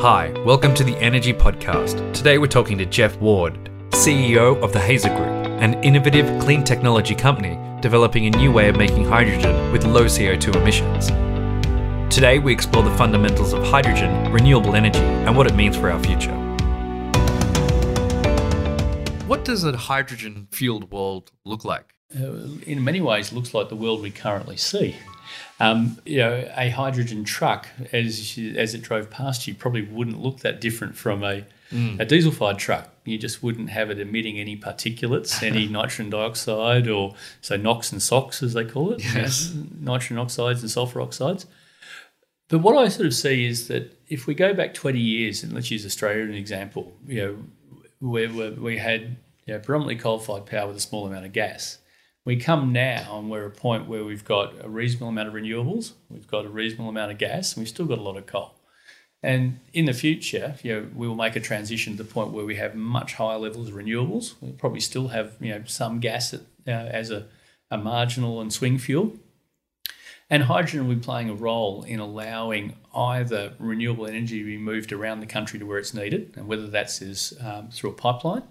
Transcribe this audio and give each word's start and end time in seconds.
Hi, 0.00 0.30
welcome 0.46 0.72
to 0.76 0.82
the 0.82 0.96
Energy 0.96 1.34
Podcast. 1.34 2.14
Today 2.14 2.38
we're 2.38 2.46
talking 2.46 2.78
to 2.78 2.86
Jeff 2.86 3.18
Ward, 3.18 3.70
CEO 3.90 4.58
of 4.62 4.72
the 4.72 4.80
Hazer 4.80 5.10
Group, 5.10 5.60
an 5.60 5.74
innovative 5.84 6.40
clean 6.40 6.64
technology 6.64 7.14
company 7.14 7.58
developing 7.82 8.24
a 8.24 8.30
new 8.30 8.50
way 8.50 8.70
of 8.70 8.78
making 8.78 9.04
hydrogen 9.04 9.70
with 9.72 9.84
low 9.84 10.06
CO2 10.06 10.56
emissions. 10.56 11.08
Today 12.10 12.38
we 12.38 12.50
explore 12.50 12.82
the 12.82 12.96
fundamentals 12.96 13.52
of 13.52 13.62
hydrogen, 13.62 14.32
renewable 14.32 14.74
energy, 14.74 15.00
and 15.00 15.36
what 15.36 15.46
it 15.46 15.54
means 15.54 15.76
for 15.76 15.90
our 15.90 16.02
future. 16.02 16.34
What 19.26 19.44
does 19.44 19.64
a 19.64 19.76
hydrogen 19.76 20.48
fueled 20.50 20.90
world 20.90 21.30
look 21.44 21.66
like? 21.66 21.92
Uh, 22.18 22.48
in 22.66 22.82
many 22.82 23.02
ways, 23.02 23.34
looks 23.34 23.52
like 23.52 23.68
the 23.68 23.76
world 23.76 24.00
we 24.00 24.10
currently 24.10 24.56
see. 24.56 24.96
Um, 25.58 25.98
you 26.06 26.18
know, 26.18 26.50
a 26.56 26.70
hydrogen 26.70 27.24
truck, 27.24 27.68
as 27.92 28.38
as 28.56 28.74
it 28.74 28.82
drove 28.82 29.10
past 29.10 29.46
you, 29.46 29.54
probably 29.54 29.82
wouldn't 29.82 30.20
look 30.20 30.40
that 30.40 30.60
different 30.60 30.96
from 30.96 31.22
a, 31.22 31.44
mm. 31.70 32.00
a 32.00 32.04
diesel 32.04 32.32
fired 32.32 32.58
truck. 32.58 32.88
You 33.04 33.18
just 33.18 33.42
wouldn't 33.42 33.68
have 33.70 33.90
it 33.90 33.98
emitting 34.00 34.38
any 34.38 34.56
particulates, 34.56 35.42
any 35.46 35.66
nitrogen 35.66 36.10
dioxide, 36.10 36.88
or 36.88 37.14
so 37.40 37.56
NOx 37.56 37.92
and 37.92 38.02
SOx 38.02 38.42
as 38.42 38.54
they 38.54 38.64
call 38.64 38.92
it, 38.92 39.04
yes. 39.04 39.52
you 39.52 39.60
know, 39.60 39.66
nitrogen 39.80 40.18
oxides 40.18 40.62
and 40.62 40.70
sulfur 40.70 41.00
oxides. 41.00 41.46
But 42.48 42.60
what 42.60 42.76
I 42.76 42.88
sort 42.88 43.06
of 43.06 43.14
see 43.14 43.44
is 43.44 43.68
that 43.68 43.96
if 44.08 44.26
we 44.26 44.34
go 44.34 44.52
back 44.54 44.74
20 44.74 44.98
years, 44.98 45.42
and 45.42 45.52
let's 45.52 45.70
use 45.70 45.86
Australia 45.86 46.24
as 46.24 46.30
an 46.30 46.34
example, 46.34 46.92
you 47.06 47.22
know, 47.22 47.36
where, 48.00 48.28
where 48.28 48.50
we 48.52 48.78
had 48.78 49.16
you 49.46 49.54
know, 49.54 49.60
predominantly 49.60 49.96
coal-fired 49.96 50.46
power 50.46 50.68
with 50.68 50.76
a 50.76 50.80
small 50.80 51.06
amount 51.06 51.26
of 51.26 51.32
gas 51.32 51.78
we 52.24 52.36
come 52.36 52.72
now 52.72 53.18
and 53.18 53.30
we're 53.30 53.46
at 53.46 53.56
a 53.56 53.60
point 53.60 53.88
where 53.88 54.04
we've 54.04 54.24
got 54.24 54.54
a 54.64 54.68
reasonable 54.68 55.08
amount 55.08 55.28
of 55.28 55.34
renewables, 55.34 55.92
we've 56.08 56.28
got 56.28 56.44
a 56.44 56.50
reasonable 56.50 56.88
amount 56.88 57.12
of 57.12 57.18
gas, 57.18 57.54
and 57.54 57.62
we've 57.62 57.68
still 57.68 57.86
got 57.86 57.98
a 57.98 58.02
lot 58.02 58.16
of 58.16 58.26
coal. 58.26 58.54
And 59.22 59.60
in 59.72 59.84
the 59.84 59.92
future, 59.92 60.56
you 60.62 60.74
know, 60.74 60.86
we 60.94 61.06
will 61.06 61.14
make 61.14 61.36
a 61.36 61.40
transition 61.40 61.96
to 61.96 62.02
the 62.02 62.10
point 62.10 62.32
where 62.32 62.44
we 62.44 62.56
have 62.56 62.74
much 62.74 63.14
higher 63.14 63.38
levels 63.38 63.68
of 63.68 63.74
renewables. 63.74 64.34
We'll 64.40 64.52
probably 64.52 64.80
still 64.80 65.08
have, 65.08 65.34
you 65.40 65.50
know, 65.50 65.62
some 65.66 66.00
gas 66.00 66.32
at, 66.32 66.40
uh, 66.66 66.70
as 66.70 67.10
a, 67.10 67.26
a 67.70 67.76
marginal 67.76 68.40
and 68.40 68.52
swing 68.52 68.78
fuel. 68.78 69.12
And 70.30 70.44
hydrogen 70.44 70.86
will 70.86 70.94
be 70.94 71.00
playing 71.00 71.28
a 71.28 71.34
role 71.34 71.82
in 71.82 72.00
allowing 72.00 72.76
either 72.94 73.54
renewable 73.58 74.06
energy 74.06 74.38
to 74.38 74.44
be 74.44 74.56
moved 74.56 74.92
around 74.92 75.20
the 75.20 75.26
country 75.26 75.58
to 75.58 75.66
where 75.66 75.78
it's 75.78 75.92
needed, 75.92 76.32
and 76.36 76.46
whether 76.46 76.68
that's 76.68 77.02
is 77.02 77.34
um, 77.44 77.68
through 77.70 77.90
a 77.90 77.94
pipeline, 77.94 78.44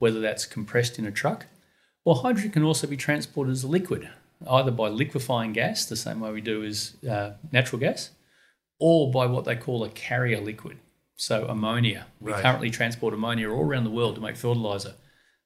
whether 0.00 0.20
that's 0.20 0.44
compressed 0.44 0.98
in 0.98 1.06
a 1.06 1.12
truck, 1.12 1.46
well, 2.04 2.16
hydrogen 2.16 2.50
can 2.50 2.62
also 2.62 2.86
be 2.86 2.96
transported 2.96 3.52
as 3.52 3.62
a 3.62 3.68
liquid, 3.68 4.08
either 4.48 4.70
by 4.70 4.88
liquefying 4.88 5.52
gas, 5.52 5.84
the 5.84 5.96
same 5.96 6.20
way 6.20 6.32
we 6.32 6.40
do 6.40 6.64
as 6.64 6.96
uh, 7.08 7.32
natural 7.52 7.78
gas, 7.78 8.10
or 8.78 9.10
by 9.10 9.26
what 9.26 9.44
they 9.44 9.56
call 9.56 9.84
a 9.84 9.90
carrier 9.90 10.40
liquid. 10.40 10.78
So, 11.16 11.46
ammonia. 11.46 12.06
We 12.20 12.32
right. 12.32 12.42
currently 12.42 12.70
transport 12.70 13.12
ammonia 13.12 13.50
all 13.50 13.64
around 13.64 13.84
the 13.84 13.90
world 13.90 14.14
to 14.14 14.22
make 14.22 14.36
fertilizer. 14.36 14.94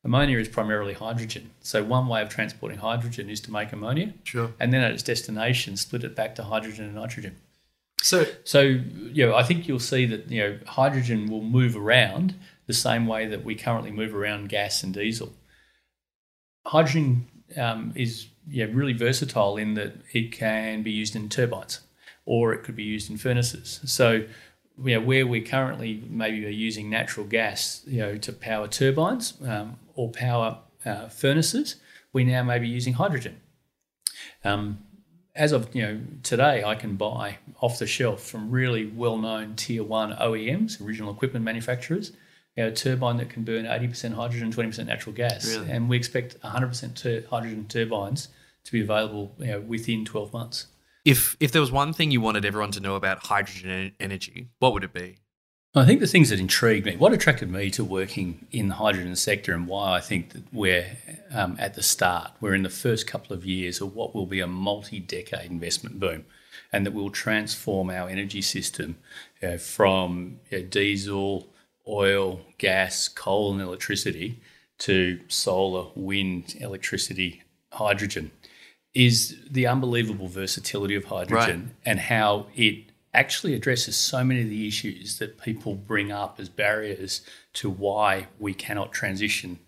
Ammonia 0.04 0.38
is 0.38 0.48
primarily 0.48 0.92
hydrogen. 0.94 1.50
So, 1.60 1.82
one 1.82 2.06
way 2.06 2.22
of 2.22 2.28
transporting 2.28 2.78
hydrogen 2.78 3.28
is 3.28 3.40
to 3.40 3.52
make 3.52 3.72
ammonia. 3.72 4.14
Sure. 4.22 4.52
And 4.60 4.72
then 4.72 4.82
at 4.82 4.92
its 4.92 5.02
destination, 5.02 5.76
split 5.76 6.04
it 6.04 6.14
back 6.14 6.36
to 6.36 6.44
hydrogen 6.44 6.84
and 6.84 6.94
nitrogen. 6.94 7.38
So, 8.02 8.26
so 8.44 8.60
you 8.60 9.26
know, 9.26 9.34
I 9.34 9.42
think 9.42 9.66
you'll 9.66 9.80
see 9.80 10.06
that 10.06 10.30
you 10.30 10.40
know 10.40 10.58
hydrogen 10.66 11.28
will 11.28 11.42
move 11.42 11.76
around 11.76 12.36
the 12.66 12.74
same 12.74 13.08
way 13.08 13.26
that 13.26 13.44
we 13.44 13.56
currently 13.56 13.90
move 13.90 14.14
around 14.14 14.50
gas 14.50 14.84
and 14.84 14.94
diesel 14.94 15.32
hydrogen 16.66 17.26
um, 17.56 17.92
is 17.94 18.28
yeah, 18.48 18.66
really 18.70 18.92
versatile 18.92 19.56
in 19.56 19.74
that 19.74 19.94
it 20.12 20.32
can 20.32 20.82
be 20.82 20.90
used 20.90 21.16
in 21.16 21.28
turbines 21.28 21.80
or 22.26 22.52
it 22.52 22.62
could 22.62 22.76
be 22.76 22.82
used 22.82 23.10
in 23.10 23.16
furnaces. 23.16 23.80
So, 23.84 24.24
you 24.82 24.94
know, 24.94 25.00
where 25.00 25.26
we 25.26 25.40
currently 25.40 26.02
maybe 26.08 26.44
are 26.46 26.50
using 26.50 26.90
natural 26.90 27.26
gas, 27.26 27.82
you 27.86 28.00
know, 28.00 28.16
to 28.18 28.32
power 28.32 28.66
turbines 28.66 29.34
um, 29.46 29.78
or 29.94 30.10
power 30.10 30.58
uh, 30.84 31.08
furnaces, 31.08 31.76
we 32.12 32.24
now 32.24 32.42
may 32.42 32.58
be 32.58 32.68
using 32.68 32.94
hydrogen. 32.94 33.40
Um, 34.42 34.78
as 35.34 35.52
of 35.52 35.74
you 35.74 35.82
know 35.82 36.00
today, 36.22 36.62
I 36.62 36.74
can 36.74 36.96
buy 36.96 37.38
off 37.60 37.78
the 37.78 37.86
shelf 37.86 38.22
from 38.22 38.50
really 38.50 38.86
well-known 38.86 39.56
tier 39.56 39.82
one 39.82 40.12
OEMs, 40.12 40.80
original 40.84 41.12
equipment 41.12 41.44
manufacturers, 41.44 42.12
you 42.56 42.62
know, 42.62 42.68
a 42.68 42.72
turbine 42.72 43.16
that 43.16 43.30
can 43.30 43.42
burn 43.42 43.64
80% 43.64 44.14
hydrogen, 44.14 44.52
20% 44.52 44.86
natural 44.86 45.14
gas. 45.14 45.46
Really? 45.46 45.70
And 45.70 45.88
we 45.88 45.96
expect 45.96 46.40
100% 46.40 46.94
ter- 46.94 47.26
hydrogen 47.28 47.66
turbines 47.68 48.28
to 48.64 48.72
be 48.72 48.80
available 48.80 49.32
you 49.38 49.46
know, 49.46 49.60
within 49.60 50.04
12 50.04 50.32
months. 50.32 50.66
If, 51.04 51.36
if 51.40 51.52
there 51.52 51.60
was 51.60 51.70
one 51.70 51.92
thing 51.92 52.10
you 52.10 52.20
wanted 52.20 52.44
everyone 52.44 52.70
to 52.72 52.80
know 52.80 52.94
about 52.94 53.26
hydrogen 53.26 53.92
energy, 54.00 54.48
what 54.58 54.72
would 54.72 54.84
it 54.84 54.92
be? 54.92 55.16
I 55.76 55.84
think 55.84 55.98
the 55.98 56.06
things 56.06 56.30
that 56.30 56.38
intrigued 56.38 56.86
me, 56.86 56.96
what 56.96 57.12
attracted 57.12 57.50
me 57.50 57.68
to 57.70 57.84
working 57.84 58.46
in 58.52 58.68
the 58.68 58.74
hydrogen 58.74 59.16
sector, 59.16 59.52
and 59.52 59.66
why 59.66 59.96
I 59.96 60.00
think 60.00 60.30
that 60.30 60.44
we're 60.52 60.86
um, 61.32 61.56
at 61.58 61.74
the 61.74 61.82
start, 61.82 62.30
we're 62.40 62.54
in 62.54 62.62
the 62.62 62.70
first 62.70 63.08
couple 63.08 63.34
of 63.34 63.44
years 63.44 63.80
of 63.80 63.92
what 63.92 64.14
will 64.14 64.26
be 64.26 64.38
a 64.38 64.46
multi 64.46 65.00
decade 65.00 65.50
investment 65.50 65.98
boom, 65.98 66.26
and 66.72 66.86
that 66.86 66.92
will 66.92 67.10
transform 67.10 67.90
our 67.90 68.08
energy 68.08 68.40
system 68.40 68.98
you 69.42 69.48
know, 69.48 69.58
from 69.58 70.38
you 70.48 70.60
know, 70.60 70.64
diesel, 70.64 71.48
oil, 71.86 72.40
gas, 72.58 73.08
coal, 73.08 73.52
and 73.52 73.60
electricity 73.60 74.40
to 74.78 75.20
solar, 75.28 75.90
wind, 75.94 76.56
electricity, 76.60 77.42
hydrogen 77.72 78.30
is 78.94 79.36
the 79.50 79.66
unbelievable 79.66 80.28
versatility 80.28 80.94
of 80.94 81.06
hydrogen 81.06 81.62
right. 81.62 81.74
and 81.84 81.98
how 81.98 82.46
it 82.54 82.84
actually 83.12 83.54
addresses 83.54 83.96
so 83.96 84.24
many 84.24 84.42
of 84.42 84.48
the 84.48 84.66
issues 84.66 85.18
that 85.18 85.40
people 85.40 85.74
bring 85.74 86.10
up 86.12 86.38
as 86.38 86.48
barriers 86.48 87.22
to 87.52 87.70
why 87.70 88.26
we 88.38 88.54
cannot 88.54 88.92
transition 88.92 89.58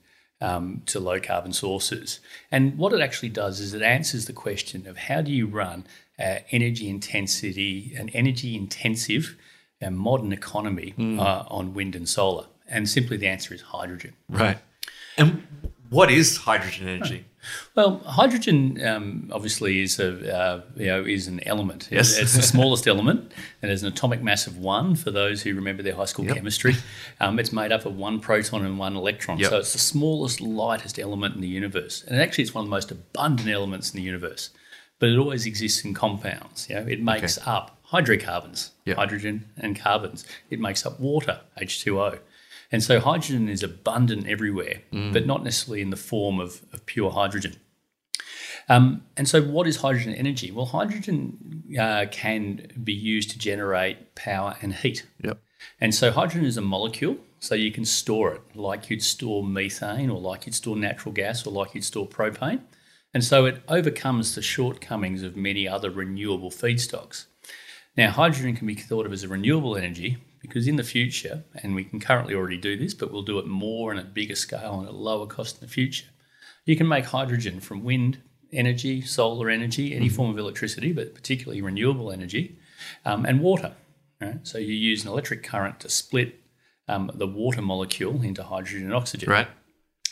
um, 0.40 0.82
to 0.86 1.00
low 1.00 1.18
carbon 1.18 1.52
sources. 1.52 2.20
And 2.50 2.76
what 2.76 2.92
it 2.92 3.00
actually 3.00 3.30
does 3.30 3.60
is 3.60 3.72
it 3.72 3.82
answers 3.82 4.26
the 4.26 4.32
question 4.32 4.86
of 4.86 4.96
how 4.96 5.22
do 5.22 5.32
you 5.32 5.46
run 5.46 5.86
uh, 6.18 6.38
energy 6.50 6.88
intensity, 6.88 7.94
an 7.96 8.10
energy 8.10 8.56
intensive 8.56 9.36
a 9.80 9.90
modern 9.90 10.32
economy 10.32 10.94
mm. 10.96 11.18
uh, 11.18 11.44
on 11.48 11.74
wind 11.74 11.94
and 11.94 12.08
solar? 12.08 12.46
And 12.68 12.88
simply 12.88 13.16
the 13.16 13.28
answer 13.28 13.54
is 13.54 13.62
hydrogen. 13.62 14.14
Right. 14.28 14.58
And 15.16 15.46
what 15.90 16.10
is 16.10 16.38
hydrogen 16.38 16.88
energy? 16.88 17.24
Well, 17.74 17.98
hydrogen 17.98 18.84
um, 18.84 19.30
obviously 19.32 19.80
is 19.80 20.00
a 20.00 20.36
uh, 20.36 20.62
you 20.76 20.86
know 20.86 21.04
is 21.04 21.28
an 21.28 21.46
element. 21.46 21.88
Yes, 21.90 22.18
it's 22.18 22.34
the 22.34 22.42
smallest 22.54 22.86
element, 22.86 23.32
and 23.62 23.70
has 23.70 23.82
an 23.82 23.88
atomic 23.88 24.22
mass 24.22 24.46
of 24.46 24.58
one. 24.58 24.96
For 24.96 25.10
those 25.10 25.42
who 25.42 25.54
remember 25.54 25.82
their 25.82 25.94
high 25.94 26.06
school 26.06 26.24
yep. 26.24 26.36
chemistry, 26.36 26.74
um, 27.20 27.38
it's 27.38 27.52
made 27.52 27.72
up 27.72 27.86
of 27.86 27.96
one 27.96 28.20
proton 28.20 28.64
and 28.64 28.78
one 28.78 28.96
electron. 28.96 29.38
Yep. 29.38 29.50
So 29.50 29.58
it's 29.58 29.72
the 29.72 29.78
smallest, 29.78 30.40
lightest 30.40 30.98
element 30.98 31.36
in 31.36 31.40
the 31.40 31.48
universe, 31.48 32.04
and 32.06 32.20
actually 32.20 32.44
it's 32.44 32.54
one 32.54 32.64
of 32.64 32.70
the 32.70 32.74
most 32.74 32.90
abundant 32.90 33.48
elements 33.48 33.92
in 33.92 33.98
the 33.98 34.04
universe. 34.04 34.50
But 34.98 35.10
it 35.10 35.18
always 35.18 35.44
exists 35.44 35.84
in 35.84 35.92
compounds. 35.92 36.68
You 36.70 36.76
know, 36.76 36.86
it 36.86 37.02
makes 37.02 37.36
okay. 37.38 37.50
up 37.50 37.75
hydrocarbons, 37.96 38.72
yep. 38.84 38.98
hydrogen 38.98 39.46
and 39.56 39.78
carbons. 39.78 40.26
It 40.50 40.60
makes 40.60 40.84
up 40.84 41.00
water, 41.00 41.40
H2O. 41.58 42.18
And 42.70 42.82
so 42.82 43.00
hydrogen 43.00 43.48
is 43.48 43.62
abundant 43.62 44.28
everywhere, 44.28 44.82
mm. 44.92 45.12
but 45.14 45.26
not 45.26 45.42
necessarily 45.42 45.80
in 45.80 45.90
the 45.90 45.96
form 45.96 46.38
of, 46.38 46.62
of 46.72 46.84
pure 46.84 47.10
hydrogen. 47.10 47.56
Um, 48.68 49.04
and 49.16 49.28
so, 49.28 49.40
what 49.40 49.66
is 49.66 49.76
hydrogen 49.76 50.12
energy? 50.14 50.50
Well, 50.50 50.66
hydrogen 50.66 51.62
uh, 51.78 52.06
can 52.10 52.66
be 52.82 52.92
used 52.92 53.30
to 53.30 53.38
generate 53.38 54.14
power 54.16 54.56
and 54.60 54.74
heat. 54.74 55.06
Yep. 55.22 55.38
And 55.80 55.94
so, 55.94 56.10
hydrogen 56.10 56.44
is 56.44 56.56
a 56.56 56.62
molecule, 56.62 57.16
so 57.38 57.54
you 57.54 57.70
can 57.70 57.84
store 57.84 58.34
it 58.34 58.42
like 58.56 58.90
you'd 58.90 59.04
store 59.04 59.44
methane, 59.44 60.10
or 60.10 60.20
like 60.20 60.46
you'd 60.46 60.54
store 60.56 60.76
natural 60.76 61.12
gas, 61.12 61.46
or 61.46 61.52
like 61.52 61.74
you'd 61.74 61.84
store 61.84 62.08
propane. 62.08 62.62
And 63.14 63.22
so, 63.22 63.46
it 63.46 63.62
overcomes 63.68 64.34
the 64.34 64.42
shortcomings 64.42 65.22
of 65.22 65.36
many 65.36 65.68
other 65.68 65.88
renewable 65.88 66.50
feedstocks. 66.50 67.26
Now, 67.96 68.10
hydrogen 68.10 68.54
can 68.54 68.66
be 68.66 68.74
thought 68.74 69.06
of 69.06 69.12
as 69.12 69.22
a 69.22 69.28
renewable 69.28 69.76
energy 69.76 70.18
because 70.40 70.68
in 70.68 70.76
the 70.76 70.84
future, 70.84 71.44
and 71.54 71.74
we 71.74 71.84
can 71.84 71.98
currently 71.98 72.34
already 72.34 72.58
do 72.58 72.76
this, 72.76 72.94
but 72.94 73.10
we'll 73.10 73.22
do 73.22 73.38
it 73.38 73.46
more 73.46 73.90
and 73.90 73.98
at 73.98 74.06
a 74.06 74.10
bigger 74.10 74.34
scale 74.34 74.80
and 74.80 74.88
at 74.88 74.94
a 74.94 74.96
lower 74.96 75.26
cost 75.26 75.56
in 75.56 75.66
the 75.66 75.72
future, 75.72 76.06
you 76.64 76.76
can 76.76 76.86
make 76.86 77.06
hydrogen 77.06 77.58
from 77.58 77.84
wind 77.84 78.18
energy, 78.52 79.00
solar 79.00 79.48
energy, 79.48 79.94
any 79.94 80.08
form 80.08 80.30
of 80.30 80.38
electricity, 80.38 80.92
but 80.92 81.14
particularly 81.14 81.62
renewable 81.62 82.12
energy, 82.12 82.58
um, 83.04 83.24
and 83.24 83.40
water. 83.40 83.72
Right? 84.20 84.46
So 84.46 84.58
you 84.58 84.74
use 84.74 85.04
an 85.04 85.10
electric 85.10 85.42
current 85.42 85.80
to 85.80 85.88
split 85.88 86.38
um, 86.88 87.10
the 87.14 87.26
water 87.26 87.62
molecule 87.62 88.22
into 88.22 88.42
hydrogen 88.42 88.84
and 88.84 88.94
oxygen. 88.94 89.30
Right. 89.30 89.48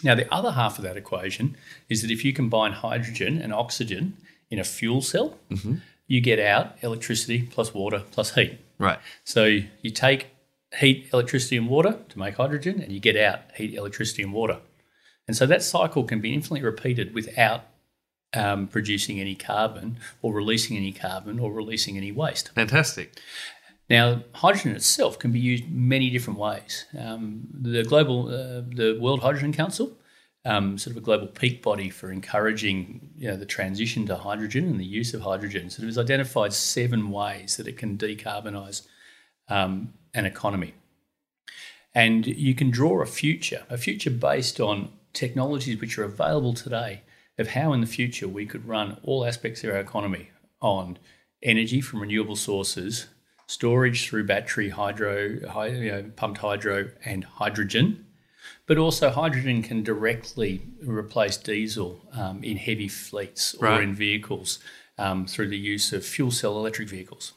Now, 0.03 0.15
the 0.15 0.33
other 0.35 0.53
half 0.53 0.79
of 0.79 0.85
that 0.85 0.97
equation 0.97 1.57
is 1.89 2.03
that 2.03 2.11
if 2.11 2.25
you 2.25 2.33
combine 2.33 2.73
hydrogen 2.73 3.41
and 3.41 3.53
oxygen 3.53 4.17
in 4.51 4.59
a 4.59 4.65
fuel 4.65 5.03
cell, 5.03 5.39
mm-hmm 5.51 5.77
you 6.07 6.21
get 6.21 6.39
out 6.39 6.77
electricity 6.83 7.43
plus 7.43 7.73
water 7.73 8.03
plus 8.11 8.35
heat. 8.35 8.59
Right. 8.79 8.99
So 9.25 9.45
you 9.45 9.91
take 9.91 10.29
heat, 10.79 11.09
electricity, 11.13 11.57
and 11.57 11.69
water 11.69 11.99
to 12.09 12.19
make 12.19 12.35
hydrogen, 12.35 12.81
and 12.83 12.93
you 12.93 13.01
get 13.01 13.17
out 13.17 13.41
heat, 13.55 13.75
electricity, 13.75 14.23
and 14.23 14.33
water. 14.33 14.59
And 15.27 15.37
so 15.37 15.47
that 15.47 15.63
cycle 15.63 16.05
can 16.05 16.21
be 16.21 16.35
infinitely 16.35 16.63
repeated 16.63 17.15
without 17.15 17.65
um, 18.35 18.67
producing 18.67 19.21
any 19.21 19.35
carbon 19.35 19.99
or 20.21 20.35
releasing 20.35 20.77
any 20.77 20.93
carbon 20.93 21.39
or 21.39 21.53
releasing 21.53 21.97
any 21.97 22.13
waste. 22.13 22.51
Fantastic. 22.55 23.13
Now, 23.89 24.25
hydrogen 24.33 24.75
itself 24.75 25.19
can 25.19 25.31
be 25.31 25.39
used 25.39 25.71
many 25.71 26.11
different 26.11 26.39
ways. 26.39 26.87
Um, 26.99 27.47
the 27.53 27.85
global, 27.85 28.29
uh, 28.29 28.63
the 28.75 28.99
World 29.01 29.21
Hydrogen 29.21 29.53
Council, 29.53 29.97
um, 30.45 30.77
sort 30.77 30.97
of 30.97 31.03
a 31.03 31.05
global 31.05 31.27
peak 31.27 31.63
body 31.63 31.89
for 31.89 32.11
encouraging 32.11 33.11
you 33.17 33.29
know, 33.29 33.37
the 33.37 33.47
transition 33.47 34.07
to 34.07 34.17
hydrogen 34.17 34.65
and 34.67 34.79
the 34.79 34.85
use 34.85 35.15
of 35.15 35.23
hydrogen, 35.23 35.71
sort 35.71 35.85
of 35.85 35.89
has 35.89 35.99
identified 35.99 36.53
seven 36.53 37.11
ways 37.11 37.57
that 37.57 37.67
it 37.67 37.79
can 37.79 37.97
decarbonise 37.97 38.83
um, 39.49 39.95
an 40.13 40.27
economy. 40.27 40.75
And 41.95 42.27
you 42.27 42.55
can 42.55 42.71
draw 42.71 43.03
a 43.03 43.07
future, 43.07 43.65
a 43.71 43.79
future 43.79 44.11
based 44.11 44.61
on 44.61 44.91
technologies 45.13 45.81
which 45.81 45.97
are 45.97 46.05
available 46.05 46.53
today 46.53 47.03
of 47.39 47.49
how 47.49 47.73
in 47.73 47.81
the 47.81 47.87
future 47.87 48.29
we 48.29 48.47
could 48.47 48.67
run 48.67 48.99
all 49.03 49.25
aspects 49.25 49.65
of 49.65 49.71
our 49.71 49.79
economy 49.79 50.31
on 50.61 50.99
energy 51.43 51.81
from 51.81 52.01
renewable 52.01 52.37
sources, 52.37 53.07
storage 53.47 54.09
through 54.09 54.25
battery, 54.25 54.71
hydro, 54.71 55.23
you 55.67 55.91
know, 55.91 56.11
pumped 56.17 56.39
hydro, 56.39 56.91
and 57.05 57.25
hydrogen. 57.25 58.07
But 58.67 58.79
also, 58.79 59.11
hydrogen 59.11 59.63
can 59.63 59.83
directly 59.83 60.63
replace 60.83 61.37
diesel 61.37 62.01
um, 62.13 62.43
in 62.43 62.57
heavy 62.57 62.89
fleets 62.89 63.55
or 63.55 63.69
Right. 63.69 63.83
in 63.83 63.95
vehicles 63.95 64.59
um, 64.97 65.27
through 65.27 65.49
the 65.49 65.59
use 65.59 65.93
of 65.93 66.05
fuel 66.05 66.31
cell 66.31 66.57
electric 66.57 66.89
vehicles. 66.89 67.35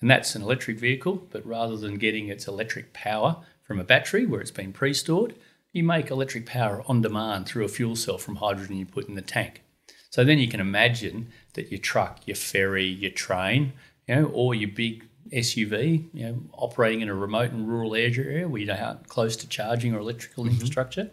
And 0.00 0.10
that's 0.10 0.34
an 0.34 0.42
electric 0.42 0.78
vehicle, 0.78 1.26
but 1.30 1.46
rather 1.46 1.76
than 1.76 1.96
getting 1.96 2.28
its 2.28 2.48
electric 2.48 2.92
power 2.92 3.44
from 3.62 3.78
a 3.78 3.84
battery 3.84 4.26
where 4.26 4.40
it's 4.40 4.50
been 4.50 4.72
pre 4.72 4.92
stored, 4.92 5.34
you 5.72 5.82
make 5.84 6.10
electric 6.10 6.46
power 6.46 6.82
on 6.86 7.00
demand 7.02 7.46
through 7.46 7.64
a 7.64 7.68
fuel 7.68 7.96
cell 7.96 8.18
from 8.18 8.36
hydrogen 8.36 8.76
you 8.76 8.86
put 8.86 9.08
in 9.08 9.14
the 9.14 9.22
tank. 9.22 9.62
So 10.10 10.24
then 10.24 10.38
you 10.38 10.48
can 10.48 10.60
imagine 10.60 11.28
that 11.54 11.70
your 11.70 11.80
truck, 11.80 12.20
your 12.26 12.36
ferry, 12.36 12.86
your 12.86 13.10
train, 13.10 13.72
you 14.06 14.14
know, 14.14 14.24
or 14.32 14.54
your 14.54 14.68
big 14.70 15.04
SUV, 15.32 16.08
you 16.12 16.26
know, 16.26 16.42
operating 16.52 17.00
in 17.00 17.08
a 17.08 17.14
remote 17.14 17.50
and 17.50 17.68
rural 17.68 17.94
area 17.94 18.48
where 18.48 18.60
you 18.60 18.70
aren't 18.70 19.08
close 19.08 19.36
to 19.36 19.48
charging 19.48 19.94
or 19.94 19.98
electrical 19.98 20.46
infrastructure, 20.46 21.10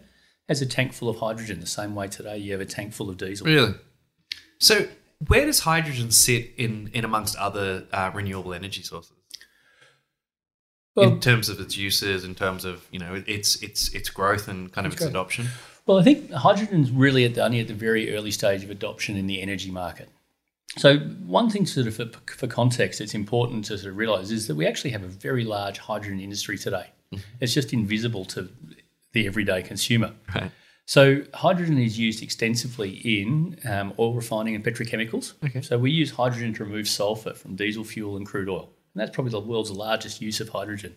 has 0.48 0.60
a 0.60 0.66
tank 0.66 0.92
full 0.92 1.08
of 1.08 1.16
hydrogen 1.18 1.60
the 1.60 1.66
same 1.66 1.94
way 1.94 2.08
today 2.08 2.36
you 2.36 2.52
have 2.52 2.60
a 2.60 2.66
tank 2.66 2.92
full 2.92 3.08
of 3.08 3.16
diesel. 3.16 3.46
Really? 3.46 3.74
So, 4.58 4.86
where 5.26 5.46
does 5.46 5.60
hydrogen 5.60 6.10
sit 6.10 6.50
in, 6.56 6.90
in 6.92 7.04
amongst 7.04 7.36
other 7.36 7.86
uh, 7.92 8.10
renewable 8.12 8.54
energy 8.54 8.82
sources? 8.82 9.16
Well, 10.94 11.08
in 11.08 11.20
terms 11.20 11.48
of 11.48 11.58
its 11.58 11.76
uses, 11.76 12.22
in 12.22 12.34
terms 12.34 12.66
of 12.66 12.86
you 12.90 12.98
know 12.98 13.22
its 13.26 13.62
its 13.62 13.88
its 13.94 14.10
growth 14.10 14.46
and 14.46 14.70
kind 14.70 14.86
of 14.86 14.92
its 14.92 15.00
growth. 15.00 15.10
adoption. 15.10 15.48
Well, 15.86 15.98
I 15.98 16.02
think 16.02 16.30
hydrogen's 16.30 16.90
really 16.90 17.24
at 17.24 17.34
the, 17.34 17.44
only 17.44 17.60
at 17.60 17.66
the 17.66 17.74
very 17.74 18.14
early 18.14 18.30
stage 18.30 18.62
of 18.62 18.70
adoption 18.70 19.16
in 19.16 19.26
the 19.26 19.40
energy 19.40 19.70
market. 19.70 20.10
So, 20.78 20.98
one 20.98 21.50
thing 21.50 21.66
sort 21.66 21.86
of 21.86 21.96
for, 21.96 22.06
for 22.34 22.46
context, 22.46 23.00
it's 23.00 23.14
important 23.14 23.66
to 23.66 23.76
sort 23.76 23.90
of 23.90 23.96
realise 23.96 24.30
is 24.30 24.46
that 24.46 24.54
we 24.54 24.66
actually 24.66 24.90
have 24.90 25.02
a 25.02 25.08
very 25.08 25.44
large 25.44 25.78
hydrogen 25.78 26.20
industry 26.20 26.56
today. 26.56 26.86
It's 27.40 27.52
just 27.52 27.74
invisible 27.74 28.24
to 28.26 28.48
the 29.12 29.26
everyday 29.26 29.62
consumer. 29.62 30.14
Right. 30.34 30.50
So, 30.86 31.22
hydrogen 31.34 31.78
is 31.78 31.98
used 31.98 32.22
extensively 32.22 32.90
in 32.90 33.58
um, 33.68 33.92
oil 33.98 34.14
refining 34.14 34.54
and 34.54 34.64
petrochemicals. 34.64 35.34
Okay. 35.44 35.60
So, 35.60 35.78
we 35.78 35.90
use 35.90 36.12
hydrogen 36.12 36.54
to 36.54 36.64
remove 36.64 36.88
sulfur 36.88 37.34
from 37.34 37.54
diesel 37.54 37.84
fuel 37.84 38.16
and 38.16 38.26
crude 38.26 38.48
oil. 38.48 38.70
And 38.94 39.00
that's 39.00 39.10
probably 39.10 39.30
the 39.30 39.40
world's 39.40 39.70
largest 39.70 40.20
use 40.20 40.40
of 40.40 40.48
hydrogen. 40.48 40.96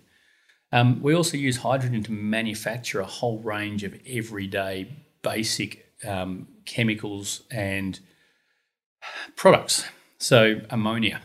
Um, 0.71 1.01
we 1.01 1.13
also 1.13 1.37
use 1.37 1.57
hydrogen 1.57 2.03
to 2.03 2.11
manufacture 2.11 2.99
a 2.99 3.05
whole 3.05 3.39
range 3.39 3.83
of 3.83 3.95
everyday 4.07 4.89
basic 5.21 5.93
um, 6.05 6.47
chemicals 6.65 7.41
and 7.51 7.99
products. 9.35 9.85
So, 10.17 10.61
ammonia 10.69 11.21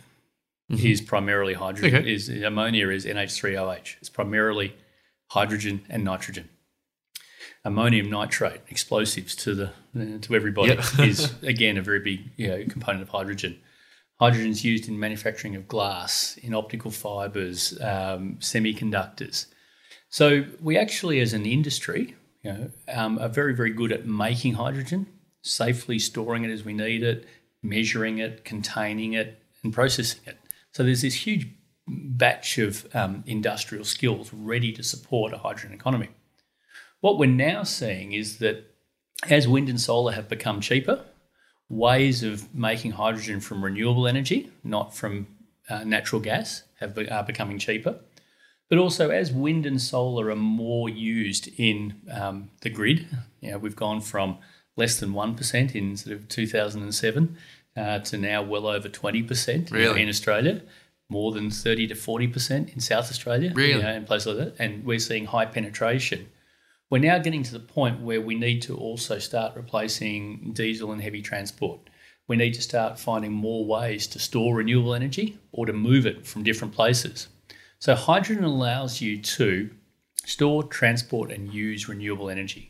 is 0.68 1.00
primarily 1.00 1.54
hydrogen. 1.54 2.00
Okay. 2.00 2.12
Is 2.12 2.28
ammonia 2.28 2.88
is 2.88 3.06
NH3OH. 3.06 3.96
It's 4.00 4.08
primarily 4.08 4.74
hydrogen 5.28 5.84
and 5.88 6.04
nitrogen 6.04 6.48
ammonium 7.64 8.10
nitrate 8.10 8.60
explosives 8.68 9.34
to 9.36 9.54
the 9.54 10.18
to 10.20 10.34
everybody 10.34 10.70
Yep. 10.74 10.84
is 11.00 11.34
again 11.42 11.76
a 11.76 11.82
very 11.82 12.00
big 12.00 12.30
you 12.36 12.48
know, 12.48 12.64
component 12.68 13.02
of 13.02 13.08
hydrogen. 13.08 13.58
Hydrogen 14.18 14.50
is 14.50 14.64
used 14.64 14.86
in 14.86 15.00
manufacturing 15.00 15.56
of 15.56 15.66
glass, 15.66 16.36
in 16.42 16.54
optical 16.54 16.90
fibers, 16.90 17.80
um, 17.80 18.36
semiconductors. 18.38 19.46
So 20.10 20.44
we 20.60 20.76
actually, 20.76 21.20
as 21.20 21.32
an 21.32 21.46
industry, 21.46 22.16
you 22.42 22.52
know, 22.52 22.70
um, 22.92 23.18
are 23.18 23.28
very 23.28 23.54
very 23.54 23.70
good 23.70 23.92
at 23.92 24.06
making 24.06 24.54
hydrogen, 24.54 25.06
safely 25.42 25.98
storing 25.98 26.44
it 26.44 26.50
as 26.50 26.64
we 26.64 26.72
need 26.72 27.02
it, 27.02 27.26
measuring 27.62 28.18
it, 28.18 28.44
containing 28.44 29.12
it, 29.12 29.42
and 29.62 29.72
processing 29.72 30.20
it. 30.26 30.38
So 30.72 30.82
there's 30.82 31.02
this 31.02 31.26
huge 31.26 31.48
batch 31.86 32.58
of 32.58 32.86
um, 32.94 33.24
industrial 33.26 33.84
skills 33.84 34.32
ready 34.32 34.72
to 34.72 34.82
support 34.82 35.32
a 35.32 35.38
hydrogen 35.38 35.72
economy. 35.72 36.08
What 37.00 37.18
we're 37.18 37.26
now 37.26 37.62
seeing 37.62 38.12
is 38.12 38.38
that 38.38 38.74
as 39.28 39.48
wind 39.48 39.68
and 39.68 39.80
solar 39.80 40.12
have 40.12 40.28
become 40.28 40.60
cheaper, 40.60 41.04
ways 41.68 42.22
of 42.22 42.54
making 42.54 42.92
hydrogen 42.92 43.40
from 43.40 43.64
renewable 43.64 44.06
energy, 44.06 44.50
not 44.64 44.94
from 44.94 45.26
uh, 45.68 45.84
natural 45.84 46.20
gas, 46.20 46.64
have 46.78 46.94
be- 46.94 47.08
are 47.08 47.24
becoming 47.24 47.58
cheaper. 47.58 48.00
But 48.68 48.78
also, 48.78 49.10
as 49.10 49.32
wind 49.32 49.66
and 49.66 49.80
solar 49.80 50.30
are 50.30 50.36
more 50.36 50.88
used 50.88 51.48
in 51.58 52.00
um, 52.10 52.50
the 52.60 52.70
grid, 52.70 53.06
you 53.40 53.50
know, 53.50 53.58
we've 53.58 53.74
gone 53.74 54.00
from 54.00 54.38
less 54.76 54.98
than 55.00 55.12
one 55.12 55.34
percent 55.34 55.74
in 55.74 55.96
sort 55.96 56.16
of 56.16 56.28
2007 56.28 57.36
uh, 57.76 57.98
to 58.00 58.16
now 58.18 58.42
well 58.42 58.66
over 58.66 58.88
20 58.88 59.22
percent 59.22 59.70
Really? 59.70 60.02
in 60.02 60.08
Australia, 60.08 60.62
more 61.08 61.32
than 61.32 61.50
30 61.50 61.88
to 61.88 61.94
40 61.94 62.28
percent 62.28 62.70
in 62.74 62.80
South 62.80 63.10
Australia, 63.10 63.52
Really? 63.54 63.72
you 63.74 63.82
know, 63.82 63.92
in 63.92 64.04
places 64.04 64.26
like 64.28 64.36
that, 64.38 64.62
and 64.62 64.84
we're 64.84 64.98
seeing 64.98 65.26
high 65.26 65.46
penetration. 65.46 66.28
We're 66.90 66.98
now 66.98 67.18
getting 67.18 67.44
to 67.44 67.52
the 67.52 67.60
point 67.60 68.00
where 68.00 68.20
we 68.20 68.34
need 68.34 68.62
to 68.62 68.76
also 68.76 69.18
start 69.20 69.54
replacing 69.54 70.52
diesel 70.54 70.90
and 70.90 71.00
heavy 71.00 71.22
transport. 71.22 71.80
We 72.26 72.36
need 72.36 72.54
to 72.54 72.62
start 72.62 72.98
finding 72.98 73.32
more 73.32 73.64
ways 73.64 74.06
to 74.08 74.18
store 74.18 74.56
renewable 74.56 74.94
energy 74.94 75.38
or 75.52 75.66
to 75.66 75.72
move 75.72 76.04
it 76.06 76.26
from 76.26 76.42
different 76.42 76.74
places. 76.74 77.28
So, 77.78 77.94
hydrogen 77.94 78.44
allows 78.44 79.00
you 79.00 79.18
to 79.22 79.70
store, 80.24 80.64
transport, 80.64 81.30
and 81.32 81.52
use 81.54 81.88
renewable 81.88 82.28
energy. 82.28 82.69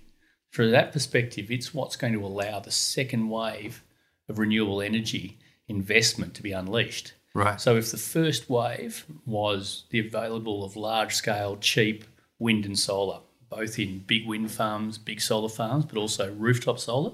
From 0.50 0.70
that 0.72 0.92
perspective, 0.92 1.50
it's 1.50 1.72
what's 1.72 1.96
going 1.96 2.12
to 2.12 2.24
allow 2.24 2.60
the 2.60 2.70
second 2.72 3.28
wave 3.28 3.82
of 4.28 4.38
renewable 4.38 4.80
energy 4.82 5.38
investment 5.68 6.34
to 6.34 6.42
be 6.42 6.52
unleashed. 6.52 7.12
Right. 7.34 7.60
So 7.60 7.76
if 7.76 7.90
the 7.92 7.96
first 7.96 8.50
wave 8.50 9.06
was 9.24 9.84
the 9.90 10.00
available 10.00 10.64
of 10.64 10.74
large 10.76 11.14
scale, 11.14 11.56
cheap 11.56 12.04
wind 12.40 12.66
and 12.66 12.76
solar, 12.78 13.20
both 13.48 13.78
in 13.78 14.00
big 14.00 14.26
wind 14.26 14.50
farms, 14.50 14.98
big 14.98 15.20
solar 15.20 15.48
farms, 15.48 15.84
but 15.84 15.96
also 15.98 16.32
rooftop 16.34 16.78
solar. 16.80 17.12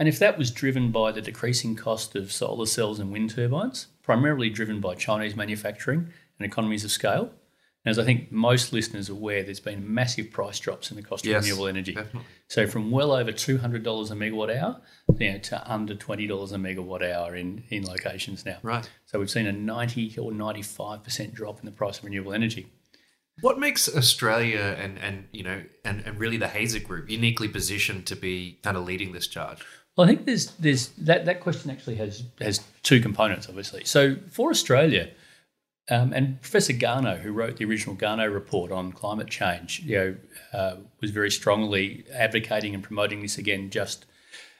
And 0.00 0.08
if 0.08 0.18
that 0.18 0.38
was 0.38 0.50
driven 0.50 0.90
by 0.90 1.12
the 1.12 1.20
decreasing 1.20 1.76
cost 1.76 2.14
of 2.16 2.32
solar 2.32 2.66
cells 2.66 2.98
and 2.98 3.12
wind 3.12 3.30
turbines, 3.30 3.88
primarily 4.02 4.50
driven 4.50 4.80
by 4.80 4.94
Chinese 4.94 5.36
manufacturing 5.36 6.08
and 6.38 6.46
economies 6.46 6.84
of 6.84 6.90
scale, 6.90 7.30
and 7.84 7.90
as 7.90 7.98
I 7.98 8.04
think 8.04 8.30
most 8.32 8.72
listeners 8.72 9.08
are 9.08 9.12
aware, 9.14 9.42
there's 9.44 9.60
been 9.60 9.92
massive 9.92 10.30
price 10.32 10.58
drops 10.58 10.90
in 10.90 10.96
the 10.96 11.02
cost 11.02 11.24
Yes, 11.24 11.38
of 11.38 11.44
renewable 11.44 11.68
energy. 11.68 11.94
definitely. 11.94 12.22
So 12.48 12.66
from 12.66 12.90
well 12.90 13.12
over 13.12 13.30
two 13.30 13.58
hundred 13.58 13.82
dollars 13.82 14.10
a 14.10 14.14
megawatt 14.14 14.56
hour, 14.56 14.80
you 15.18 15.32
know, 15.32 15.38
to 15.38 15.70
under 15.70 15.94
twenty 15.94 16.26
dollars 16.26 16.52
a 16.52 16.56
megawatt 16.56 17.02
hour 17.02 17.36
in, 17.36 17.64
in 17.68 17.84
locations 17.84 18.46
now. 18.46 18.56
Right. 18.62 18.88
So 19.04 19.18
we've 19.18 19.30
seen 19.30 19.46
a 19.46 19.52
90 19.52 20.18
or 20.18 20.32
95% 20.32 21.32
drop 21.32 21.60
in 21.60 21.66
the 21.66 21.72
price 21.72 21.98
of 21.98 22.04
renewable 22.04 22.32
energy. 22.32 22.66
What 23.40 23.58
makes 23.58 23.88
Australia 23.94 24.76
and 24.78 24.98
and 24.98 25.26
you 25.30 25.44
know 25.44 25.62
and, 25.84 26.02
and 26.06 26.18
really 26.18 26.38
the 26.38 26.48
Hazer 26.48 26.80
Group 26.80 27.10
uniquely 27.10 27.48
positioned 27.48 28.06
to 28.06 28.16
be 28.16 28.58
kind 28.62 28.76
of 28.76 28.84
leading 28.84 29.12
this 29.12 29.26
charge? 29.26 29.64
Well, 29.96 30.06
I 30.06 30.08
think 30.08 30.26
there's 30.26 30.52
there's 30.52 30.88
that, 30.98 31.26
that 31.26 31.40
question 31.40 31.70
actually 31.70 31.96
has 31.96 32.24
has 32.40 32.60
two 32.82 33.00
components, 33.00 33.48
obviously. 33.48 33.84
So 33.84 34.16
for 34.30 34.50
Australia, 34.50 35.10
um, 35.90 36.12
and 36.12 36.40
Professor 36.40 36.72
Garnaut, 36.72 37.20
who 37.20 37.32
wrote 37.32 37.56
the 37.56 37.64
original 37.64 37.96
Garnaut 37.96 38.32
report 38.32 38.70
on 38.70 38.92
climate 38.92 39.28
change, 39.28 39.80
you 39.80 39.96
know, 39.96 40.16
uh, 40.52 40.76
was 41.00 41.10
very 41.10 41.30
strongly 41.30 42.04
advocating 42.12 42.74
and 42.74 42.82
promoting 42.82 43.22
this 43.22 43.38
again 43.38 43.70
just 43.70 44.04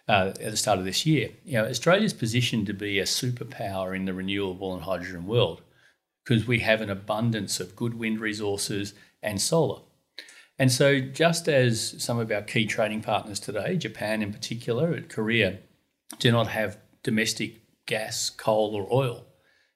uh, 0.09 0.33
at 0.41 0.51
the 0.51 0.57
start 0.57 0.79
of 0.79 0.87
this 0.87 1.05
year. 1.05 1.31
You 1.45 1.55
know, 1.55 1.67
Australia's 1.67 2.15
positioned 2.15 2.67
to 2.67 2.73
be 2.73 2.99
a 2.99 3.05
superpower 3.05 3.95
in 3.95 4.07
the 4.07 4.15
renewable 4.15 4.73
and 4.73 4.83
hydrogen 4.83 5.27
world 5.27 5.61
because 6.25 6.47
we 6.47 6.61
have 6.61 6.81
an 6.81 6.91
abundance 6.91 7.61
of 7.61 7.77
good 7.77 7.99
wind 7.99 8.21
resources 8.21 8.95
and 9.23 9.41
solar. 9.41 9.83
And 10.59 10.73
so, 10.73 10.99
just 10.99 11.49
as 11.49 12.03
some 12.03 12.19
of 12.19 12.33
our 12.33 12.43
key 12.43 12.67
trading 12.67 13.03
partners 13.03 13.39
today, 13.39 13.77
Japan 13.77 14.23
in 14.23 14.33
particular, 14.33 14.93
and 14.93 15.09
Korea, 15.09 15.59
do 16.19 16.33
not 16.33 16.49
have 16.49 16.79
domestic 17.03 17.61
gas, 17.87 18.29
coal, 18.29 18.75
or 18.75 18.89
oil, 18.93 19.28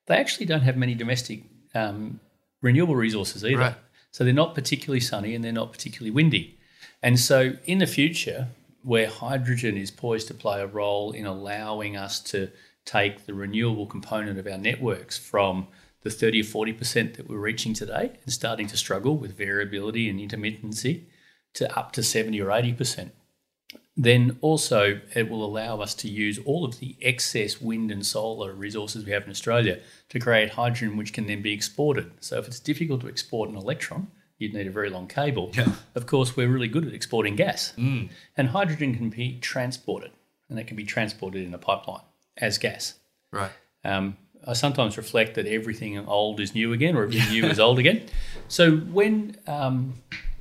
they 0.06 0.16
actually 0.16 0.46
don't 0.46 0.62
have 0.62 0.76
many 0.76 0.94
domestic 0.94 1.44
um, 1.74 2.20
renewable 2.60 2.96
resources 2.96 3.44
either. 3.44 3.58
Right. 3.58 3.74
So, 4.10 4.24
they're 4.24 4.34
not 4.34 4.54
particularly 4.54 5.00
sunny 5.00 5.34
and 5.34 5.42
they're 5.42 5.52
not 5.52 5.72
particularly 5.72 6.10
windy. 6.10 6.58
And 7.02 7.18
so, 7.18 7.54
in 7.64 7.78
the 7.78 7.86
future, 7.86 8.48
where 8.82 9.08
hydrogen 9.08 9.76
is 9.76 9.90
poised 9.90 10.28
to 10.28 10.34
play 10.34 10.60
a 10.60 10.66
role 10.66 11.12
in 11.12 11.26
allowing 11.26 11.96
us 11.96 12.20
to 12.20 12.50
take 12.84 13.26
the 13.26 13.34
renewable 13.34 13.86
component 13.86 14.38
of 14.38 14.46
our 14.46 14.58
networks 14.58 15.16
from 15.16 15.68
the 16.02 16.10
30 16.10 16.40
or 16.40 16.44
40% 16.44 17.16
that 17.16 17.28
we're 17.28 17.38
reaching 17.38 17.74
today 17.74 18.12
and 18.24 18.32
starting 18.32 18.66
to 18.66 18.76
struggle 18.76 19.16
with 19.16 19.36
variability 19.36 20.08
and 20.08 20.18
intermittency 20.18 21.04
to 21.54 21.78
up 21.78 21.92
to 21.92 22.02
70 22.02 22.40
or 22.40 22.48
80%. 22.48 23.10
Then 23.96 24.38
also, 24.40 25.00
it 25.14 25.28
will 25.28 25.44
allow 25.44 25.80
us 25.80 25.94
to 25.96 26.08
use 26.08 26.38
all 26.46 26.64
of 26.64 26.78
the 26.80 26.96
excess 27.02 27.60
wind 27.60 27.90
and 27.90 28.04
solar 28.06 28.52
resources 28.54 29.04
we 29.04 29.12
have 29.12 29.24
in 29.24 29.30
Australia 29.30 29.80
to 30.08 30.18
create 30.18 30.50
hydrogen, 30.50 30.96
which 30.96 31.12
can 31.12 31.26
then 31.26 31.42
be 31.42 31.52
exported. 31.52 32.10
So, 32.20 32.38
if 32.38 32.46
it's 32.46 32.58
difficult 32.60 33.02
to 33.02 33.08
export 33.08 33.50
an 33.50 33.56
electron, 33.56 34.08
you'd 34.38 34.54
need 34.54 34.66
a 34.66 34.70
very 34.70 34.88
long 34.90 35.06
cable. 35.08 35.50
Yeah. 35.54 35.72
Of 35.94 36.06
course, 36.06 36.36
we're 36.36 36.48
really 36.48 36.68
good 36.68 36.86
at 36.86 36.94
exporting 36.94 37.36
gas, 37.36 37.74
Mm. 37.76 38.08
and 38.36 38.48
hydrogen 38.48 38.94
can 38.96 39.10
be 39.10 39.38
transported, 39.40 40.10
and 40.48 40.58
it 40.58 40.66
can 40.66 40.76
be 40.76 40.84
transported 40.84 41.44
in 41.46 41.52
a 41.54 41.58
pipeline 41.58 42.02
as 42.38 42.56
gas. 42.58 42.94
Right. 43.30 43.52
Um, 43.84 44.16
I 44.46 44.54
sometimes 44.54 44.96
reflect 44.96 45.34
that 45.34 45.46
everything 45.46 45.98
old 46.08 46.40
is 46.40 46.54
new 46.54 46.72
again, 46.72 46.96
or 46.96 47.04
everything 47.04 47.30
new 47.30 47.44
is 47.46 47.60
old 47.66 47.78
again. 47.78 48.02
So 48.48 48.72
when 48.78 49.36
um, 49.46 49.94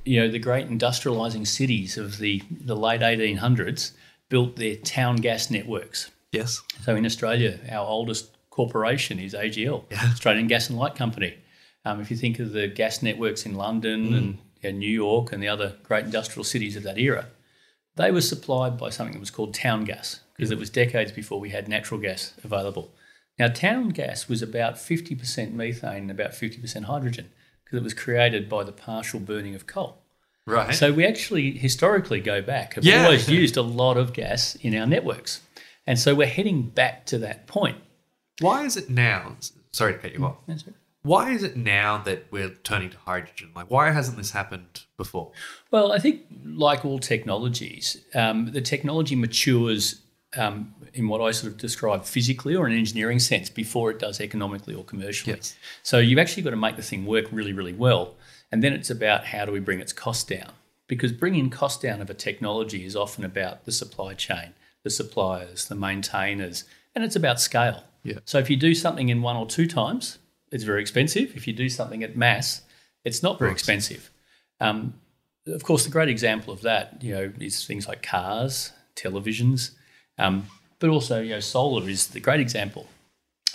you 0.04 0.20
know 0.20 0.28
the 0.28 0.38
great 0.38 0.68
industrializing 0.68 1.46
cities 1.46 1.96
of 1.96 2.18
the 2.18 2.42
the 2.50 2.76
late 2.76 3.00
1800s 3.00 3.92
built 4.28 4.56
their 4.56 4.76
town 4.76 5.16
gas 5.16 5.50
networks. 5.50 6.10
Yes. 6.32 6.62
So 6.82 6.96
in 6.96 7.04
Australia, 7.04 7.60
our 7.70 7.86
oldest 7.86 8.36
corporation 8.50 9.18
is 9.18 9.34
AGL, 9.34 9.84
Yeah. 9.90 10.08
Australian 10.10 10.46
Gas 10.46 10.70
and 10.70 10.78
Light 10.78 10.94
Company. 10.94 11.34
Um, 11.84 12.00
if 12.00 12.10
you 12.10 12.16
think 12.16 12.38
of 12.38 12.52
the 12.52 12.68
gas 12.68 13.02
networks 13.02 13.44
in 13.44 13.54
London 13.54 14.14
and 14.14 14.38
yeah, 14.62 14.70
New 14.70 14.90
York 14.90 15.32
and 15.32 15.42
the 15.42 15.48
other 15.48 15.76
great 15.82 16.04
industrial 16.04 16.44
cities 16.44 16.76
of 16.76 16.82
that 16.84 16.98
era, 16.98 17.26
they 17.96 18.10
were 18.10 18.20
supplied 18.20 18.78
by 18.78 18.88
something 18.88 19.14
that 19.14 19.20
was 19.20 19.30
called 19.30 19.52
town 19.52 19.84
gas 19.84 20.20
because 20.36 20.50
it 20.50 20.58
was 20.58 20.70
decades 20.70 21.12
before 21.12 21.40
we 21.40 21.50
had 21.50 21.68
natural 21.68 22.00
gas 22.00 22.34
available. 22.42 22.94
Now, 23.38 23.48
town 23.48 23.90
gas 23.90 24.28
was 24.28 24.42
about 24.42 24.74
50% 24.74 25.52
methane 25.52 26.02
and 26.02 26.10
about 26.10 26.32
50% 26.32 26.84
hydrogen 26.84 27.30
because 27.72 27.80
it 27.80 27.84
was 27.84 27.94
created 27.94 28.48
by 28.50 28.62
the 28.64 28.72
partial 28.72 29.18
burning 29.18 29.54
of 29.54 29.66
coal. 29.66 29.96
Right. 30.46 30.74
So 30.74 30.92
we 30.92 31.06
actually 31.06 31.52
historically 31.52 32.20
go 32.20 32.42
back, 32.42 32.74
have 32.74 32.84
Yeah. 32.84 33.04
always 33.04 33.28
used 33.30 33.56
a 33.56 33.62
lot 33.62 33.96
of 33.96 34.12
gas 34.12 34.56
in 34.56 34.76
our 34.76 34.86
networks. 34.86 35.40
And 35.86 35.98
so 35.98 36.14
we're 36.14 36.26
heading 36.26 36.62
back 36.68 37.06
to 37.06 37.18
that 37.18 37.46
point. 37.46 37.78
why 38.40 38.64
is 38.64 38.76
it 38.76 38.90
now? 38.90 39.36
Sorry 39.72 39.92
to 39.92 39.98
cut 40.00 40.12
you 40.14 40.24
off. 40.24 40.36
That's 40.48 40.66
it. 40.66 40.74
Why 41.02 41.30
is 41.30 41.42
it 41.44 41.56
now 41.56 41.98
that 41.98 42.26
we're 42.30 42.48
turning 42.64 42.90
to 42.90 42.98
hydrogen? 42.98 43.50
Like, 43.54 43.70
why 43.70 43.90
hasn't 43.90 44.16
this 44.16 44.32
happened 44.32 44.84
before? 44.96 45.30
Well, 45.70 45.92
I 45.92 45.98
think, 45.98 46.22
like 46.44 46.84
all 46.84 46.98
technologies, 46.98 47.98
um, 48.14 48.50
the 48.52 48.60
technology 48.60 49.14
matures 49.14 50.01
um, 50.36 50.74
in 50.94 51.08
what 51.08 51.20
I 51.20 51.30
sort 51.30 51.52
of 51.52 51.58
describe 51.58 52.04
physically 52.04 52.54
or 52.54 52.66
in 52.66 52.72
an 52.72 52.78
engineering 52.78 53.18
sense 53.18 53.50
before 53.50 53.90
it 53.90 53.98
does 53.98 54.20
economically 54.20 54.74
or 54.74 54.84
commercially. 54.84 55.34
Yes. 55.36 55.56
So 55.82 55.98
you've 55.98 56.18
actually 56.18 56.42
got 56.42 56.50
to 56.50 56.56
make 56.56 56.76
the 56.76 56.82
thing 56.82 57.06
work 57.06 57.26
really, 57.30 57.52
really 57.52 57.72
well. 57.72 58.14
And 58.50 58.62
then 58.62 58.72
it's 58.72 58.90
about 58.90 59.26
how 59.26 59.44
do 59.44 59.52
we 59.52 59.60
bring 59.60 59.80
its 59.80 59.92
cost 59.92 60.28
down? 60.28 60.52
Because 60.86 61.12
bringing 61.12 61.48
cost 61.48 61.80
down 61.80 62.00
of 62.02 62.10
a 62.10 62.14
technology 62.14 62.84
is 62.84 62.96
often 62.96 63.24
about 63.24 63.64
the 63.64 63.72
supply 63.72 64.14
chain, 64.14 64.52
the 64.82 64.90
suppliers, 64.90 65.68
the 65.68 65.74
maintainers, 65.74 66.64
and 66.94 67.04
it's 67.04 67.16
about 67.16 67.40
scale. 67.40 67.84
Yeah. 68.02 68.18
So 68.24 68.38
if 68.38 68.50
you 68.50 68.56
do 68.56 68.74
something 68.74 69.08
in 69.08 69.22
one 69.22 69.36
or 69.36 69.46
two 69.46 69.66
times, 69.66 70.18
it's 70.50 70.64
very 70.64 70.82
expensive. 70.82 71.34
If 71.34 71.46
you 71.46 71.54
do 71.54 71.68
something 71.68 72.02
at 72.02 72.16
mass, 72.16 72.62
it's 73.04 73.22
not 73.22 73.38
very 73.38 73.52
expensive. 73.52 74.10
Um, 74.60 74.94
of 75.46 75.62
course, 75.64 75.84
the 75.84 75.90
great 75.90 76.08
example 76.08 76.52
of 76.52 76.62
that, 76.62 77.02
you 77.02 77.14
know, 77.14 77.32
is 77.40 77.64
things 77.66 77.88
like 77.88 78.02
cars, 78.02 78.72
televisions, 78.94 79.72
um, 80.18 80.46
but 80.78 80.90
also, 80.90 81.20
you 81.20 81.30
know, 81.30 81.40
solar 81.40 81.88
is 81.88 82.08
the 82.08 82.20
great 82.20 82.40
example. 82.40 82.86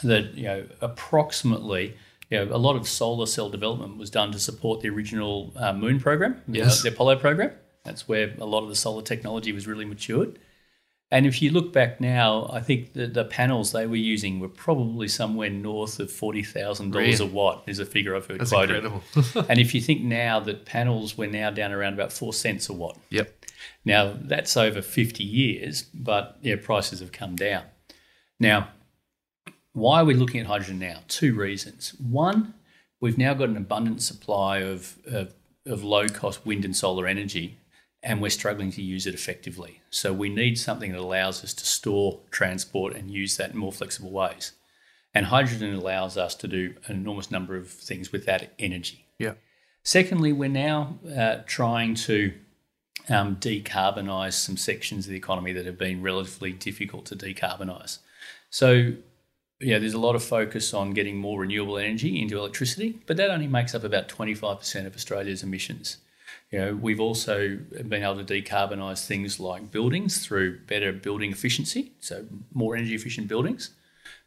That 0.04 0.36
you 0.36 0.44
know, 0.44 0.66
approximately, 0.82 1.96
you 2.30 2.38
know, 2.46 2.56
a 2.56 2.58
lot 2.58 2.76
of 2.76 2.88
solar 2.88 3.26
cell 3.26 3.50
development 3.50 3.98
was 3.98 4.10
done 4.10 4.32
to 4.32 4.40
support 4.40 4.82
the 4.82 4.90
original 4.90 5.52
uh, 5.56 5.74
Moon 5.74 6.00
program, 6.00 6.42
the- 6.48 6.60
Yes. 6.60 6.84
the 6.84 6.90
Apollo 6.90 7.18
program. 7.18 7.52
That's 7.84 8.08
where 8.08 8.34
a 8.40 8.46
lot 8.46 8.64
of 8.64 8.70
the 8.70 8.76
solar 8.76 9.02
technology 9.02 9.52
was 9.54 9.66
really 9.66 9.86
matured. 9.86 10.40
And 11.10 11.26
if 11.26 11.42
you 11.42 11.52
look 11.52 11.72
back 11.72 12.02
now, 12.02 12.50
I 12.52 12.60
think 12.60 12.92
the, 12.92 13.08
the 13.08 13.24
panels 13.24 13.72
they 13.72 13.88
were 13.88 13.96
using 13.96 14.42
were 14.42 14.50
probably 14.50 15.08
somewhere 15.08 15.50
north 15.50 16.02
of 16.02 16.12
forty 16.12 16.44
thousand 16.44 16.92
dollars 16.92 17.22
a 17.22 17.26
watt. 17.26 17.64
Is 17.66 17.80
a 17.80 17.86
figure 17.86 18.14
I've 18.14 18.26
heard 18.28 18.42
That's 18.42 18.52
quoted. 18.52 18.84
incredible. 18.84 19.46
and 19.50 19.58
if 19.58 19.74
you 19.74 19.80
think 19.80 20.02
now 20.02 20.42
that 20.42 20.66
panels 20.66 21.18
we're 21.18 21.30
now 21.32 21.50
down 21.50 21.72
around 21.72 21.94
about 21.94 22.12
four 22.12 22.34
cents 22.34 22.68
a 22.68 22.74
watt. 22.74 22.98
yep. 23.10 23.37
Now 23.88 24.14
that's 24.32 24.58
over 24.58 24.82
fifty 24.82 25.24
years, 25.24 25.84
but 25.94 26.38
yeah, 26.42 26.58
prices 26.62 27.00
have 27.00 27.12
come 27.12 27.36
down. 27.36 27.64
Now, 28.40 28.60
why 29.74 30.02
are 30.02 30.06
we 30.06 30.14
looking 30.14 30.42
at 30.42 30.48
hydrogen 30.48 30.80
now? 30.80 30.98
Two 31.08 31.34
reasons. 31.34 31.96
One, 32.00 32.54
we've 33.00 33.18
now 33.18 33.34
got 33.34 33.50
an 33.50 33.58
abundant 33.58 34.02
supply 34.02 34.60
of, 34.74 34.98
of, 35.06 35.34
of 35.66 35.84
low 35.84 36.08
cost 36.08 36.46
wind 36.46 36.66
and 36.66 36.76
solar 36.76 37.08
energy, 37.08 37.58
and 38.04 38.22
we're 38.22 38.40
struggling 38.42 38.72
to 38.72 38.82
use 38.82 39.08
it 39.08 39.14
effectively. 39.14 39.82
So 39.90 40.12
we 40.12 40.30
need 40.30 40.58
something 40.58 40.92
that 40.92 41.00
allows 41.00 41.44
us 41.44 41.54
to 41.54 41.66
store, 41.66 42.20
transport, 42.30 42.96
and 42.96 43.10
use 43.10 43.38
that 43.38 43.52
in 43.52 43.58
more 43.58 43.72
flexible 43.72 44.12
ways. 44.12 44.54
And 45.14 45.28
hydrogen 45.28 45.74
allows 45.74 46.18
us 46.18 46.36
to 46.36 46.48
do 46.48 46.76
an 46.88 46.96
enormous 46.96 47.32
number 47.32 47.56
of 47.56 47.70
things 47.70 48.12
with 48.12 48.26
that 48.26 48.54
energy. 48.60 49.06
Yeah. 49.18 49.34
Secondly, 49.84 50.34
we're 50.34 50.50
now 50.50 51.00
uh, 51.18 51.38
trying 51.46 51.96
to 51.96 52.34
um, 53.10 53.38
decarbonise 53.38 54.34
some 54.34 54.58
sections 54.58 55.06
of 55.06 55.12
the 55.12 55.18
economy 55.18 55.54
that 55.54 55.66
have 55.66 55.78
been 55.78 56.02
relatively 56.02 56.52
difficult 56.52 57.06
to 57.06 57.16
decarbonise. 57.16 58.00
So, 58.50 58.94
yeah, 59.60 59.80
there's 59.80 59.94
a 59.94 60.00
lot 60.00 60.16
of 60.16 60.24
focus 60.24 60.74
on 60.74 60.92
getting 60.92 61.18
more 61.18 61.42
renewable 61.42 61.78
energy 61.78 62.22
into 62.22 62.38
electricity, 62.38 63.00
but 63.08 63.18
that 63.18 63.30
only 63.30 63.48
makes 63.48 63.74
up 63.74 63.84
about 63.84 64.08
25% 64.08 64.86
of 64.86 64.96
Australia's 64.96 65.44
emissions. 65.44 65.98
You 66.52 66.60
know, 66.60 66.76
we've 66.76 67.00
also 67.00 67.58
been 67.58 68.04
able 68.04 68.24
to 68.24 68.42
decarbonise 68.42 69.06
things 69.06 69.40
like 69.40 69.72
buildings 69.72 70.26
through 70.26 70.60
better 70.62 70.94
building 70.94 71.32
efficiency, 71.32 71.92
so 72.00 72.26
more 72.54 72.76
energy 72.76 72.96
efficient 72.96 73.28
buildings. 73.28 73.72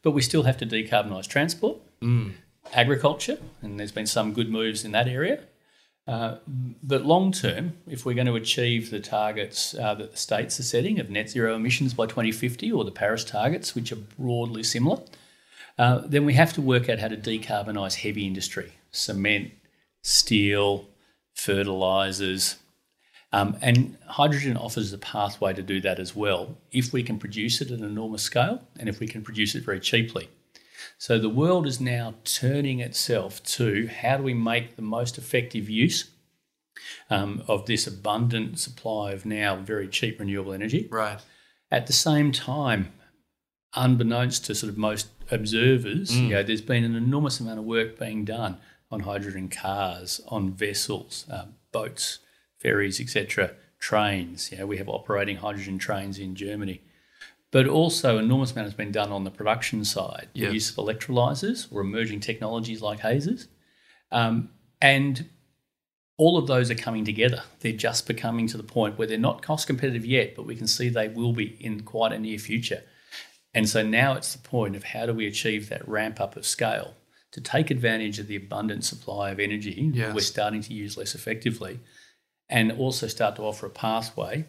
But 0.02 0.10
we 0.10 0.22
still 0.22 0.42
have 0.42 0.58
to 0.58 0.66
decarbonise 0.66 1.26
transport, 1.26 1.78
agriculture, 2.74 3.38
and 3.62 3.78
there's 3.78 3.92
been 3.92 4.06
some 4.06 4.32
good 4.32 4.50
moves 4.50 4.84
in 4.84 4.92
that 4.92 5.08
area. 5.08 5.40
Uh, 6.10 6.38
but 6.82 7.06
long 7.06 7.30
term, 7.30 7.72
if 7.86 8.04
we're 8.04 8.16
going 8.16 8.26
to 8.26 8.34
achieve 8.34 8.90
the 8.90 8.98
targets 8.98 9.76
uh, 9.76 9.94
that 9.94 10.10
the 10.10 10.16
states 10.16 10.58
are 10.58 10.64
setting 10.64 10.98
of 10.98 11.08
net 11.08 11.30
zero 11.30 11.54
emissions 11.54 11.94
by 11.94 12.04
2050 12.04 12.72
or 12.72 12.84
the 12.84 12.90
Paris 12.90 13.22
targets, 13.22 13.76
which 13.76 13.92
are 13.92 14.02
broadly 14.18 14.64
similar, 14.64 15.00
uh, 15.78 16.02
then 16.04 16.24
we 16.24 16.34
have 16.34 16.52
to 16.52 16.60
work 16.60 16.88
out 16.88 16.98
how 16.98 17.06
to 17.06 17.16
decarbonise 17.16 17.94
heavy 17.94 18.26
industry, 18.26 18.72
cement, 18.90 19.52
steel, 20.02 20.88
fertilisers. 21.36 22.56
Um, 23.32 23.56
and 23.62 23.96
hydrogen 24.08 24.56
offers 24.56 24.92
a 24.92 24.98
pathway 24.98 25.52
to 25.52 25.62
do 25.62 25.80
that 25.82 26.00
as 26.00 26.16
well 26.16 26.56
if 26.72 26.92
we 26.92 27.04
can 27.04 27.20
produce 27.20 27.60
it 27.60 27.70
at 27.70 27.78
an 27.78 27.84
enormous 27.84 28.24
scale 28.24 28.64
and 28.80 28.88
if 28.88 28.98
we 28.98 29.06
can 29.06 29.22
produce 29.22 29.54
it 29.54 29.62
very 29.62 29.78
cheaply. 29.78 30.28
So 31.00 31.18
the 31.18 31.30
world 31.30 31.66
is 31.66 31.80
now 31.80 32.16
turning 32.24 32.80
itself 32.80 33.42
to 33.54 33.86
how 33.86 34.18
do 34.18 34.22
we 34.22 34.34
make 34.34 34.76
the 34.76 34.82
most 34.82 35.16
effective 35.16 35.66
use 35.66 36.10
um, 37.08 37.42
of 37.48 37.64
this 37.64 37.86
abundant 37.86 38.58
supply 38.58 39.12
of 39.12 39.24
now 39.24 39.56
very 39.56 39.88
cheap 39.88 40.20
renewable 40.20 40.52
energy. 40.52 40.88
Right. 40.90 41.18
At 41.70 41.86
the 41.86 41.94
same 41.94 42.32
time, 42.32 42.92
unbeknownst 43.74 44.44
to 44.44 44.54
sort 44.54 44.70
of 44.70 44.76
most 44.76 45.08
observers, 45.30 46.14
you 46.14 46.28
know, 46.28 46.42
there's 46.42 46.60
been 46.60 46.84
an 46.84 46.94
enormous 46.94 47.40
amount 47.40 47.60
of 47.60 47.64
work 47.64 47.98
being 47.98 48.26
done 48.26 48.58
on 48.90 49.00
hydrogen 49.00 49.48
cars, 49.48 50.20
on 50.28 50.52
vessels, 50.52 51.24
um, 51.30 51.54
boats, 51.72 52.18
ferries, 52.58 53.00
etc., 53.00 53.52
trains. 53.78 54.52
You 54.52 54.58
know, 54.58 54.66
we 54.66 54.76
have 54.76 54.88
operating 54.90 55.38
hydrogen 55.38 55.78
trains 55.78 56.18
in 56.18 56.34
Germany. 56.34 56.82
But 57.52 57.66
also, 57.66 58.18
enormous 58.18 58.52
amount 58.52 58.66
has 58.66 58.74
been 58.74 58.92
done 58.92 59.10
on 59.10 59.24
the 59.24 59.30
production 59.30 59.84
side, 59.84 60.28
Yeah. 60.34 60.48
the 60.48 60.54
use 60.54 60.70
of 60.70 60.76
electrolyzers 60.76 61.66
or 61.72 61.80
emerging 61.80 62.20
technologies 62.20 62.80
like 62.80 63.00
Hazer's. 63.00 63.48
Um, 64.12 64.50
and 64.80 65.28
all 66.16 66.36
of 66.38 66.46
those 66.46 66.70
are 66.70 66.74
coming 66.76 67.04
together. 67.04 67.42
They're 67.60 67.72
just 67.72 68.06
becoming 68.06 68.46
to 68.48 68.56
the 68.56 68.62
point 68.62 68.98
where 68.98 69.08
they're 69.08 69.18
not 69.18 69.42
cost 69.42 69.66
competitive 69.66 70.04
yet, 70.06 70.36
but 70.36 70.46
we 70.46 70.54
can 70.54 70.66
see 70.68 70.88
they 70.88 71.08
will 71.08 71.32
be 71.32 71.56
in 71.64 71.80
quite 71.82 72.12
a 72.12 72.18
near 72.18 72.38
future. 72.38 72.82
And 73.52 73.68
so 73.68 73.82
now 73.82 74.14
it's 74.14 74.32
the 74.34 74.38
point 74.46 74.76
of 74.76 74.84
how 74.84 75.06
do 75.06 75.12
we 75.14 75.26
achieve 75.26 75.68
that 75.70 75.86
ramp 75.88 76.20
up 76.20 76.36
of 76.36 76.46
scale 76.46 76.94
to 77.32 77.40
take 77.40 77.70
advantage 77.70 78.18
of 78.20 78.26
the 78.28 78.36
abundant 78.36 78.84
supply 78.84 79.30
of 79.30 79.40
energy 79.40 79.90
Yes. 79.94 80.14
we're 80.14 80.20
starting 80.20 80.62
to 80.62 80.74
use 80.74 80.96
less 80.96 81.14
effectively, 81.14 81.80
and 82.48 82.70
also 82.72 83.06
start 83.08 83.34
to 83.36 83.42
offer 83.42 83.66
a 83.66 83.70
pathway 83.70 84.44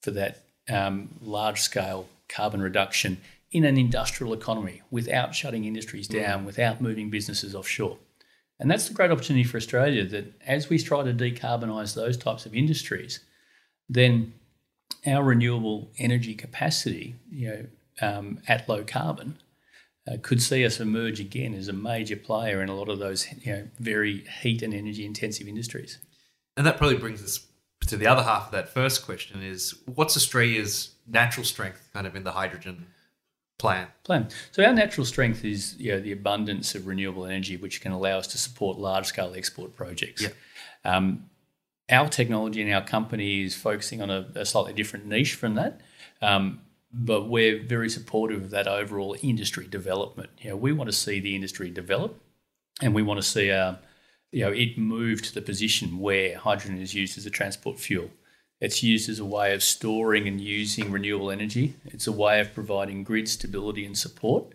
for 0.00 0.10
that 0.12 0.42
um, 0.68 1.10
large 1.22 1.60
scale 1.60 2.08
carbon 2.30 2.62
reduction 2.62 3.18
in 3.52 3.64
an 3.64 3.76
industrial 3.76 4.32
economy 4.32 4.82
without 4.90 5.34
shutting 5.34 5.64
industries 5.64 6.08
down, 6.08 6.44
without 6.44 6.80
moving 6.80 7.10
businesses 7.10 7.54
offshore. 7.54 7.98
And 8.58 8.70
that's 8.70 8.88
the 8.88 8.94
great 8.94 9.10
opportunity 9.10 9.44
for 9.44 9.56
Australia 9.56 10.04
that 10.04 10.34
as 10.46 10.68
we 10.68 10.78
try 10.78 11.02
to 11.02 11.12
decarbonise 11.12 11.94
those 11.94 12.16
types 12.16 12.46
of 12.46 12.54
industries, 12.54 13.20
then 13.88 14.34
our 15.06 15.24
renewable 15.24 15.90
energy 15.98 16.34
capacity, 16.34 17.16
you 17.30 17.48
know, 17.48 17.66
um, 18.02 18.38
at 18.46 18.68
low 18.68 18.84
carbon, 18.84 19.38
uh, 20.10 20.16
could 20.22 20.42
see 20.42 20.64
us 20.64 20.80
emerge 20.80 21.20
again 21.20 21.54
as 21.54 21.68
a 21.68 21.72
major 21.72 22.16
player 22.16 22.62
in 22.62 22.68
a 22.68 22.74
lot 22.74 22.88
of 22.88 22.98
those 22.98 23.26
you 23.42 23.52
know, 23.52 23.68
very 23.78 24.24
heat 24.42 24.62
and 24.62 24.74
energy 24.74 25.04
intensive 25.04 25.48
industries. 25.48 25.98
And 26.56 26.66
that 26.66 26.76
probably 26.76 26.96
brings 26.98 27.22
us 27.22 27.46
to 27.86 27.96
the 27.96 28.06
other 28.06 28.22
half 28.22 28.46
of 28.46 28.52
that 28.52 28.68
first 28.68 29.04
question 29.04 29.42
is 29.42 29.74
what's 29.86 30.16
Australia's 30.16 30.94
natural 31.06 31.44
strength 31.44 31.88
kind 31.92 32.06
of 32.06 32.14
in 32.14 32.24
the 32.24 32.32
hydrogen 32.32 32.86
plan? 33.58 33.88
Plan. 34.04 34.28
So 34.52 34.64
our 34.64 34.72
natural 34.72 35.04
strength 35.04 35.44
is 35.44 35.76
you 35.78 35.92
know, 35.92 36.00
the 36.00 36.12
abundance 36.12 36.74
of 36.74 36.86
renewable 36.86 37.26
energy, 37.26 37.56
which 37.56 37.80
can 37.80 37.92
allow 37.92 38.18
us 38.18 38.26
to 38.28 38.38
support 38.38 38.78
large 38.78 39.06
scale 39.06 39.34
export 39.36 39.74
projects. 39.76 40.22
Yep. 40.22 40.34
Um, 40.84 41.30
our 41.90 42.08
technology 42.08 42.62
and 42.62 42.72
our 42.72 42.84
company 42.84 43.42
is 43.42 43.54
focusing 43.54 44.00
on 44.00 44.10
a, 44.10 44.28
a 44.34 44.46
slightly 44.46 44.72
different 44.72 45.06
niche 45.06 45.34
from 45.34 45.54
that. 45.56 45.80
Um, 46.22 46.60
but 46.92 47.28
we're 47.28 47.62
very 47.62 47.88
supportive 47.88 48.44
of 48.44 48.50
that 48.50 48.66
overall 48.66 49.16
industry 49.22 49.66
development. 49.66 50.30
You 50.40 50.50
know, 50.50 50.56
we 50.56 50.72
want 50.72 50.88
to 50.88 50.96
see 50.96 51.20
the 51.20 51.34
industry 51.34 51.70
develop, 51.70 52.20
and 52.80 52.94
we 52.94 53.02
want 53.02 53.18
to 53.18 53.26
see 53.26 53.50
uh, 53.50 53.74
you 54.32 54.44
know 54.44 54.52
it 54.52 54.78
moved 54.78 55.24
to 55.26 55.34
the 55.34 55.42
position 55.42 55.98
where 55.98 56.36
hydrogen 56.38 56.80
is 56.80 56.94
used 56.94 57.18
as 57.18 57.26
a 57.26 57.30
transport 57.30 57.78
fuel. 57.78 58.10
It's 58.60 58.82
used 58.82 59.08
as 59.08 59.18
a 59.18 59.24
way 59.24 59.54
of 59.54 59.62
storing 59.62 60.28
and 60.28 60.40
using 60.40 60.90
renewable 60.90 61.30
energy. 61.30 61.74
It's 61.86 62.06
a 62.06 62.12
way 62.12 62.40
of 62.40 62.52
providing 62.52 63.04
grid 63.04 63.28
stability 63.28 63.86
and 63.86 63.96
support. 63.96 64.54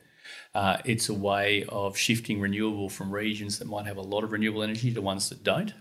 Uh, 0.54 0.78
it's 0.86 1.10
a 1.10 1.14
way 1.14 1.66
of 1.70 1.98
shifting 1.98 2.40
renewable 2.40 2.90
from 2.90 3.12
regions 3.12 3.58
that 3.58 3.68
might 3.68 3.88
have 3.88 3.98
a 3.98 4.02
lot 4.02 4.24
of 4.24 4.32
renewable 4.32 4.62
energy 4.62 4.94
to 4.94 5.02
ones 5.02 5.30
that 5.30 5.44
don't 5.44 5.74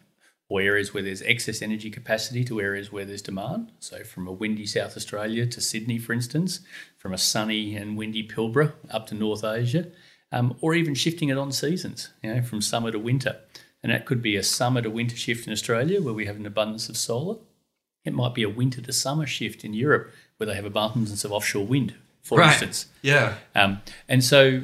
or 0.48 0.60
areas 0.60 0.92
where 0.92 1.02
there's 1.02 1.22
excess 1.22 1.62
energy 1.62 1.90
capacity 1.90 2.44
to 2.44 2.60
areas 2.60 2.92
where 2.92 3.04
there's 3.04 3.22
demand. 3.22 3.72
So, 3.80 4.04
from 4.04 4.26
a 4.26 4.32
windy 4.32 4.66
South 4.66 4.96
Australia 4.96 5.46
to 5.46 5.60
Sydney, 5.60 5.98
for 5.98 6.12
instance, 6.12 6.60
from 6.96 7.12
a 7.12 7.18
sunny 7.18 7.76
and 7.76 7.96
windy 7.96 8.26
Pilbara 8.26 8.72
up 8.90 9.06
to 9.08 9.14
North 9.14 9.44
Asia, 9.44 9.86
um, 10.32 10.56
or 10.60 10.74
even 10.74 10.94
shifting 10.94 11.28
it 11.28 11.38
on 11.38 11.52
seasons, 11.52 12.10
you 12.22 12.34
know, 12.34 12.42
from 12.42 12.60
summer 12.60 12.90
to 12.90 12.98
winter. 12.98 13.36
And 13.84 13.92
that 13.92 14.06
could 14.06 14.22
be 14.22 14.34
a 14.34 14.42
summer 14.42 14.80
to 14.80 14.88
winter 14.90 15.14
shift 15.14 15.46
in 15.46 15.52
Australia 15.52 16.00
where 16.00 16.14
we 16.14 16.24
have 16.24 16.36
an 16.36 16.46
abundance 16.46 16.88
of 16.88 16.96
solar. 16.96 17.36
It 18.02 18.14
might 18.14 18.32
be 18.34 18.42
a 18.42 18.48
winter 18.48 18.80
to 18.80 18.92
summer 18.94 19.26
shift 19.26 19.62
in 19.62 19.74
Europe 19.74 20.10
where 20.38 20.46
they 20.46 20.54
have 20.54 20.64
abundance 20.64 21.22
of 21.22 21.32
offshore 21.32 21.66
wind, 21.66 21.94
for 22.22 22.38
Right. 22.38 22.50
instance. 22.52 22.86
Yeah. 23.02 23.34
Um, 23.54 23.82
and 24.08 24.24
so 24.24 24.62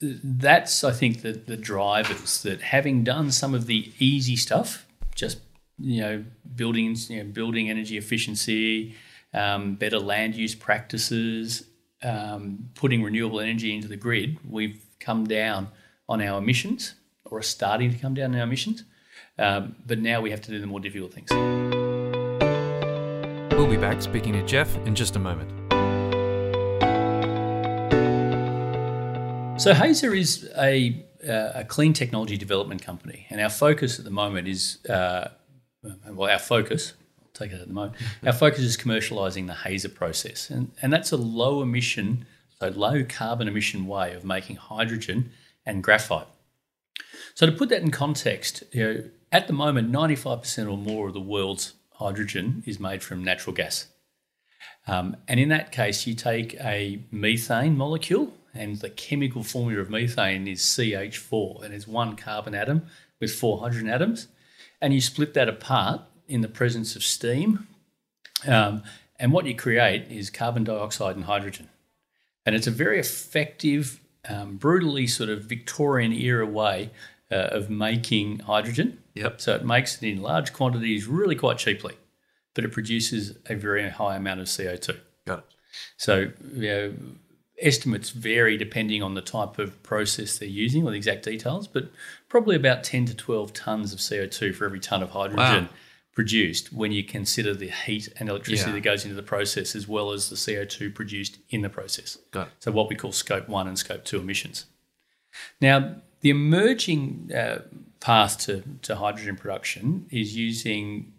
that's, 0.00 0.82
I 0.82 0.92
think, 0.92 1.20
the, 1.20 1.32
the 1.32 1.58
drivers 1.58 2.42
that 2.42 2.62
having 2.62 3.04
done 3.04 3.30
some 3.32 3.54
of 3.54 3.66
the 3.66 3.92
easy 3.98 4.36
stuff, 4.36 4.86
just 5.14 5.38
you 5.78 6.00
know, 6.00 6.24
building 6.56 6.96
you 7.10 7.18
know, 7.18 7.30
building 7.30 7.68
energy 7.68 7.98
efficiency, 7.98 8.94
um, 9.34 9.74
better 9.74 9.98
land 9.98 10.34
use 10.36 10.54
practices, 10.54 11.64
um, 12.02 12.70
putting 12.76 13.02
renewable 13.02 13.40
energy 13.40 13.74
into 13.74 13.88
the 13.88 13.96
grid, 13.96 14.38
we've 14.48 14.82
come 15.00 15.26
down 15.26 15.68
on 16.08 16.22
our 16.22 16.38
emissions, 16.38 16.94
or 17.32 17.38
are 17.38 17.42
starting 17.42 17.90
to 17.90 17.98
come 17.98 18.12
down 18.12 18.34
on 18.34 18.36
our 18.38 18.44
emissions. 18.44 18.84
Um, 19.38 19.76
but 19.86 19.98
now 19.98 20.20
we 20.20 20.30
have 20.30 20.42
to 20.42 20.50
do 20.50 20.60
the 20.60 20.66
more 20.66 20.80
difficult 20.80 21.14
things. 21.14 21.30
We'll 23.52 23.70
be 23.70 23.78
back 23.78 24.02
speaking 24.02 24.34
to 24.34 24.42
Jeff 24.44 24.76
in 24.86 24.94
just 24.94 25.16
a 25.16 25.18
moment. 25.18 25.50
So 29.60 29.72
Hazer 29.72 30.14
is 30.14 30.50
a, 30.58 31.04
uh, 31.26 31.52
a 31.54 31.64
clean 31.64 31.92
technology 31.92 32.36
development 32.36 32.82
company, 32.82 33.26
and 33.30 33.40
our 33.40 33.48
focus 33.48 33.98
at 33.98 34.04
the 34.04 34.10
moment 34.10 34.48
is 34.48 34.84
uh, 34.86 35.28
well, 36.10 36.30
our 36.30 36.38
focus. 36.38 36.94
I'll 37.20 37.28
take 37.32 37.52
it 37.52 37.60
at 37.60 37.68
the 37.68 37.74
moment. 37.74 37.94
Our 38.26 38.32
focus 38.32 38.60
is 38.60 38.76
commercialising 38.76 39.46
the 39.46 39.54
Hazer 39.54 39.88
process, 39.88 40.50
and 40.50 40.70
and 40.80 40.92
that's 40.92 41.12
a 41.12 41.16
low 41.16 41.62
emission, 41.62 42.26
so 42.60 42.68
low 42.68 43.04
carbon 43.04 43.48
emission 43.48 43.86
way 43.86 44.14
of 44.14 44.24
making 44.24 44.56
hydrogen 44.56 45.30
and 45.64 45.82
graphite. 45.82 46.26
So 47.34 47.46
to 47.46 47.52
put 47.52 47.68
that 47.70 47.82
in 47.82 47.90
context, 47.90 48.62
you 48.72 48.84
know, 48.84 49.04
at 49.30 49.46
the 49.46 49.52
moment, 49.52 49.90
ninety 49.90 50.16
five 50.16 50.40
percent 50.42 50.68
or 50.68 50.76
more 50.76 51.08
of 51.08 51.14
the 51.14 51.20
world's 51.20 51.74
hydrogen 51.92 52.62
is 52.66 52.78
made 52.80 53.02
from 53.02 53.24
natural 53.24 53.54
gas. 53.54 53.88
Um, 54.86 55.16
and 55.28 55.38
in 55.38 55.48
that 55.50 55.72
case, 55.72 56.06
you 56.06 56.14
take 56.14 56.54
a 56.60 57.04
methane 57.10 57.76
molecule, 57.76 58.32
and 58.54 58.76
the 58.76 58.90
chemical 58.90 59.42
formula 59.42 59.80
of 59.80 59.90
methane 59.90 60.46
is 60.48 60.60
CH4, 60.60 61.64
and 61.64 61.72
it's 61.72 61.86
one 61.86 62.16
carbon 62.16 62.54
atom 62.54 62.82
with 63.20 63.32
four 63.32 63.60
hydrogen 63.60 63.88
atoms. 63.88 64.28
And 64.80 64.92
you 64.92 65.00
split 65.00 65.34
that 65.34 65.48
apart 65.48 66.02
in 66.26 66.40
the 66.40 66.48
presence 66.48 66.96
of 66.96 67.04
steam. 67.04 67.68
Um, 68.46 68.82
and 69.18 69.32
what 69.32 69.46
you 69.46 69.54
create 69.54 70.10
is 70.10 70.30
carbon 70.30 70.64
dioxide 70.64 71.14
and 71.14 71.26
hydrogen. 71.26 71.68
And 72.44 72.56
it's 72.56 72.66
a 72.66 72.72
very 72.72 72.98
effective, 72.98 74.00
um, 74.28 74.56
brutally 74.56 75.06
sort 75.06 75.30
of 75.30 75.44
Victorian 75.44 76.12
era 76.12 76.46
way 76.46 76.90
uh, 77.30 77.48
of 77.50 77.70
making 77.70 78.40
hydrogen. 78.40 78.98
Yep. 79.14 79.40
So 79.40 79.54
it 79.54 79.64
makes 79.64 80.02
it 80.02 80.08
in 80.08 80.22
large 80.22 80.52
quantities 80.52 81.06
really 81.06 81.34
quite 81.34 81.58
cheaply, 81.58 81.96
but 82.54 82.64
it 82.64 82.72
produces 82.72 83.36
a 83.46 83.54
very 83.54 83.88
high 83.88 84.16
amount 84.16 84.40
of 84.40 84.46
CO2. 84.46 84.98
Got 85.26 85.40
it. 85.40 85.44
So 85.96 86.30
you 86.54 86.68
know, 86.68 86.94
estimates 87.60 88.10
vary 88.10 88.56
depending 88.56 89.02
on 89.02 89.14
the 89.14 89.20
type 89.20 89.58
of 89.58 89.82
process 89.82 90.38
they're 90.38 90.48
using 90.48 90.84
or 90.84 90.90
the 90.90 90.96
exact 90.96 91.24
details, 91.24 91.66
but 91.66 91.90
probably 92.28 92.56
about 92.56 92.84
10 92.84 93.06
to 93.06 93.14
12 93.14 93.52
tons 93.52 93.92
of 93.92 93.98
CO2 93.98 94.54
for 94.54 94.64
every 94.64 94.80
ton 94.80 95.02
of 95.02 95.10
hydrogen 95.10 95.64
Wow. 95.64 95.68
Produced 96.14 96.72
when 96.72 96.92
you 96.92 97.02
consider 97.02 97.54
the 97.54 97.70
heat 97.70 98.08
and 98.18 98.28
electricity 98.28 98.70
Yeah. 98.70 98.74
that 98.74 98.80
goes 98.82 99.04
into 99.04 99.14
the 99.16 99.22
process 99.22 99.74
as 99.74 99.88
well 99.88 100.12
as 100.12 100.28
the 100.28 100.36
CO2 100.36 100.94
produced 100.94 101.38
in 101.48 101.62
the 101.62 101.70
process. 101.70 102.18
Got 102.32 102.48
it. 102.48 102.52
So 102.60 102.70
what 102.72 102.88
we 102.90 102.96
call 102.96 103.12
scope 103.12 103.48
one 103.48 103.66
and 103.66 103.78
scope 103.78 104.04
two 104.04 104.18
emissions. 104.20 104.66
Now, 105.60 105.96
the 106.20 106.28
emerging 106.30 107.30
uh, 107.34 107.62
path 108.00 108.38
to, 108.40 108.62
to 108.82 108.96
hydrogen 108.96 109.36
production 109.36 110.06
is 110.10 110.36
using 110.36 111.14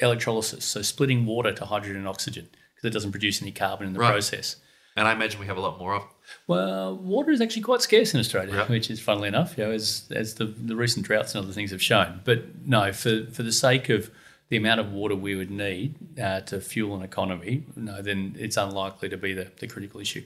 electrolysis, 0.00 0.64
so 0.64 0.82
splitting 0.82 1.26
water 1.26 1.52
to 1.52 1.64
hydrogen 1.66 1.96
and 1.98 2.08
oxygen 2.08 2.48
because 2.74 2.88
it 2.88 2.92
doesn't 2.92 3.12
produce 3.12 3.42
any 3.42 3.52
carbon 3.52 3.86
in 3.86 3.92
the 3.92 4.00
Right. 4.00 4.10
process. 4.10 4.56
And 4.96 5.08
I 5.08 5.12
imagine 5.12 5.40
we 5.40 5.46
have 5.46 5.56
a 5.56 5.60
lot 5.60 5.78
more 5.78 5.94
of. 5.94 6.04
Well, 6.46 6.96
water 6.96 7.32
is 7.32 7.40
actually 7.40 7.62
quite 7.62 7.82
scarce 7.82 8.14
in 8.14 8.20
Australia, 8.20 8.54
Yeah. 8.54 8.66
which 8.66 8.90
is 8.90 9.00
funnily 9.00 9.28
enough, 9.28 9.58
you 9.58 9.64
know, 9.64 9.72
as, 9.72 10.04
as 10.10 10.34
the, 10.36 10.44
the 10.44 10.76
recent 10.76 11.04
droughts 11.04 11.34
and 11.34 11.44
other 11.44 11.52
things 11.52 11.72
have 11.72 11.82
shown. 11.82 12.20
But 12.24 12.64
no, 12.66 12.92
for, 12.92 13.24
for 13.26 13.42
the 13.42 13.52
sake 13.52 13.88
of 13.88 14.10
the 14.50 14.56
amount 14.56 14.78
of 14.80 14.92
water 14.92 15.16
we 15.16 15.34
would 15.34 15.50
need 15.50 15.96
uh, 16.20 16.40
to 16.42 16.60
fuel 16.60 16.94
an 16.94 17.02
economy, 17.02 17.64
no, 17.74 18.02
then 18.02 18.36
it's 18.38 18.56
unlikely 18.56 19.08
to 19.08 19.16
be 19.16 19.32
the, 19.32 19.50
the 19.58 19.66
critical 19.66 20.00
issue. 20.00 20.24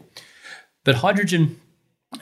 But 0.85 0.96
hydrogen 0.96 1.61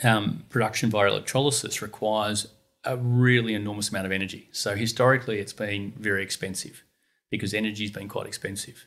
um, 0.04 0.44
production 0.48 0.88
via 0.90 1.08
electrolysis 1.08 1.82
requires 1.82 2.46
a 2.84 2.96
really 2.96 3.54
enormous 3.54 3.88
amount 3.88 4.06
of 4.06 4.12
energy. 4.12 4.48
So 4.52 4.76
historically, 4.76 5.40
it's 5.40 5.52
been 5.52 5.92
very 5.98 6.22
expensive 6.22 6.84
because 7.30 7.52
energy 7.54 7.84
has 7.84 7.90
been 7.90 8.08
quite 8.08 8.26
expensive. 8.26 8.86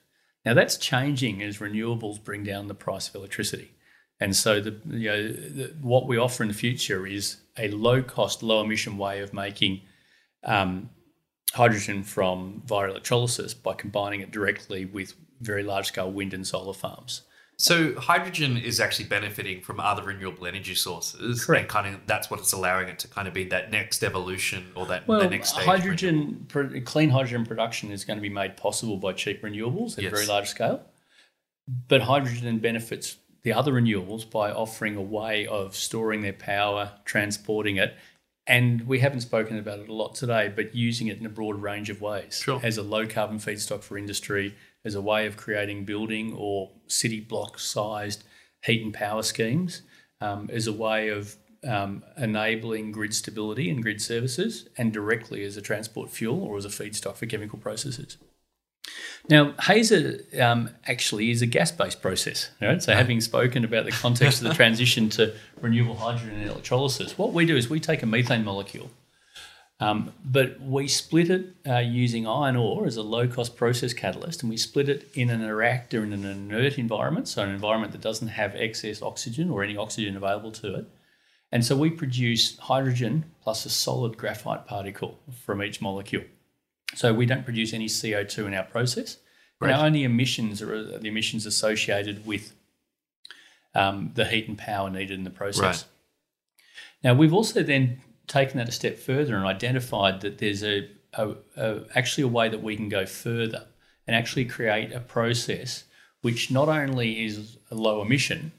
Now 0.50 0.56
that's 0.56 0.78
changing 0.78 1.44
as 1.44 1.60
renewables 1.60 2.24
bring 2.24 2.44
down 2.44 2.70
the 2.70 2.74
price 2.74 3.08
of 3.08 3.14
electricity. 3.14 3.70
And 4.20 4.36
so 4.36 4.60
the 4.60 4.76
you 4.88 5.08
know 5.08 5.28
the, 5.28 5.76
what 5.80 6.08
we 6.08 6.18
offer 6.18 6.42
in 6.42 6.50
the 6.50 6.56
future 6.56 7.06
is 7.06 7.38
a 7.56 7.68
low 7.68 8.02
cost, 8.02 8.42
low 8.42 8.64
emission 8.64 8.98
way 8.98 9.20
of 9.20 9.32
making 9.32 9.82
um, 10.44 10.90
hydrogen 11.54 12.02
from 12.02 12.64
via 12.66 12.90
electrolysis 12.90 13.54
by 13.54 13.76
combining 13.76 14.22
it 14.22 14.32
directly 14.32 14.86
with 14.86 15.14
very 15.40 15.62
large 15.62 15.86
scale 15.86 16.12
wind 16.12 16.34
and 16.34 16.48
solar 16.48 16.74
farms. 16.74 17.22
So 17.62 17.94
hydrogen 18.00 18.56
is 18.56 18.80
actually 18.80 19.10
benefiting 19.10 19.60
from 19.60 19.82
other 19.82 20.02
renewable 20.04 20.48
energy 20.48 20.76
sources. 20.76 21.44
Correct. 21.44 21.64
And 21.64 21.70
kind 21.70 21.94
of 21.94 22.02
that's 22.08 22.32
what 22.32 22.40
it's 22.40 22.54
allowing 22.54 22.88
it 22.88 23.00
to 23.00 23.10
kind 23.10 23.28
of 23.28 23.34
be 23.34 23.44
that 23.50 23.70
next 23.70 24.02
evolution 24.02 24.72
or 24.76 24.86
that 24.86 25.06
Well, 25.10 25.20
the 25.20 25.30
next 25.30 25.50
stage. 25.50 25.66
hydrogen, 25.66 26.46
pro- 26.48 26.80
clean 26.86 27.10
hydrogen 27.10 27.46
production 27.46 27.92
is 27.92 28.06
going 28.06 28.16
to 28.18 28.22
be 28.22 28.30
made 28.30 28.56
possible 28.56 28.96
by 28.96 29.12
cheap 29.12 29.42
renewables 29.44 29.98
at 29.98 30.04
Yes. 30.06 30.14
a 30.14 30.16
very 30.16 30.26
large 30.26 30.48
scale. 30.48 30.86
But 31.90 32.04
hydrogen 32.04 32.60
benefits 32.60 33.18
the 33.44 33.52
other 33.52 33.74
renewables 33.74 34.30
by 34.30 34.52
offering 34.52 34.96
a 34.96 35.02
way 35.02 35.46
of 35.46 35.76
storing 35.76 36.22
their 36.22 36.34
power, 36.34 36.94
transporting 37.04 37.76
it, 37.76 37.94
and 38.48 38.88
we 38.88 39.00
haven't 39.00 39.22
spoken 39.22 39.58
about 39.60 39.80
it 39.80 39.90
a 39.90 39.94
lot 39.94 40.16
today, 40.16 40.48
but 40.54 40.74
using 40.74 41.08
it 41.08 41.18
in 41.20 41.26
a 41.26 41.30
broad 41.30 41.62
range 41.62 41.90
of 41.90 42.00
ways 42.02 42.40
Sure. 42.42 42.62
as 42.64 42.78
a 42.78 42.84
low 42.84 43.06
carbon 43.06 43.38
feedstock 43.38 43.82
for 43.84 43.98
industry, 43.98 44.56
as 44.86 44.96
a 44.96 45.02
way 45.02 45.26
of 45.26 45.38
creating 45.38 45.86
building 45.86 46.34
or 46.34 46.72
city 46.88 47.20
block 47.20 47.60
sized 47.60 48.24
heat 48.64 48.84
and 48.84 48.94
power 48.94 49.24
schemes, 49.24 49.82
um, 50.22 50.50
as 50.52 50.68
a 50.68 50.74
way 50.74 51.10
of 51.10 51.36
um, 51.68 52.04
enabling 52.18 52.92
grid 52.92 53.14
stability 53.14 53.70
and 53.70 53.84
grid 53.84 54.02
services, 54.02 54.68
and 54.78 54.94
directly 54.94 55.44
as 55.44 55.58
a 55.58 55.62
transport 55.62 56.10
fuel 56.10 56.44
or 56.44 56.58
as 56.58 56.66
a 56.66 56.70
feedstock 56.70 57.16
for 57.16 57.26
chemical 57.26 57.60
processes. 57.60 58.18
Now, 59.30 59.54
Hazer 59.62 60.22
um, 60.42 60.72
actually 60.88 61.30
is 61.30 61.42
a 61.42 61.46
gas-based 61.46 62.02
process. 62.02 62.50
Right? 62.62 62.82
So, 62.82 62.94
having 62.94 63.22
spoken 63.22 63.64
about 63.64 63.86
the 63.86 63.92
context 63.92 64.42
of 64.42 64.48
the 64.48 64.54
transition 64.56 65.10
to 65.10 65.36
renewable 65.62 65.96
hydrogen 65.96 66.40
and 66.40 66.50
electrolysis, 66.50 67.18
what 67.18 67.34
we 67.34 67.46
do 67.46 67.56
is 67.56 67.70
we 67.70 67.80
take 67.80 68.02
a 68.02 68.06
methane 68.06 68.44
molecule, 68.44 68.90
Um, 69.82 70.12
but 70.26 70.60
we 70.60 70.90
split 70.90 71.30
it 71.30 71.56
uh, 71.66 71.78
using 71.78 72.28
iron 72.28 72.58
ore 72.58 72.86
as 72.86 72.98
a 72.98 73.02
low 73.02 73.28
cost 73.28 73.56
process 73.56 73.94
catalyst, 73.94 74.42
and 74.44 74.50
we 74.50 74.58
split 74.58 74.90
it 74.90 75.10
in 75.14 75.30
an 75.30 75.42
reactor 75.42 76.04
in 76.04 76.12
an 76.12 76.26
inert 76.26 76.78
environment, 76.78 77.30
so 77.30 77.44
an 77.44 77.50
environment 77.50 77.94
that 77.94 78.02
doesn't 78.02 78.28
have 78.28 78.56
excess 78.56 79.02
oxygen 79.02 79.50
or 79.50 79.64
any 79.64 79.78
oxygen 79.78 80.18
available 80.18 80.52
to 80.52 80.76
it. 80.76 80.86
And 81.52 81.66
so 81.66 81.76
we 81.78 81.90
produce 81.90 82.58
hydrogen 82.60 83.26
plus 83.42 83.66
a 83.66 83.70
solid 83.70 84.18
graphite 84.18 84.68
particle 84.68 85.18
from 85.46 85.64
each 85.64 85.82
molecule. 85.82 86.24
So 86.96 87.14
we 87.14 87.26
don't 87.26 87.46
produce 87.46 87.74
any 87.74 87.88
CO2 87.88 88.48
in 88.48 88.54
our 88.54 88.64
process. 88.64 89.18
Right. 89.62 89.74
Our 89.74 89.86
only 89.86 90.04
emissions 90.04 90.62
are 90.62 90.84
the 91.00 91.08
emissions 91.08 91.46
associated 91.46 92.26
with 92.26 92.54
um, 93.74 94.12
the 94.16 94.26
heat 94.26 94.48
and 94.48 94.58
power 94.58 94.90
needed 94.90 95.18
in 95.18 95.24
the 95.24 95.30
process. 95.30 95.62
Right. 95.62 95.84
Now 97.04 97.14
we've 97.14 97.34
also 97.34 97.64
then 97.64 98.02
taken 98.30 98.58
that 98.58 98.70
a 98.70 98.72
step 98.72 98.98
further 98.98 99.36
and 99.36 99.46
identified 99.46 100.22
that 100.22 100.38
there's 100.38 100.64
a, 100.64 100.88
a, 101.14 101.34
a 101.58 101.82
actually 101.96 102.24
a 102.24 102.28
way 102.30 102.48
that 102.48 102.64
we 102.64 102.78
can 102.78 102.88
go 102.88 103.06
further 103.06 103.66
and 104.08 104.16
actually 104.16 104.46
create 104.46 104.94
a 104.94 105.00
process 105.02 105.84
which 106.22 106.50
not 106.50 106.70
only 106.70 107.26
is 107.26 107.58
a 107.72 107.76
low 107.76 108.02
emission, 108.02 108.52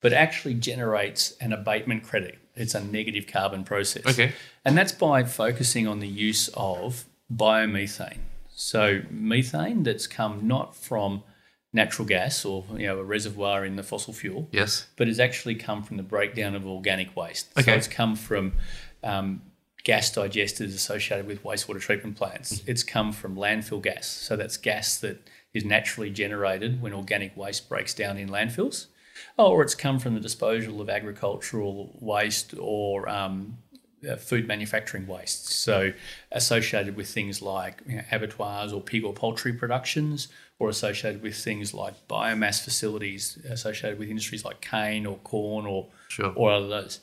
but 0.00 0.12
actually 0.12 0.54
generates 0.54 1.32
an 1.40 1.52
abatement 1.52 2.02
credit. 2.02 2.38
It's 2.54 2.74
a 2.74 2.82
negative 2.82 3.26
carbon 3.26 3.64
process. 3.64 4.06
Okay. 4.06 4.32
And 4.64 4.76
that's 4.76 4.92
by 4.92 5.24
focusing 5.24 5.86
on 5.86 6.00
the 6.00 6.08
use 6.08 6.48
of 6.54 7.04
biomethane. 7.32 8.18
So 8.50 9.02
methane 9.10 9.82
that's 9.84 10.06
come 10.06 10.46
not 10.46 10.74
from 10.74 11.22
natural 11.72 12.08
gas 12.08 12.44
or 12.44 12.64
you 12.76 12.86
know 12.86 12.98
a 12.98 13.04
reservoir 13.04 13.64
in 13.64 13.76
the 13.76 13.82
fossil 13.82 14.12
fuel, 14.12 14.48
Yes. 14.52 14.86
but 14.96 15.06
has 15.06 15.20
actually 15.20 15.54
come 15.54 15.82
from 15.82 15.96
the 15.96 16.02
breakdown 16.02 16.54
of 16.54 16.66
organic 16.66 17.14
waste. 17.16 17.48
Okay. 17.58 17.70
So 17.72 17.72
it's 17.74 17.88
come 17.88 18.16
from 18.16 18.54
um, 19.02 19.42
gas 19.84 20.10
digesters 20.10 20.74
associated 20.74 21.26
with 21.26 21.42
wastewater 21.44 21.80
treatment 21.80 22.16
plants. 22.16 22.62
It's 22.66 22.82
come 22.82 23.12
from 23.12 23.36
landfill 23.36 23.82
gas. 23.82 24.06
So 24.06 24.36
that's 24.36 24.56
gas 24.56 24.98
that 25.00 25.28
is 25.54 25.64
naturally 25.64 26.10
generated 26.10 26.82
when 26.82 26.92
organic 26.92 27.36
waste 27.36 27.68
breaks 27.68 27.94
down 27.94 28.18
in 28.18 28.28
landfills. 28.28 28.86
Oh, 29.38 29.50
or 29.50 29.62
it's 29.62 29.74
come 29.74 29.98
from 29.98 30.14
the 30.14 30.20
disposal 30.20 30.80
of 30.80 30.88
agricultural 30.88 31.96
waste 32.00 32.54
or 32.58 33.08
um, 33.08 33.58
uh, 34.08 34.16
food 34.16 34.46
manufacturing 34.46 35.06
waste. 35.06 35.48
So 35.48 35.92
associated 36.30 36.94
with 36.96 37.08
things 37.08 37.42
like 37.42 37.82
you 37.86 37.96
know, 37.96 38.02
abattoirs 38.12 38.72
or 38.72 38.80
pig 38.80 39.04
or 39.04 39.12
poultry 39.12 39.52
productions, 39.52 40.28
or 40.60 40.68
associated 40.68 41.22
with 41.22 41.36
things 41.36 41.72
like 41.72 41.94
biomass 42.08 42.62
facilities 42.62 43.38
associated 43.48 43.98
with 43.98 44.08
industries 44.08 44.44
like 44.44 44.60
cane 44.60 45.06
or 45.06 45.16
corn 45.18 45.66
or 45.66 45.86
Sure. 46.08 46.32
or 46.34 46.50
other 46.52 46.68
those. 46.68 47.00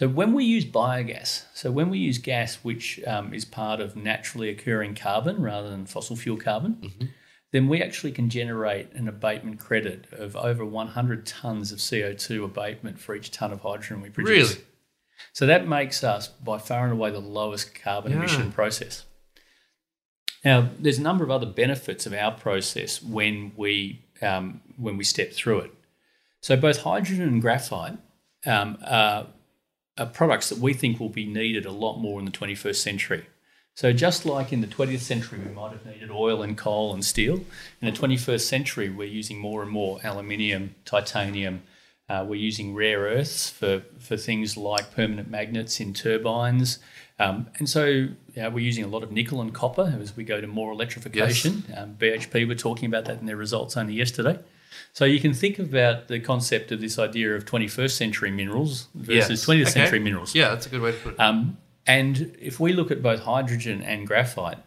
So 0.00 0.08
when 0.08 0.32
we 0.32 0.44
use 0.44 0.64
biogas, 0.64 1.44
so 1.54 1.70
when 1.70 1.88
we 1.88 1.98
use 1.98 2.18
gas 2.18 2.56
which 2.56 3.00
um, 3.06 3.32
is 3.32 3.44
part 3.44 3.80
of 3.80 3.94
naturally 3.94 4.48
occurring 4.48 4.94
carbon 4.96 5.40
rather 5.40 5.70
than 5.70 5.86
fossil 5.86 6.16
fuel 6.16 6.36
carbon, 6.36 7.12
then 7.52 7.68
we 7.68 7.80
actually 7.80 8.10
can 8.10 8.28
generate 8.28 8.92
an 8.94 9.06
abatement 9.06 9.60
credit 9.60 10.06
of 10.12 10.34
over 10.34 10.64
100 10.64 11.24
tonnes 11.24 11.70
of 11.72 11.78
CO2 11.78 12.44
abatement 12.44 12.98
for 12.98 13.14
each 13.14 13.30
tonne 13.30 13.52
of 13.52 13.60
hydrogen 13.60 14.00
we 14.02 14.10
produce. 14.10 14.50
Really? 14.54 14.64
So 15.32 15.46
that 15.46 15.68
makes 15.68 16.02
us 16.02 16.26
by 16.26 16.58
far 16.58 16.84
and 16.84 16.92
away 16.92 17.10
the 17.12 17.20
lowest 17.20 17.74
carbon 17.74 18.10
Yeah. 18.12 18.18
emission 18.18 18.50
process. 18.50 19.04
Now, 20.44 20.70
there's 20.78 20.98
a 20.98 21.02
number 21.02 21.24
of 21.24 21.30
other 21.30 21.46
benefits 21.46 22.04
of 22.04 22.12
our 22.12 22.32
process 22.32 23.00
when 23.02 23.52
we 23.56 24.04
um, 24.20 24.60
when 24.76 24.96
we 24.96 25.04
step 25.04 25.32
through 25.32 25.60
it. 25.60 25.70
So 26.40 26.56
both 26.56 26.78
hydrogen 26.82 27.22
and 27.26 27.40
graphite 27.40 27.98
um, 28.46 28.78
are, 28.84 29.26
are 29.96 30.06
products 30.06 30.48
that 30.48 30.58
we 30.58 30.72
think 30.72 30.98
will 30.98 31.08
be 31.08 31.26
needed 31.26 31.66
a 31.66 31.70
lot 31.70 31.98
more 31.98 32.18
in 32.18 32.24
the 32.24 32.30
21st 32.30 32.76
century. 32.76 33.26
So 33.76 33.92
just 33.92 34.24
like 34.24 34.52
in 34.52 34.60
the 34.60 34.66
20th 34.68 35.00
century, 35.00 35.40
we 35.40 35.52
might 35.52 35.72
have 35.72 35.84
needed 35.84 36.10
oil 36.10 36.42
and 36.42 36.56
coal 36.56 36.94
and 36.94 37.04
steel. 37.04 37.44
In 37.80 37.92
the 37.92 37.92
21st 37.92 38.42
century, 38.42 38.88
we're 38.88 39.08
using 39.08 39.38
more 39.38 39.62
and 39.62 39.70
more 39.70 39.98
aluminium, 40.04 40.76
titanium. 40.84 41.62
Uh, 42.08 42.24
we're 42.28 42.36
using 42.36 42.74
rare 42.74 43.00
earths 43.00 43.50
for, 43.50 43.82
for 43.98 44.16
things 44.16 44.56
like 44.56 44.94
permanent 44.94 45.28
magnets 45.28 45.80
in 45.80 45.92
turbines. 45.92 46.78
Um, 47.18 47.48
and 47.58 47.68
so 47.68 48.08
we're 48.36 48.58
using 48.58 48.84
a 48.84 48.88
lot 48.88 49.02
of 49.02 49.10
nickel 49.10 49.40
and 49.40 49.52
copper 49.52 49.98
as 50.00 50.16
we 50.16 50.22
go 50.22 50.40
to 50.40 50.46
more 50.46 50.70
electrification. 50.72 51.64
Um, 51.76 51.94
BHP 51.94 52.46
were 52.46 52.54
talking 52.54 52.86
about 52.86 53.06
that 53.06 53.20
in 53.20 53.26
their 53.26 53.36
results 53.36 53.76
only 53.76 53.94
yesterday. 53.94 54.38
So 54.92 55.04
you 55.04 55.20
can 55.20 55.32
think 55.34 55.58
about 55.58 56.08
the 56.08 56.20
concept 56.20 56.72
of 56.72 56.80
this 56.80 56.98
idea 56.98 57.34
of 57.34 57.44
21st 57.44 57.90
century 57.96 58.30
minerals 58.30 58.88
versus 58.94 59.44
20th 59.44 59.62
Okay. 59.62 59.70
century 59.70 59.98
minerals. 59.98 60.34
Yeah, 60.34 60.50
that's 60.50 60.66
a 60.66 60.68
good 60.70 60.80
way 60.82 60.92
to 60.92 60.98
put 60.98 61.14
it. 61.14 61.20
Um, 61.20 61.58
and 61.86 62.36
if 62.40 62.58
we 62.60 62.72
look 62.72 62.90
at 62.90 63.02
both 63.02 63.20
hydrogen 63.20 63.82
and 63.82 64.06
graphite, 64.06 64.58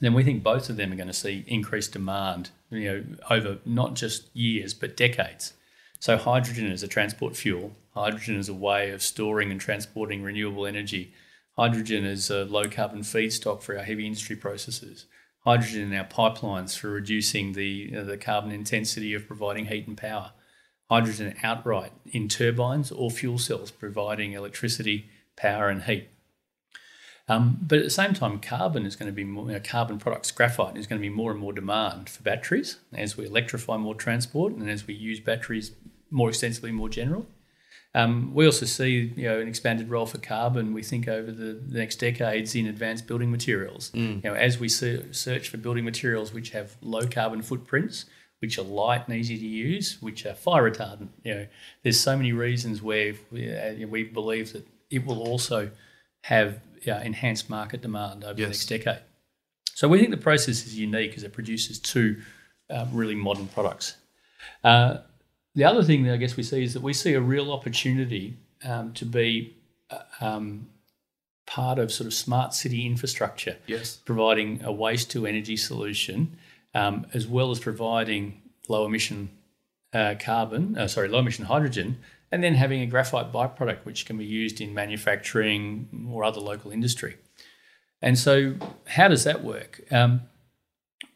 then 0.00 0.14
we 0.14 0.22
think 0.24 0.42
both 0.42 0.68
of 0.68 0.76
them 0.76 0.92
are 0.92 0.96
going 0.96 1.06
to 1.08 1.12
see 1.14 1.44
increased 1.46 1.92
demand, 1.92 2.50
you 2.70 2.84
know, 2.92 3.04
over 3.30 3.58
not 3.64 3.94
just 3.94 4.34
years 4.36 4.74
but 4.74 4.96
decades. 4.96 5.54
So 6.00 6.16
hydrogen 6.16 6.70
as 6.70 6.82
a 6.82 6.88
transport 6.88 7.36
fuel, 7.36 7.72
hydrogen 7.94 8.38
as 8.38 8.48
a 8.48 8.54
way 8.54 8.90
of 8.90 9.02
storing 9.02 9.50
and 9.50 9.60
transporting 9.60 10.22
renewable 10.22 10.66
energy, 10.66 11.12
hydrogen 11.56 12.04
as 12.04 12.28
a 12.30 12.44
low 12.44 12.64
carbon 12.64 13.00
feedstock 13.00 13.62
for 13.62 13.76
our 13.78 13.84
heavy 13.84 14.06
industry 14.06 14.36
processes, 14.36 15.06
hydrogen 15.46 15.92
in 15.92 15.98
our 15.98 16.04
pipelines 16.04 16.76
for 16.76 16.90
reducing 16.90 17.52
the 17.52 17.90
the 18.02 18.16
carbon 18.16 18.50
intensity 18.50 19.14
of 19.14 19.26
providing 19.26 19.66
heat 19.66 19.86
and 19.86 19.96
power, 19.96 20.32
hydrogen 20.90 21.34
outright 21.42 21.92
in 22.06 22.28
turbines 22.28 22.90
or 22.90 23.10
fuel 23.10 23.38
cells 23.38 23.70
providing 23.70 24.32
electricity, 24.32 25.08
power, 25.36 25.68
and 25.68 25.84
heat. 25.84 26.08
Um, 27.28 27.58
but 27.60 27.78
at 27.78 27.84
the 27.84 27.90
same 27.90 28.14
time, 28.14 28.38
carbon 28.38 28.86
is 28.86 28.94
going 28.94 29.08
to 29.08 29.12
be 29.12 29.24
more, 29.24 29.46
you 29.46 29.52
know, 29.54 29.60
carbon 29.60 29.98
products, 29.98 30.30
graphite 30.30 30.76
is 30.76 30.86
going 30.86 31.00
to 31.00 31.08
be 31.08 31.14
more 31.14 31.32
and 31.32 31.40
more 31.40 31.52
demand 31.52 32.08
for 32.08 32.22
batteries 32.22 32.78
as 32.92 33.16
we 33.16 33.26
electrify 33.26 33.76
more 33.76 33.96
transport 33.96 34.52
and 34.52 34.70
as 34.70 34.86
we 34.86 34.94
use 34.94 35.18
batteries 35.18 35.72
more 36.08 36.28
extensively, 36.28 36.70
more 36.70 36.88
general. 36.88 37.26
Um, 37.96 38.34
we 38.34 38.44
also 38.44 38.66
see 38.66 39.12
you 39.16 39.26
know 39.26 39.40
an 39.40 39.48
expanded 39.48 39.88
role 39.88 40.04
for 40.04 40.18
carbon. 40.18 40.74
We 40.74 40.82
think 40.82 41.08
over 41.08 41.32
the, 41.32 41.54
the 41.54 41.78
next 41.78 41.96
decades 41.96 42.54
in 42.54 42.66
advanced 42.66 43.06
building 43.06 43.30
materials. 43.30 43.90
You 44.22 44.30
know, 44.30 44.34
as 44.34 44.60
we 44.60 44.68
se- 44.68 45.06
search 45.12 45.48
for 45.48 45.56
building 45.56 45.84
materials 45.84 46.32
which 46.32 46.50
have 46.50 46.76
low 46.82 47.06
carbon 47.06 47.40
footprints, 47.40 48.04
which 48.40 48.58
are 48.58 48.62
light 48.62 49.08
and 49.08 49.16
easy 49.16 49.38
to 49.38 49.46
use, 49.46 49.96
which 50.02 50.26
are 50.26 50.34
fire 50.34 50.70
retardant. 50.70 51.08
You 51.24 51.34
know, 51.34 51.46
there's 51.82 51.98
so 51.98 52.16
many 52.16 52.32
reasons 52.32 52.82
where 52.82 53.14
we, 53.32 53.50
uh, 53.50 53.86
we 53.88 54.04
believe 54.04 54.52
that 54.52 54.66
it 54.90 55.06
will 55.06 55.22
also 55.22 55.70
have 56.24 56.60
uh, 56.86 56.92
enhanced 56.92 57.48
market 57.48 57.80
demand 57.80 58.24
over 58.24 58.34
the 58.34 58.42
next 58.48 58.66
decade. 58.66 59.00
So 59.74 59.88
we 59.88 59.98
think 59.98 60.10
the 60.10 60.16
process 60.18 60.66
is 60.66 60.78
unique 60.78 61.16
as 61.16 61.22
it 61.22 61.32
produces 61.32 61.78
two 61.78 62.20
uh, 62.68 62.86
really 62.92 63.14
modern 63.14 63.48
products. 63.48 63.96
The 65.56 65.64
other 65.64 65.82
thing 65.82 66.04
that 66.04 66.12
I 66.12 66.16
guess 66.18 66.36
we 66.36 66.42
see 66.42 66.62
is 66.62 66.74
that 66.74 66.82
we 66.82 66.92
see 66.92 67.14
a 67.14 67.20
real 67.20 67.50
opportunity 67.50 68.36
um, 68.62 68.92
to 68.92 69.06
be 69.06 69.56
uh, 69.90 70.00
um, 70.20 70.68
part 71.46 71.78
of 71.78 71.90
sort 71.90 72.06
of 72.06 72.12
smart 72.12 72.52
city 72.52 72.84
infrastructure 72.84 73.56
yes. 73.66 73.96
providing 73.96 74.62
a 74.62 74.70
waste 74.70 75.10
to 75.12 75.26
energy 75.26 75.56
solution, 75.56 76.36
um, 76.74 77.06
as 77.14 77.26
well 77.26 77.50
as 77.50 77.58
providing 77.58 78.42
low 78.68 78.84
emission 78.84 79.30
uh, 79.94 80.14
carbon, 80.20 80.76
uh, 80.76 80.86
sorry, 80.86 81.08
low 81.08 81.20
emission 81.20 81.46
hydrogen, 81.46 81.98
and 82.30 82.44
then 82.44 82.54
having 82.54 82.82
a 82.82 82.86
graphite 82.86 83.32
byproduct 83.32 83.84
which 83.84 84.04
can 84.04 84.18
be 84.18 84.26
used 84.26 84.60
in 84.60 84.74
manufacturing 84.74 86.10
or 86.12 86.22
other 86.22 86.40
local 86.40 86.70
industry. 86.70 87.16
And 88.02 88.18
so, 88.18 88.56
how 88.88 89.08
does 89.08 89.24
that 89.24 89.42
work? 89.42 89.80
Um, 89.90 90.22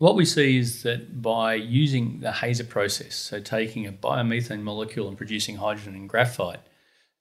what 0.01 0.17
we 0.17 0.25
see 0.25 0.57
is 0.57 0.83
that 0.83 1.21
by 1.21 1.53
using 1.53 2.21
the 2.21 2.33
Hazer 2.33 2.65
process, 2.65 3.15
so 3.15 3.39
taking 3.39 3.87
a 3.87 3.93
biomethane 3.93 4.63
molecule 4.63 5.09
and 5.09 5.17
producing 5.19 5.57
hydrogen 5.57 5.95
and 5.95 6.09
graphite, 6.09 6.61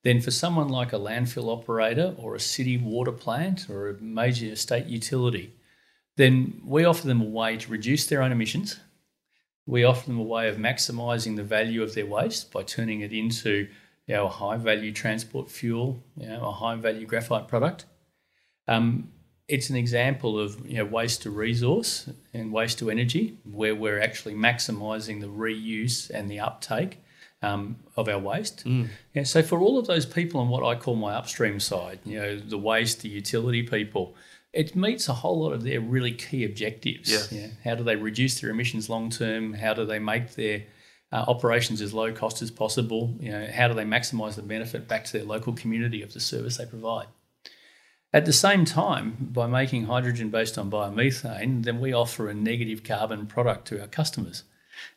then 0.06 0.22
for 0.22 0.32
someone 0.32 0.70
like 0.70 0.94
a 0.94 0.98
landfill 0.98 1.52
operator 1.52 2.15
or 2.18 2.36
a 2.36 2.39
city 2.39 2.78
water 2.78 3.12
plant 3.12 3.70
or 3.70 3.89
a 3.89 4.02
major 4.02 4.56
state 4.56 4.86
utility, 4.86 5.54
then 6.15 6.62
we 6.63 6.86
offer 6.86 7.06
them 7.06 7.20
a 7.20 7.26
way 7.26 7.58
to 7.58 7.70
reduce 7.70 8.08
their 8.08 8.22
own 8.22 8.32
emissions. 8.32 8.80
We 9.65 9.84
offer 9.84 10.08
them 10.08 10.18
a 10.18 10.24
way 10.24 10.48
of 10.48 10.56
maximising 10.56 11.36
the 11.36 11.44
value 11.44 11.84
of 11.84 11.96
their 11.96 12.06
waste 12.06 12.50
by 12.54 12.63
turning 12.63 13.02
it 13.02 13.12
into 13.12 13.68
a 14.08 14.26
high 14.26 14.56
value 14.56 14.94
transport 14.94 15.52
fuel, 15.52 16.02
you 16.15 16.28
know, 16.28 16.46
a 16.46 16.52
high 16.54 16.76
value 16.76 17.06
graphite 17.06 17.50
product. 17.50 17.84
Um, 18.70 19.12
it's 19.50 19.70
an 19.70 19.76
example 19.76 20.40
of 20.40 20.66
you 20.70 20.78
know, 20.78 20.86
waste 20.86 21.24
to 21.24 21.32
resource 21.32 22.10
and 22.34 22.54
waste 22.54 22.80
to 22.80 22.90
energy, 22.90 23.38
where 23.44 23.76
we're 23.76 24.00
actually 24.00 24.36
maximising 24.36 25.20
the 25.20 25.28
reuse 25.28 26.10
and 26.12 26.30
the 26.30 26.40
uptake 26.40 27.00
um, 27.42 27.78
of 27.98 28.08
our 28.08 28.20
waste. 28.20 28.66
Yeah, 29.14 29.24
so 29.24 29.42
for 29.42 29.60
all 29.60 29.80
of 29.80 29.88
those 29.88 30.06
people 30.06 30.40
on 30.40 30.50
what 30.50 30.64
I 30.64 30.80
call 30.80 30.96
my 30.96 31.14
upstream 31.14 31.60
side, 31.60 32.00
you 32.06 32.20
know, 32.20 32.38
the 32.38 32.58
waste, 32.58 33.02
the 33.02 33.10
utility 33.10 33.64
people, 33.64 34.16
it 34.54 34.76
meets 34.76 35.10
a 35.10 35.14
whole 35.14 35.42
lot 35.42 35.54
of 35.54 35.64
their 35.64 35.82
really 35.82 36.12
key 36.12 36.44
objectives. 36.44 37.32
Yeah. 37.32 37.48
How 37.64 37.76
do 37.76 37.84
they 37.84 37.96
reduce 37.96 38.40
their 38.40 38.52
emissions 38.52 38.90
long 38.90 39.10
term? 39.10 39.54
How 39.54 39.74
do 39.74 39.86
they 39.86 40.00
make 40.00 40.36
their 40.36 40.64
uh, 41.12 41.26
operations 41.28 41.82
as 41.82 41.94
low 41.94 42.12
cost 42.12 42.42
as 42.42 42.52
possible? 42.52 43.16
You 43.20 43.32
know, 43.32 43.48
how 43.52 43.68
do 43.68 43.74
they 43.74 43.84
maximise 43.86 44.36
the 44.36 44.42
benefit 44.44 44.88
back 44.88 45.06
to 45.06 45.14
their 45.14 45.26
local 45.26 45.54
community 45.54 46.02
of 46.02 46.14
the 46.14 46.20
service 46.20 46.58
they 46.58 46.66
provide? 46.66 47.08
At 48.12 48.26
the 48.26 48.34
same 48.34 48.65
time, 48.65 49.30
by 49.32 49.45
making 49.45 49.86
hydrogen 49.86 50.32
based 50.32 50.58
on 50.58 50.72
biomethane, 50.72 51.63
then 51.63 51.80
we 51.80 51.93
offer 51.93 52.28
a 52.28 52.34
negative 52.34 52.84
carbon 52.84 53.28
product 53.28 53.67
to 53.67 53.80
our 53.80 53.88
customers. 53.88 54.43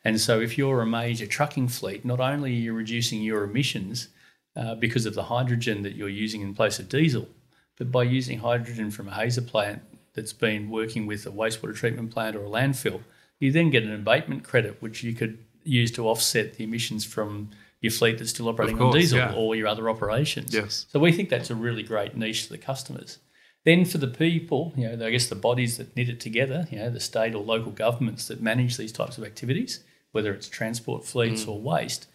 And 0.03 0.19
so, 0.19 0.41
if 0.41 0.57
you're 0.57 0.81
a 0.81 0.87
major 0.87 1.27
trucking 1.27 1.69
fleet, 1.69 2.05
not 2.07 2.21
only 2.21 2.53
are 2.53 2.55
you 2.55 2.73
reducing 2.73 3.23
your 3.23 3.45
emissions 3.45 4.09
uh, 4.57 4.77
because 4.77 5.05
of 5.05 5.15
the 5.15 5.25
hydrogen 5.25 5.83
that 5.83 5.95
you're 5.95 6.09
using 6.09 6.41
in 6.41 6.55
place 6.55 6.79
of 6.79 6.89
diesel, 6.89 7.29
but 7.77 7.93
by 7.93 8.05
using 8.05 8.39
hydrogen 8.39 8.91
from 8.91 9.09
a 9.09 9.15
Hazer 9.15 9.43
plant 9.43 9.83
that's 10.15 10.33
been 10.33 10.71
working 10.71 11.05
with 11.07 11.27
a 11.27 11.31
wastewater 11.31 11.75
treatment 11.75 12.13
plant 12.13 12.37
or 12.37 12.45
a 12.45 12.49
landfill, 12.49 13.03
you 13.39 13.53
then 13.53 13.71
get 13.71 13.83
an 13.83 13.95
abatement 13.95 14.45
credit, 14.45 14.81
which 14.81 15.03
you 15.03 15.13
could 15.15 15.45
use 15.65 15.91
to 15.93 16.09
offset 16.09 16.55
the 16.55 16.65
emissions 16.65 17.05
from 17.05 17.51
your 17.83 17.91
fleet 17.91 18.19
that's 18.19 18.31
still 18.31 18.49
operating 18.49 18.79
course, 18.79 18.95
on 18.95 19.01
diesel 19.01 19.19
yeah. 19.19 19.35
or 19.35 19.55
your 19.55 19.67
other 19.67 19.91
operations. 19.91 20.55
Yes. 20.55 20.87
So 20.89 20.99
we 20.99 21.13
think 21.13 21.29
that's 21.29 21.51
a 21.51 21.55
really 21.55 21.83
great 21.83 22.17
niche 22.17 22.45
to 22.45 22.51
the 22.51 22.59
customers. 22.59 23.19
Then 23.65 23.85
for 23.85 23.99
the 23.99 24.09
people, 24.09 24.73
you 24.77 24.89
know, 24.89 25.07
I 25.07 25.11
guess 25.11 25.27
the 25.27 25.35
bodies 25.35 25.77
that 25.77 25.95
knit 25.95 26.09
it 26.09 26.21
together, 26.21 26.67
you 26.71 26.79
know, 26.79 26.91
the 26.91 27.01
state 27.01 27.35
or 27.35 27.43
local 27.43 27.73
governments 27.73 28.29
that 28.29 28.41
manage 28.41 28.77
these 28.77 28.93
types 28.93 29.19
of 29.19 29.25
activities, 29.25 29.85
whether 30.13 30.33
it's 30.33 30.49
transport 30.49 31.05
fleets 31.05 31.45
mm. 31.45 31.49
or 31.49 31.61
waste, 31.61 32.07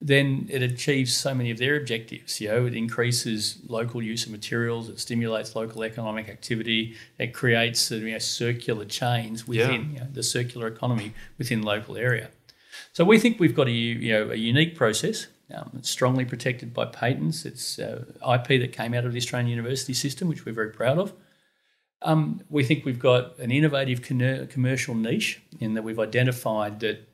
then 0.00 0.46
it 0.50 0.62
achieves 0.62 1.16
so 1.16 1.34
many 1.34 1.50
of 1.50 1.58
their 1.58 1.76
objectives. 1.76 2.40
You 2.40 2.48
know, 2.48 2.66
it 2.66 2.74
increases 2.74 3.58
local 3.68 4.02
use 4.02 4.26
of 4.26 4.32
materials, 4.32 4.88
it 4.88 4.98
stimulates 4.98 5.54
local 5.54 5.84
economic 5.84 6.28
activity, 6.28 6.96
it 7.18 7.32
creates 7.32 7.90
you 7.90 8.10
know, 8.10 8.18
circular 8.18 8.84
chains 8.84 9.46
within 9.46 9.92
you 9.92 10.00
know, 10.00 10.08
the 10.12 10.22
circular 10.22 10.66
economy 10.66 11.14
within 11.38 11.62
local 11.62 11.96
area. 11.96 12.30
So 12.92 13.04
we 13.04 13.18
think 13.18 13.40
we've 13.40 13.54
got 13.54 13.68
a 13.68 13.72
you 13.72 14.12
know 14.12 14.30
a 14.30 14.36
unique 14.36 14.74
process. 14.76 15.26
Um, 15.54 15.70
it's 15.78 15.90
strongly 15.90 16.24
protected 16.24 16.72
by 16.72 16.86
patents. 16.86 17.44
It's 17.44 17.78
uh, 17.78 18.04
IP 18.22 18.60
that 18.60 18.72
came 18.72 18.94
out 18.94 19.04
of 19.04 19.12
the 19.12 19.18
Australian 19.18 19.50
university 19.50 19.92
system, 19.92 20.28
which 20.28 20.46
we're 20.46 20.52
very 20.52 20.70
proud 20.70 20.98
of. 20.98 21.12
Um, 22.00 22.42
we 22.48 22.64
think 22.64 22.84
we've 22.84 22.98
got 22.98 23.38
an 23.38 23.50
innovative 23.50 24.02
commercial 24.02 24.94
niche 24.94 25.40
in 25.60 25.74
that 25.74 25.82
we've 25.82 26.00
identified 26.00 26.80
that 26.80 27.08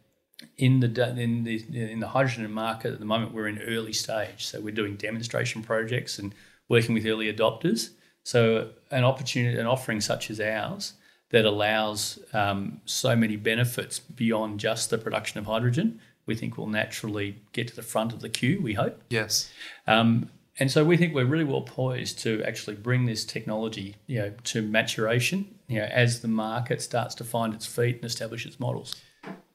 in 0.56 0.80
the 0.80 0.86
in 1.18 1.44
the 1.44 1.64
in 1.74 2.00
the 2.00 2.08
hydrogen 2.08 2.50
market 2.52 2.92
at 2.92 3.00
the 3.00 3.04
moment 3.04 3.34
we're 3.34 3.48
in 3.48 3.58
early 3.60 3.92
stage. 3.92 4.46
So 4.46 4.60
we're 4.60 4.74
doing 4.74 4.96
demonstration 4.96 5.62
projects 5.62 6.18
and 6.18 6.34
working 6.68 6.94
with 6.94 7.06
early 7.06 7.32
adopters. 7.32 7.90
So 8.22 8.70
an 8.90 9.04
opportunity, 9.04 9.58
an 9.58 9.66
offering 9.66 10.00
such 10.00 10.30
as 10.30 10.40
ours 10.40 10.94
that 11.30 11.44
allows 11.44 12.18
um, 12.32 12.80
so 12.84 13.14
many 13.14 13.36
benefits 13.36 13.98
beyond 13.98 14.60
just 14.60 14.90
the 14.90 14.98
production 14.98 15.38
of 15.38 15.46
hydrogen, 15.46 16.00
we 16.26 16.34
think 16.34 16.56
will 16.56 16.66
naturally 16.66 17.36
get 17.52 17.68
to 17.68 17.76
the 17.76 17.82
front 17.82 18.12
of 18.12 18.20
the 18.20 18.28
queue. 18.28 18.60
We 18.62 18.74
hope. 18.74 19.02
Yes. 19.10 19.50
Um, 19.86 20.30
and 20.60 20.70
so 20.70 20.84
we 20.84 20.96
think 20.96 21.14
we're 21.14 21.24
really 21.24 21.44
well 21.44 21.62
poised 21.62 22.18
to 22.20 22.42
actually 22.44 22.76
bring 22.76 23.06
this 23.06 23.24
technology, 23.24 23.96
you 24.06 24.18
know, 24.18 24.32
to 24.44 24.62
maturation, 24.62 25.54
you 25.68 25.78
know, 25.78 25.86
as 25.86 26.20
the 26.20 26.28
market 26.28 26.82
starts 26.82 27.14
to 27.16 27.24
find 27.24 27.54
its 27.54 27.66
feet 27.66 27.96
and 27.96 28.04
establish 28.04 28.44
its 28.44 28.58
models. 28.58 28.96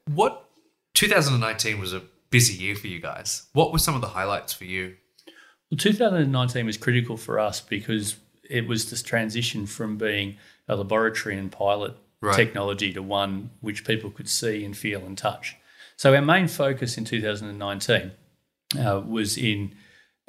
What 0.06 0.50
2019 0.94 1.80
was 1.80 1.94
a 1.94 2.04
busy 2.30 2.54
year 2.54 2.76
for 2.76 2.88
you 2.88 3.00
guys. 3.00 3.48
What 3.54 3.72
were 3.72 3.80
some 3.80 3.96
of 3.96 4.02
the 4.02 4.08
highlights 4.08 4.54
for 4.54 4.66
you? 4.66 4.96
Well, 5.70 5.78
2019 5.78 6.66
was 6.66 6.78
critical 6.78 7.18
for 7.18 7.40
us 7.40 7.60
because 7.60 8.16
it 8.58 8.68
was 8.68 8.90
this 8.90 9.02
transition 9.02 9.66
from 9.66 9.98
being 9.98 10.38
a 10.68 10.76
laboratory 10.76 11.38
and 11.38 11.52
pilot 11.52 11.96
Right. 12.24 12.38
technology 12.38 12.94
to 12.94 13.04
one 13.04 13.50
which 13.60 13.84
people 13.84 14.10
could 14.10 14.30
see 14.30 14.64
and 14.64 14.78
feel 14.78 15.06
and 15.06 15.18
touch. 15.18 15.58
So 15.98 16.16
our 16.16 16.22
main 16.22 16.48
focus 16.48 16.98
in 16.98 17.04
2019 17.04 18.12
uh, 18.80 19.02
was 19.06 19.38
in 19.38 19.76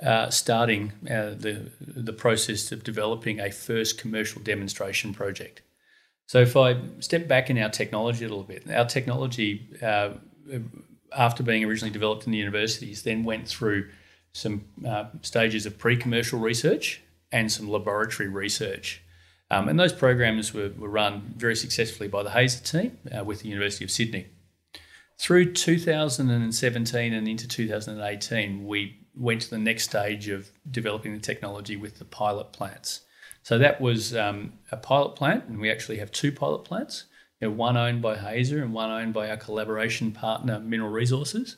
uh, 0.02 0.28
starting 0.30 0.92
uh, 1.08 1.34
the 1.38 1.70
the 1.78 2.12
process 2.12 2.72
of 2.72 2.82
developing 2.82 3.38
a 3.38 3.52
first 3.52 3.96
commercial 3.96 4.42
demonstration 4.42 5.14
project. 5.14 5.62
So 6.26 6.40
if 6.40 6.56
I 6.56 6.80
step 6.98 7.28
back 7.28 7.48
in 7.48 7.58
our 7.58 7.70
technology 7.70 8.24
a 8.24 8.28
little 8.28 8.42
bit, 8.42 8.68
our 8.68 8.86
technology, 8.86 9.68
uh, 9.80 10.14
after 11.16 11.44
being 11.44 11.62
originally 11.64 11.92
developed 11.92 12.26
in 12.26 12.32
the 12.32 12.38
universities, 12.38 13.02
then 13.04 13.22
went 13.22 13.46
through 13.46 13.88
some 14.32 14.64
uh, 14.84 15.04
stages 15.22 15.64
of 15.64 15.78
pre-commercial 15.78 16.40
research 16.40 17.03
and 17.34 17.50
some 17.50 17.68
laboratory 17.68 18.28
research. 18.28 19.02
Um, 19.50 19.68
and 19.68 19.78
those 19.78 19.92
programs 19.92 20.54
were, 20.54 20.70
were 20.78 20.88
run 20.88 21.34
very 21.36 21.56
successfully 21.56 22.08
by 22.08 22.22
the 22.22 22.30
Hazer 22.30 22.62
team 22.62 22.98
uh, 23.14 23.24
with 23.24 23.40
the 23.40 23.48
University 23.48 23.84
of 23.84 23.90
Sydney. 23.90 24.28
Through 25.18 25.52
2017 25.52 27.12
and 27.12 27.28
into 27.28 27.48
2018, 27.48 28.64
we 28.64 29.00
went 29.16 29.42
to 29.42 29.50
the 29.50 29.58
next 29.58 29.84
stage 29.84 30.28
of 30.28 30.50
developing 30.70 31.12
the 31.12 31.20
technology 31.20 31.76
with 31.76 31.98
the 31.98 32.04
pilot 32.04 32.52
plants. 32.52 33.00
So 33.42 33.58
that 33.58 33.80
was 33.80 34.14
um, 34.14 34.52
a 34.70 34.76
pilot 34.76 35.16
plant, 35.16 35.44
and 35.48 35.58
we 35.58 35.70
actually 35.70 35.98
have 35.98 36.12
two 36.12 36.30
pilot 36.30 36.64
plants. 36.64 37.04
You 37.40 37.48
know, 37.48 37.54
one 37.54 37.76
owned 37.76 38.00
by 38.00 38.16
Hazer 38.16 38.62
and 38.62 38.72
one 38.72 38.90
owned 38.90 39.12
by 39.12 39.28
our 39.28 39.36
collaboration 39.36 40.12
partner, 40.12 40.60
Mineral 40.60 40.90
Resources. 40.90 41.56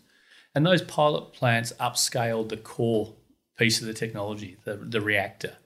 And 0.55 0.65
those 0.65 0.83
pilot 0.83 1.35
plants 1.35 1.75
upscaled 1.79 2.49
the 2.49 2.57
core 2.57 3.15
piece 3.59 3.81
of 3.81 3.87
the 3.87 3.95
technology, 3.95 4.57
the, 4.65 4.77
the 4.77 5.03
reactor. 5.03 5.57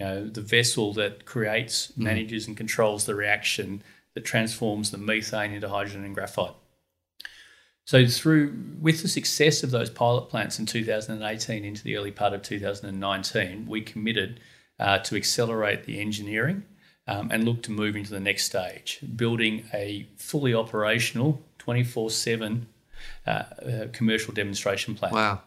You 0.00 0.06
know, 0.06 0.26
the 0.26 0.40
vessel 0.40 0.94
that 0.94 1.26
creates, 1.26 1.92
manages, 1.94 2.46
and 2.46 2.56
controls 2.56 3.04
the 3.04 3.14
reaction 3.14 3.82
that 4.14 4.24
transforms 4.24 4.90
the 4.90 4.98
methane 4.98 5.52
into 5.52 5.68
hydrogen 5.68 6.04
and 6.04 6.14
graphite. 6.14 6.54
So 7.84 8.06
through 8.06 8.56
with 8.80 9.02
the 9.02 9.08
success 9.08 9.62
of 9.62 9.72
those 9.72 9.90
pilot 9.90 10.30
plants 10.30 10.58
in 10.58 10.64
2018 10.64 11.64
into 11.64 11.84
the 11.84 11.96
early 11.96 12.12
part 12.12 12.32
of 12.32 12.42
2019, 12.42 13.66
we 13.66 13.82
committed 13.82 14.40
uh, 14.78 14.98
to 15.00 15.16
accelerate 15.16 15.84
the 15.84 16.00
engineering 16.00 16.64
um, 17.06 17.30
and 17.30 17.44
look 17.44 17.62
to 17.64 17.70
move 17.70 17.94
into 17.94 18.10
the 18.10 18.20
next 18.20 18.44
stage, 18.44 19.00
building 19.16 19.64
a 19.74 20.08
fully 20.16 20.54
operational 20.54 21.42
24/7 21.58 22.62
uh, 23.26 23.30
uh, 23.30 23.86
commercial 23.92 24.32
demonstration 24.32 24.94
plant. 24.94 25.14
Wow. 25.14 25.42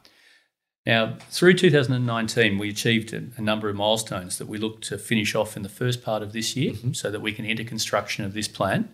Now, 0.86 1.18
through 1.30 1.54
2019, 1.54 2.58
we 2.58 2.70
achieved 2.70 3.14
a, 3.14 3.42
number 3.42 3.70
of 3.70 3.76
milestones 3.76 4.38
that 4.38 4.48
we 4.48 4.58
look 4.58 4.82
to 4.82 4.98
finish 4.98 5.34
off 5.34 5.56
in 5.56 5.64
the 5.64 5.70
first 5.70 6.04
part 6.04 6.22
of 6.22 6.34
this 6.34 6.58
year 6.58 6.74
so 6.92 7.10
that 7.10 7.22
we 7.22 7.32
can 7.32 7.46
enter 7.46 7.64
construction 7.64 8.26
of 8.26 8.34
this 8.34 8.50
plant. 8.50 8.90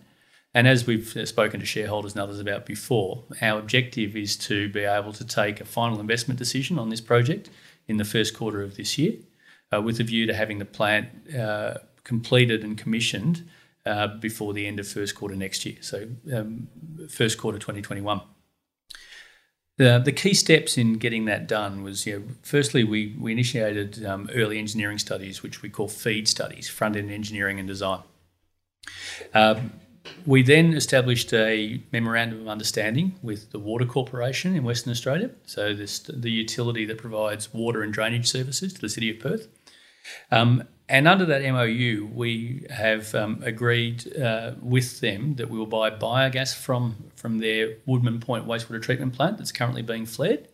And 0.54 0.68
as 0.68 0.86
we've 0.86 1.16
uh, 1.16 1.26
spoken 1.26 1.58
to 1.60 1.66
shareholders 1.66 2.12
and 2.12 2.20
others 2.20 2.38
about 2.38 2.64
before, 2.64 3.24
our 3.42 3.58
objective 3.58 4.16
is 4.16 4.36
to 4.38 4.68
be 4.68 4.80
able 4.80 5.12
to 5.12 5.24
take 5.24 5.60
a 5.60 5.64
final 5.64 6.00
investment 6.00 6.38
decision 6.38 6.78
on 6.78 6.90
this 6.90 7.00
project 7.00 7.50
in 7.88 7.96
the 7.96 8.04
first 8.04 8.36
quarter 8.36 8.62
of 8.62 8.76
this 8.76 8.96
year, 8.96 9.14
uh, 9.72 9.80
with 9.80 9.98
a 9.98 10.04
view 10.04 10.26
to 10.26 10.34
having 10.34 10.58
the 10.58 10.64
plant 10.64 11.08
uh, 11.36 11.74
completed 12.04 12.62
and 12.62 12.78
commissioned 12.78 13.48
uh, 13.86 14.06
before 14.18 14.52
the 14.52 14.66
end 14.66 14.78
of 14.78 14.86
first 14.86 15.14
quarter 15.14 15.34
next 15.34 15.64
year, 15.64 15.76
so 15.80 16.06
um, 16.32 16.68
first 17.08 17.38
quarter 17.38 17.58
2021. 17.58 18.20
The, 19.80 19.98
the 19.98 20.12
key 20.12 20.34
steps 20.34 20.76
in 20.76 20.98
getting 20.98 21.24
that 21.24 21.46
done 21.46 21.82
was, 21.82 22.04
you 22.04 22.18
know, 22.18 22.24
firstly, 22.42 22.84
we, 22.84 23.16
we 23.18 23.32
initiated 23.32 24.04
um, 24.04 24.28
early 24.34 24.58
engineering 24.58 24.98
studies, 24.98 25.42
which 25.42 25.62
we 25.62 25.70
call 25.70 25.88
FEED 25.88 26.28
studies, 26.28 26.68
front 26.68 26.96
end 26.96 27.10
engineering 27.10 27.58
and 27.58 27.66
design. 27.66 28.02
Um, 29.32 29.72
we 30.26 30.42
then 30.42 30.74
established 30.74 31.32
a 31.32 31.80
memorandum 31.92 32.42
of 32.42 32.48
understanding 32.48 33.14
with 33.22 33.52
the 33.52 33.58
Water 33.58 33.86
Corporation 33.86 34.54
in 34.54 34.64
Western 34.64 34.90
Australia, 34.90 35.30
so 35.46 35.72
this, 35.72 36.00
the 36.00 36.30
utility 36.30 36.84
that 36.84 36.98
provides 36.98 37.54
water 37.54 37.82
and 37.82 37.90
drainage 37.90 38.28
services 38.28 38.74
to 38.74 38.82
the 38.82 38.88
city 38.90 39.08
of 39.08 39.18
Perth. 39.18 39.48
Um, 40.30 40.64
and 40.90 41.06
under 41.06 41.24
that 41.26 41.42
MOU, 41.42 42.10
we 42.12 42.66
have 42.68 43.14
um, 43.14 43.40
agreed 43.44 44.16
uh, 44.16 44.54
with 44.60 44.98
them 44.98 45.36
that 45.36 45.48
we 45.48 45.56
will 45.56 45.66
buy 45.66 45.88
biogas 45.88 46.52
from, 46.52 46.96
from 47.14 47.38
their 47.38 47.76
Woodman 47.86 48.18
Point 48.18 48.44
wastewater 48.46 48.82
treatment 48.82 49.14
plant 49.14 49.38
that's 49.38 49.52
currently 49.52 49.82
being 49.82 50.04
flared, 50.04 50.48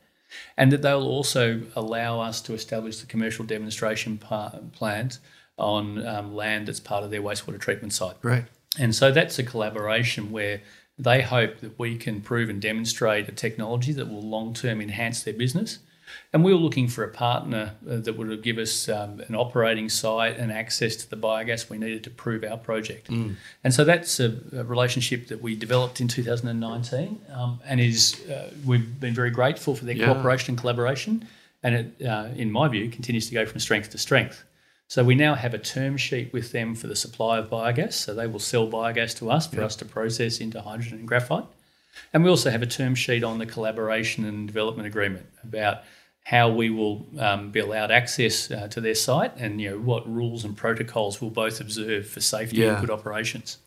and 0.58 0.70
that 0.72 0.82
they'll 0.82 1.06
also 1.06 1.62
allow 1.74 2.20
us 2.20 2.42
to 2.42 2.52
establish 2.52 2.98
the 2.98 3.06
commercial 3.06 3.46
demonstration 3.46 4.18
pa- 4.18 4.58
plant 4.72 5.20
on 5.56 6.06
um, 6.06 6.34
land 6.34 6.68
that's 6.68 6.80
part 6.80 7.02
of 7.02 7.10
their 7.10 7.22
wastewater 7.22 7.58
treatment 7.58 7.94
site. 7.94 8.20
Great. 8.20 8.44
And 8.78 8.94
so 8.94 9.10
that's 9.10 9.38
a 9.38 9.42
collaboration 9.42 10.30
where 10.30 10.60
they 10.98 11.22
hope 11.22 11.60
that 11.60 11.78
we 11.78 11.96
can 11.96 12.20
prove 12.20 12.50
and 12.50 12.60
demonstrate 12.60 13.26
a 13.26 13.32
technology 13.32 13.92
that 13.92 14.10
will 14.10 14.22
long 14.22 14.52
term 14.52 14.82
enhance 14.82 15.22
their 15.22 15.32
business. 15.32 15.78
And 16.32 16.44
we 16.44 16.52
were 16.52 16.58
looking 16.60 16.88
for 16.88 17.02
a 17.04 17.08
partner 17.08 17.74
uh, 17.90 17.96
that 17.96 18.16
would 18.16 18.42
give 18.42 18.58
us 18.58 18.88
um, 18.88 19.20
an 19.28 19.34
operating 19.34 19.88
site 19.88 20.36
and 20.38 20.52
access 20.52 20.96
to 20.96 21.10
the 21.10 21.16
biogas 21.16 21.68
we 21.70 21.78
needed 21.78 22.04
to 22.04 22.10
prove 22.10 22.44
our 22.44 22.58
project. 22.58 23.08
And 23.08 23.72
so 23.74 23.84
that's 23.84 24.20
a, 24.20 24.36
a 24.52 24.64
relationship 24.64 25.28
that 25.28 25.40
we 25.42 25.56
developed 25.56 26.00
in 26.00 26.08
2019 26.08 27.20
um, 27.32 27.60
and 27.64 27.80
is 27.80 28.20
uh, 28.28 28.50
we've 28.64 29.00
been 29.00 29.14
very 29.14 29.30
grateful 29.30 29.74
for 29.74 29.84
their 29.84 29.96
Yeah. 29.96 30.06
cooperation 30.12 30.52
and 30.52 30.58
collaboration. 30.58 31.26
And 31.62 31.74
it, 31.74 32.06
uh, 32.06 32.28
in 32.36 32.50
my 32.52 32.68
view, 32.68 32.88
continues 32.90 33.26
to 33.28 33.34
go 33.34 33.44
from 33.46 33.60
strength 33.60 33.90
to 33.90 33.98
strength. 33.98 34.44
So 34.88 35.02
we 35.02 35.16
now 35.16 35.34
have 35.34 35.52
a 35.52 35.58
term 35.58 35.96
sheet 35.96 36.32
with 36.32 36.52
them 36.52 36.76
for 36.76 36.86
the 36.86 36.94
supply 36.94 37.38
of 37.38 37.50
biogas. 37.50 37.94
So 37.94 38.14
they 38.14 38.28
will 38.28 38.38
sell 38.38 38.68
biogas 38.68 39.16
to 39.18 39.30
us 39.32 39.46
for 39.48 39.62
us 39.62 39.74
to 39.76 39.84
process 39.84 40.38
into 40.38 40.60
hydrogen 40.60 40.98
and 41.00 41.08
graphite. 41.08 41.44
And 42.12 42.24
we 42.24 42.30
also 42.30 42.50
have 42.50 42.62
a 42.62 42.66
term 42.66 42.94
sheet 42.94 43.24
on 43.24 43.38
the 43.38 43.46
collaboration 43.46 44.24
and 44.24 44.46
development 44.46 44.86
agreement 44.86 45.26
about 45.42 45.82
how 46.24 46.50
we 46.50 46.70
will 46.70 47.06
um, 47.18 47.50
be 47.50 47.60
allowed 47.60 47.90
access 47.92 48.50
uh, 48.50 48.66
to 48.68 48.80
their 48.80 48.96
site, 48.96 49.36
and 49.36 49.60
you 49.60 49.70
know 49.70 49.78
what 49.78 50.12
rules 50.12 50.44
and 50.44 50.56
protocols 50.56 51.20
we'll 51.20 51.30
both 51.30 51.60
observe 51.60 52.08
for 52.08 52.20
safety 52.20 52.56
Yeah. 52.58 52.72
and 52.72 52.80
good 52.80 52.90
operations. 52.90 53.58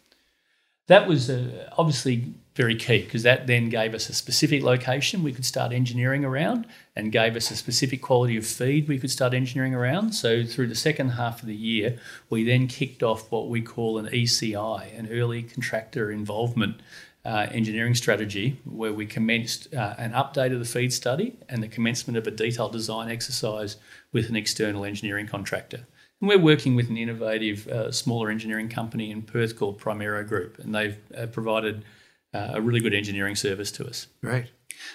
That 0.87 1.07
was 1.07 1.29
uh, 1.29 1.69
obviously 1.77 2.33
very 2.55 2.75
key 2.75 3.03
because 3.03 3.23
that 3.23 3.47
then 3.47 3.69
gave 3.69 3.93
us 3.93 4.09
a 4.09 4.13
specific 4.13 4.63
location 4.63 5.23
we 5.23 5.31
could 5.31 5.45
start 5.45 5.71
engineering 5.71 6.25
around 6.25 6.65
and 6.95 7.11
gave 7.11 7.35
us 7.37 7.49
a 7.51 7.55
specific 7.55 8.01
quality 8.01 8.35
of 8.35 8.45
feed 8.45 8.87
we 8.89 8.97
could 8.99 9.11
start 9.11 9.33
engineering 9.33 9.73
around. 9.75 10.11
So, 10.13 10.43
through 10.43 10.67
the 10.67 10.75
second 10.75 11.11
half 11.11 11.41
of 11.41 11.47
the 11.47 11.55
year, 11.55 11.97
we 12.29 12.43
then 12.43 12.67
kicked 12.67 13.03
off 13.03 13.31
what 13.31 13.47
we 13.47 13.61
call 13.61 13.97
an 13.99 14.07
ECI, 14.07 14.97
an 14.99 15.07
early 15.11 15.43
contractor 15.43 16.11
involvement 16.11 16.81
uh, 17.29 17.47
engineering 17.51 17.93
strategy, 17.93 18.59
where 18.65 18.91
we 18.91 19.05
commenced 19.05 19.71
uh, 19.73 19.93
an 19.99 20.13
update 20.13 20.51
of 20.51 20.59
the 20.59 20.65
feed 20.65 20.91
study 20.91 21.35
and 21.47 21.61
the 21.61 21.67
commencement 21.67 22.17
of 22.17 22.25
a 22.25 22.31
detailed 22.31 22.71
design 22.71 23.07
exercise 23.09 23.77
with 24.11 24.29
an 24.29 24.35
external 24.35 24.83
engineering 24.83 25.27
contractor. 25.27 25.85
And 26.19 26.27
we're 26.27 26.39
working 26.39 26.75
with 26.75 26.89
an 26.89 26.97
innovative 26.97 27.67
uh, 27.67 27.91
smaller 27.91 28.31
engineering 28.31 28.67
company 28.67 29.11
in 29.11 29.21
Perth 29.21 29.57
called 29.59 29.77
Primero 29.77 30.23
Group, 30.23 30.57
and 30.57 30.73
they've 30.73 30.97
uh, 31.15 31.27
provided 31.27 31.85
uh, 32.33 32.53
a 32.55 32.61
really 32.61 32.79
good 32.79 32.95
engineering 32.95 33.35
service 33.35 33.71
to 33.73 33.87
us. 33.87 34.07
Great. 34.21 34.47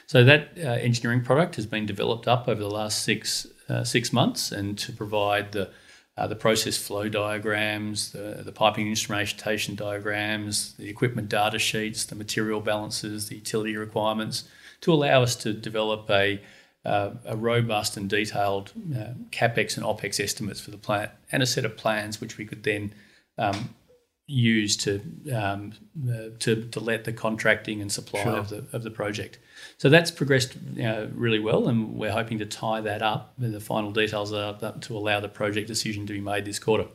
So 0.07 0.25
that 0.25 0.51
uh, 0.59 0.63
engineering 0.89 1.23
product 1.23 1.55
has 1.55 1.67
been 1.67 1.87
developed 1.87 2.27
up 2.27 2.49
over 2.49 2.61
the 2.61 2.71
last 2.71 3.05
six 3.05 3.47
uh, 3.69 3.85
six 3.85 4.13
months, 4.13 4.53
and 4.53 4.77
to 4.79 4.93
provide 4.93 5.53
the 5.53 5.71
uh, 6.17 6.27
the 6.27 6.37
process 6.37 6.77
flow 6.77 7.09
diagrams, 7.09 8.13
the, 8.13 8.43
the 8.45 8.53
piping 8.53 8.89
instrumentation 8.89 9.75
diagrams, 9.75 10.75
the 10.75 10.89
equipment 10.89 11.29
data 11.29 11.59
sheets, 11.59 12.05
the 12.05 12.15
material 12.15 12.61
balances, 12.61 13.29
the 13.29 13.37
utility 13.37 13.77
requirements, 13.77 14.45
to 14.81 14.93
allow 14.93 15.23
us 15.23 15.35
to 15.37 15.53
develop 15.53 16.09
a 16.11 16.41
uh, 16.85 17.15
a 17.25 17.35
robust 17.35 17.97
and 17.97 18.11
detailed 18.11 18.73
uh, 18.95 19.15
capex 19.31 19.79
and 19.79 19.87
opex 19.87 20.23
estimates 20.23 20.61
for 20.61 20.71
the 20.71 20.77
plant, 20.77 21.11
and 21.33 21.43
a 21.43 21.47
set 21.47 21.65
of 21.65 21.79
plans 21.79 22.21
which 22.21 22.37
we 22.37 22.45
could 22.45 22.63
then 22.63 22.93
um, 23.39 23.75
use 24.27 24.77
to, 24.77 25.01
um, 25.35 25.73
uh, 26.07 26.29
to 26.39 26.67
to 26.69 26.81
let 26.81 27.05
the 27.05 27.13
contracting 27.13 27.81
and 27.81 27.91
supply 27.91 28.23
Sure. 28.23 28.37
of 28.37 28.51
the 28.51 28.67
of 28.73 28.83
the 28.83 28.91
project. 28.91 29.39
So 29.79 29.89
that's 29.89 30.11
progressed 30.11 30.57
uh, 30.83 31.07
really 31.13 31.39
well, 31.39 31.69
and 31.69 31.95
we're 31.95 32.13
hoping 32.13 32.39
to 32.39 32.47
tie 32.47 32.81
that 32.83 33.03
up. 33.03 33.35
The 33.39 33.61
final 33.61 33.91
details 33.91 34.33
are 34.33 34.57
up 34.63 34.81
to 34.83 34.97
allow 34.97 35.21
the 35.21 35.29
project 35.29 35.69
decision 35.69 36.07
to 36.07 36.13
be 36.13 36.21
made 36.21 36.45
this 36.45 36.59
quarter. 36.59 36.87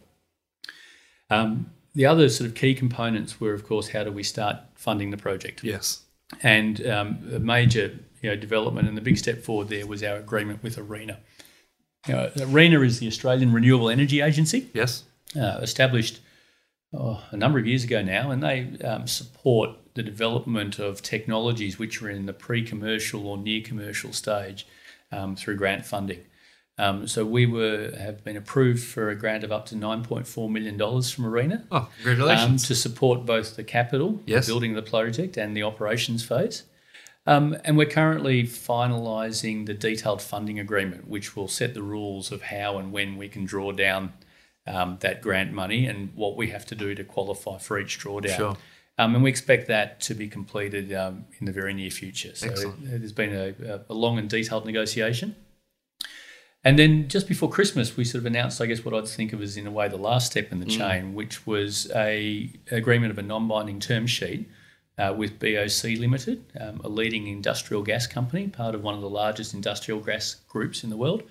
Um, 1.29 1.71
the 1.93 2.05
other 2.05 2.29
sort 2.29 2.49
of 2.49 2.55
key 2.55 2.73
components 2.73 3.39
were, 3.39 3.53
of 3.53 3.65
course, 3.65 3.89
how 3.89 4.03
do 4.03 4.11
we 4.11 4.23
start 4.23 4.57
funding 4.75 5.11
the 5.11 5.17
project? 5.17 5.63
Yes. 5.63 6.03
And 6.43 6.85
um, 6.87 7.29
a 7.33 7.39
major 7.39 7.97
you 8.21 8.29
know, 8.29 8.35
development 8.35 8.87
and 8.87 8.95
the 8.97 9.01
big 9.01 9.17
step 9.17 9.43
forward 9.43 9.69
there 9.69 9.87
was 9.87 10.03
our 10.03 10.17
agreement 10.17 10.61
with 10.63 10.77
ARENA. 10.77 11.17
You 12.07 12.13
know, 12.13 12.31
ARENA 12.39 12.81
is 12.81 12.99
the 12.99 13.07
Australian 13.07 13.51
Renewable 13.51 13.89
Energy 13.89 14.21
Agency 14.21 14.69
Yes. 14.73 15.03
uh, 15.35 15.59
established 15.61 16.19
oh, 16.93 17.23
a 17.31 17.37
number 17.37 17.59
of 17.59 17.67
years 17.67 17.83
ago 17.83 18.01
now, 18.01 18.31
and 18.31 18.41
they 18.43 18.77
um, 18.85 19.07
support 19.07 19.71
the 19.95 20.03
development 20.03 20.79
of 20.79 21.01
technologies 21.01 21.77
which 21.79 22.01
are 22.01 22.09
in 22.09 22.25
the 22.25 22.33
pre-commercial 22.33 23.27
or 23.27 23.37
near-commercial 23.37 24.13
stage 24.13 24.65
um, 25.11 25.35
through 25.35 25.55
grant 25.57 25.85
funding. 25.85 26.21
Um, 26.77 27.07
so 27.07 27.25
we 27.25 27.45
were 27.45 27.91
have 27.99 28.23
been 28.23 28.37
approved 28.37 28.81
for 28.83 29.09
a 29.09 29.15
grant 29.15 29.43
of 29.43 29.51
up 29.51 29.65
to 29.65 29.75
nine 29.75 30.01
point 30.01 30.25
four 30.25 30.49
million 30.49 30.77
dollars 30.77 31.11
from 31.11 31.25
Arena 31.25 31.65
Oh, 31.71 31.77
um, 31.77 31.87
congratulations. 31.97 32.67
to 32.69 32.75
support 32.75 33.25
both 33.25 33.57
the 33.57 33.65
capital, 33.65 34.21
Yes. 34.25 34.45
the 34.45 34.51
building 34.53 34.77
of 34.77 34.85
the 34.85 34.89
project, 34.89 35.35
and 35.35 35.57
the 35.57 35.63
operations 35.63 36.23
phase. 36.23 36.63
Um, 37.27 37.57
and 37.65 37.77
we're 37.77 37.85
currently 37.89 38.43
finalising 38.43 39.65
the 39.65 39.73
detailed 39.73 40.21
funding 40.21 40.57
agreement, 40.57 41.07
which 41.09 41.35
will 41.35 41.49
set 41.49 41.73
the 41.73 41.83
rules 41.83 42.31
of 42.31 42.43
how 42.43 42.77
and 42.77 42.93
when 42.93 43.17
we 43.17 43.27
can 43.27 43.43
draw 43.45 43.71
down 43.73 44.13
um, 44.67 44.97
that 45.01 45.21
grant 45.21 45.51
money 45.53 45.85
and 45.85 46.13
what 46.15 46.37
we 46.37 46.49
have 46.49 46.65
to 46.67 46.75
do 46.75 46.93
to 46.95 47.03
qualify 47.03 47.57
for 47.57 47.79
each 47.79 47.99
drawdown. 47.99 48.37
Sure. 48.37 48.57
Um, 48.97 49.15
and 49.15 49.23
we 49.23 49.29
expect 49.29 49.67
that 49.67 50.01
to 50.01 50.13
be 50.13 50.27
completed 50.27 50.93
um, 50.93 51.25
in 51.39 51.45
the 51.45 51.53
very 51.53 51.73
near 51.73 51.89
future. 51.89 52.35
So 52.35 52.47
Excellent. 52.49 52.83
it- 52.83 52.99
there's 52.99 53.13
been 53.13 53.33
a, 53.33 53.81
a 53.89 53.93
long 53.93 54.17
and 54.19 54.29
detailed 54.29 54.65
negotiation. 54.65 55.35
And 56.63 56.77
then 56.77 57.07
just 57.07 57.27
before 57.27 57.49
Christmas, 57.49 57.95
we 57.95 58.03
sort 58.03 58.19
of 58.19 58.25
announced, 58.25 58.59
I 58.59 58.65
guess, 58.65 58.83
what 58.83 58.93
I'd 58.93 59.07
think 59.07 59.31
of 59.31 59.41
as 59.41 59.55
in 59.55 59.65
a 59.65 59.71
way 59.71 59.87
the 59.87 59.95
last 59.95 60.31
step 60.31 60.51
in 60.51 60.59
the 60.59 60.65
chain, 60.65 61.13
which 61.13 61.47
was 61.47 61.89
a 61.95 62.51
agreement 62.69 63.11
of 63.11 63.17
a 63.17 63.21
non-binding 63.21 63.79
term 63.79 64.05
sheet 64.07 64.49
uh, 64.97 65.13
with 65.17 65.39
BOC 65.39 65.97
Limited, 65.97 66.43
um, 66.59 66.81
a 66.83 66.89
leading 66.89 67.27
industrial 67.27 67.81
gas 67.83 68.07
company, 68.07 68.49
part 68.49 68.75
of 68.75 68.83
one 68.83 68.93
of 68.93 68.99
the 68.99 69.09
largest 69.09 69.53
industrial 69.53 70.01
gas 70.01 70.35
groups 70.49 70.83
in 70.83 70.89
the 70.89 70.97
world. 70.97 71.23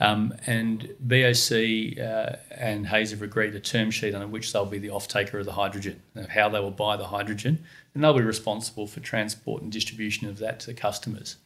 Um, 0.00 0.32
and 0.46 0.94
BOC 1.00 1.98
uh, 1.98 2.36
and 2.56 2.86
Hazer 2.86 3.16
have 3.16 3.22
agreed 3.22 3.54
a 3.54 3.60
term 3.60 3.90
sheet 3.90 4.14
under 4.14 4.28
which 4.28 4.52
they'll 4.52 4.64
be 4.64 4.78
the 4.78 4.90
off-taker 4.90 5.40
of 5.40 5.44
the 5.44 5.52
hydrogen, 5.52 6.02
of 6.14 6.28
how 6.28 6.48
they 6.48 6.60
will 6.60 6.70
buy 6.70 6.96
the 6.96 7.06
hydrogen, 7.06 7.64
and 7.94 8.04
they'll 8.04 8.14
be 8.14 8.22
responsible 8.22 8.86
for 8.86 9.00
transport 9.00 9.62
and 9.62 9.72
distribution 9.72 10.28
of 10.28 10.38
that 10.38 10.60
to 10.60 10.66
the 10.66 10.74
customers. 10.74 11.36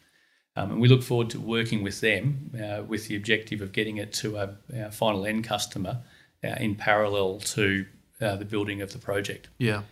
Um, 0.54 0.72
and 0.72 0.80
we 0.80 0.88
look 0.88 1.02
forward 1.02 1.30
to 1.30 1.40
working 1.40 1.82
with 1.82 2.00
them 2.02 2.50
uh, 2.62 2.82
with 2.82 3.08
the 3.08 3.16
objective 3.16 3.62
of 3.62 3.72
getting 3.72 3.96
it 3.96 4.12
to 4.14 4.36
a, 4.36 4.54
our 4.78 4.90
final 4.90 5.24
end 5.24 5.44
customer 5.44 6.02
uh, 6.44 6.48
in 6.60 6.74
parallel 6.74 7.38
to 7.38 7.86
uh, 8.20 8.36
the 8.36 8.44
building 8.44 8.82
of 8.82 8.92
the 8.92 8.98
project. 8.98 9.48
yeah. 9.58 9.82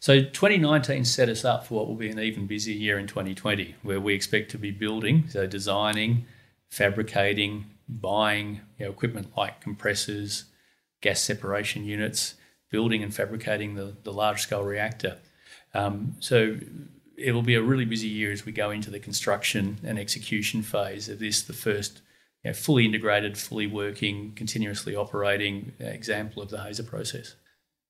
So 0.00 0.20
2019 0.20 1.04
set 1.04 1.28
us 1.28 1.44
up 1.44 1.66
for 1.66 1.74
what 1.74 1.88
will 1.88 1.94
be 1.94 2.10
an 2.10 2.20
even 2.20 2.46
busier 2.46 2.76
year 2.76 2.98
in 2.98 3.06
2020, 3.06 3.76
where 3.82 4.00
we 4.00 4.14
expect 4.14 4.50
to 4.52 4.58
be 4.58 4.70
building, 4.70 5.24
so 5.28 5.46
designing, 5.46 6.26
fabricating, 6.68 7.64
buying 7.88 8.60
you 8.78 8.84
know, 8.84 8.90
equipment 8.90 9.32
like 9.36 9.60
compressors, 9.60 10.44
gas 11.00 11.20
separation 11.20 11.84
units, 11.84 12.34
building 12.70 13.02
and 13.02 13.14
fabricating 13.14 13.74
the, 13.74 13.96
the 14.02 14.12
large 14.12 14.42
scale 14.42 14.62
reactor. 14.62 15.18
Um, 15.74 16.16
so 16.20 16.58
it'll 17.16 17.42
be 17.42 17.54
a 17.54 17.62
really 17.62 17.84
busy 17.84 18.08
year 18.08 18.32
as 18.32 18.44
we 18.44 18.52
go 18.52 18.70
into 18.70 18.90
the 18.90 19.00
construction 19.00 19.78
and 19.84 19.98
execution 19.98 20.62
phase 20.62 21.08
of 21.08 21.18
this, 21.18 21.42
the 21.42 21.52
first 21.52 22.00
you 22.44 22.50
know, 22.50 22.54
fully 22.54 22.84
integrated, 22.84 23.36
fully 23.36 23.66
working, 23.66 24.32
continuously 24.34 24.94
operating 24.94 25.72
example 25.80 26.42
of 26.42 26.50
the 26.50 26.62
Hazer 26.62 26.84
process. 26.84 27.34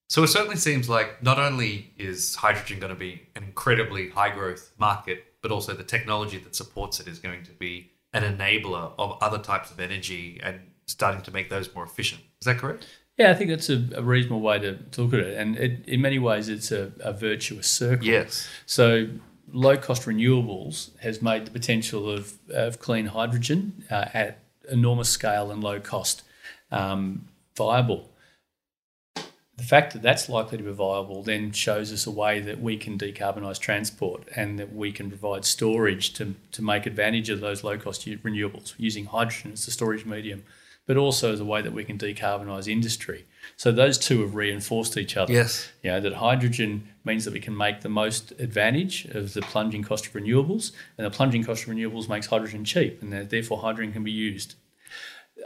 So 0.08 0.22
it 0.22 0.28
certainly 0.28 0.56
seems 0.56 0.88
like 0.88 1.22
not 1.22 1.38
only 1.38 1.92
is 1.98 2.36
hydrogen 2.36 2.80
going 2.80 2.92
to 2.92 2.98
be 2.98 3.28
an 3.36 3.44
incredibly 3.44 4.08
high 4.08 4.30
growth 4.30 4.72
market, 4.78 5.24
but 5.42 5.52
also 5.52 5.74
the 5.74 5.84
technology 5.84 6.38
that 6.38 6.56
supports 6.56 6.98
it 6.98 7.06
is 7.06 7.18
going 7.18 7.42
to 7.44 7.52
be 7.52 7.90
an 8.12 8.22
enabler 8.22 8.92
of 8.98 9.18
other 9.20 9.38
types 9.38 9.70
of 9.70 9.80
energy 9.80 10.40
and 10.42 10.60
starting 10.86 11.22
to 11.22 11.30
make 11.30 11.50
those 11.50 11.74
more 11.74 11.84
efficient. 11.84 12.22
Is 12.40 12.46
that 12.46 12.58
correct? 12.58 12.86
Yeah, 13.16 13.30
I 13.30 13.34
think 13.34 13.50
that's 13.50 13.68
a, 13.68 13.84
a 13.96 14.02
reasonable 14.02 14.40
way 14.40 14.58
to, 14.60 14.76
to 14.76 15.02
look 15.02 15.14
at 15.14 15.20
it. 15.20 15.36
And 15.36 15.56
it, 15.56 15.88
in 15.88 16.00
many 16.00 16.18
ways, 16.18 16.48
it's 16.48 16.70
a, 16.70 16.92
a 17.00 17.12
virtuous 17.12 17.66
circle. 17.66 18.06
Yes. 18.06 18.48
So, 18.64 19.08
low 19.52 19.76
cost 19.76 20.02
renewables 20.02 20.96
has 21.00 21.20
made 21.20 21.46
the 21.46 21.50
potential 21.50 22.08
of, 22.08 22.34
of 22.50 22.78
clean 22.78 23.06
hydrogen 23.06 23.84
uh, 23.90 24.06
at 24.14 24.38
enormous 24.70 25.08
scale 25.08 25.50
and 25.50 25.64
low 25.64 25.80
cost 25.80 26.22
um, 26.70 27.26
viable. 27.56 28.10
The 29.58 29.64
fact 29.64 29.92
that 29.92 30.02
that's 30.02 30.28
likely 30.28 30.56
to 30.56 30.64
be 30.64 30.72
viable 30.72 31.24
then 31.24 31.50
shows 31.50 31.92
us 31.92 32.06
a 32.06 32.12
way 32.12 32.38
that 32.38 32.60
we 32.60 32.76
can 32.76 32.96
decarbonise 32.96 33.58
transport 33.58 34.22
and 34.36 34.56
that 34.58 34.72
we 34.72 34.92
can 34.92 35.08
provide 35.08 35.44
storage 35.44 36.12
to, 36.14 36.36
to 36.52 36.62
make 36.62 36.86
advantage 36.86 37.28
of 37.28 37.40
those 37.40 37.64
low 37.64 37.76
cost 37.76 38.06
renewables 38.06 38.74
using 38.78 39.06
hydrogen 39.06 39.52
as 39.52 39.66
the 39.66 39.72
storage 39.72 40.06
medium, 40.06 40.44
but 40.86 40.96
also 40.96 41.32
as 41.32 41.40
a 41.40 41.44
way 41.44 41.60
that 41.60 41.72
we 41.72 41.82
can 41.82 41.98
decarbonise 41.98 42.68
industry. 42.68 43.26
So 43.56 43.72
those 43.72 43.98
two 43.98 44.20
have 44.20 44.36
reinforced 44.36 44.96
each 44.96 45.16
other. 45.16 45.32
Yes. 45.32 45.68
You 45.82 45.90
know, 45.90 46.00
that 46.02 46.14
hydrogen 46.14 46.88
means 47.04 47.24
that 47.24 47.34
we 47.34 47.40
can 47.40 47.56
make 47.56 47.80
the 47.80 47.88
most 47.88 48.30
advantage 48.38 49.06
of 49.06 49.34
the 49.34 49.42
plunging 49.42 49.82
cost 49.82 50.06
of 50.06 50.12
renewables, 50.12 50.70
and 50.96 51.04
the 51.04 51.10
plunging 51.10 51.42
cost 51.42 51.64
of 51.64 51.70
renewables 51.74 52.08
makes 52.08 52.28
hydrogen 52.28 52.64
cheap, 52.64 53.02
and 53.02 53.12
that 53.12 53.30
therefore 53.30 53.58
hydrogen 53.58 53.92
can 53.92 54.04
be 54.04 54.12
used. 54.12 54.54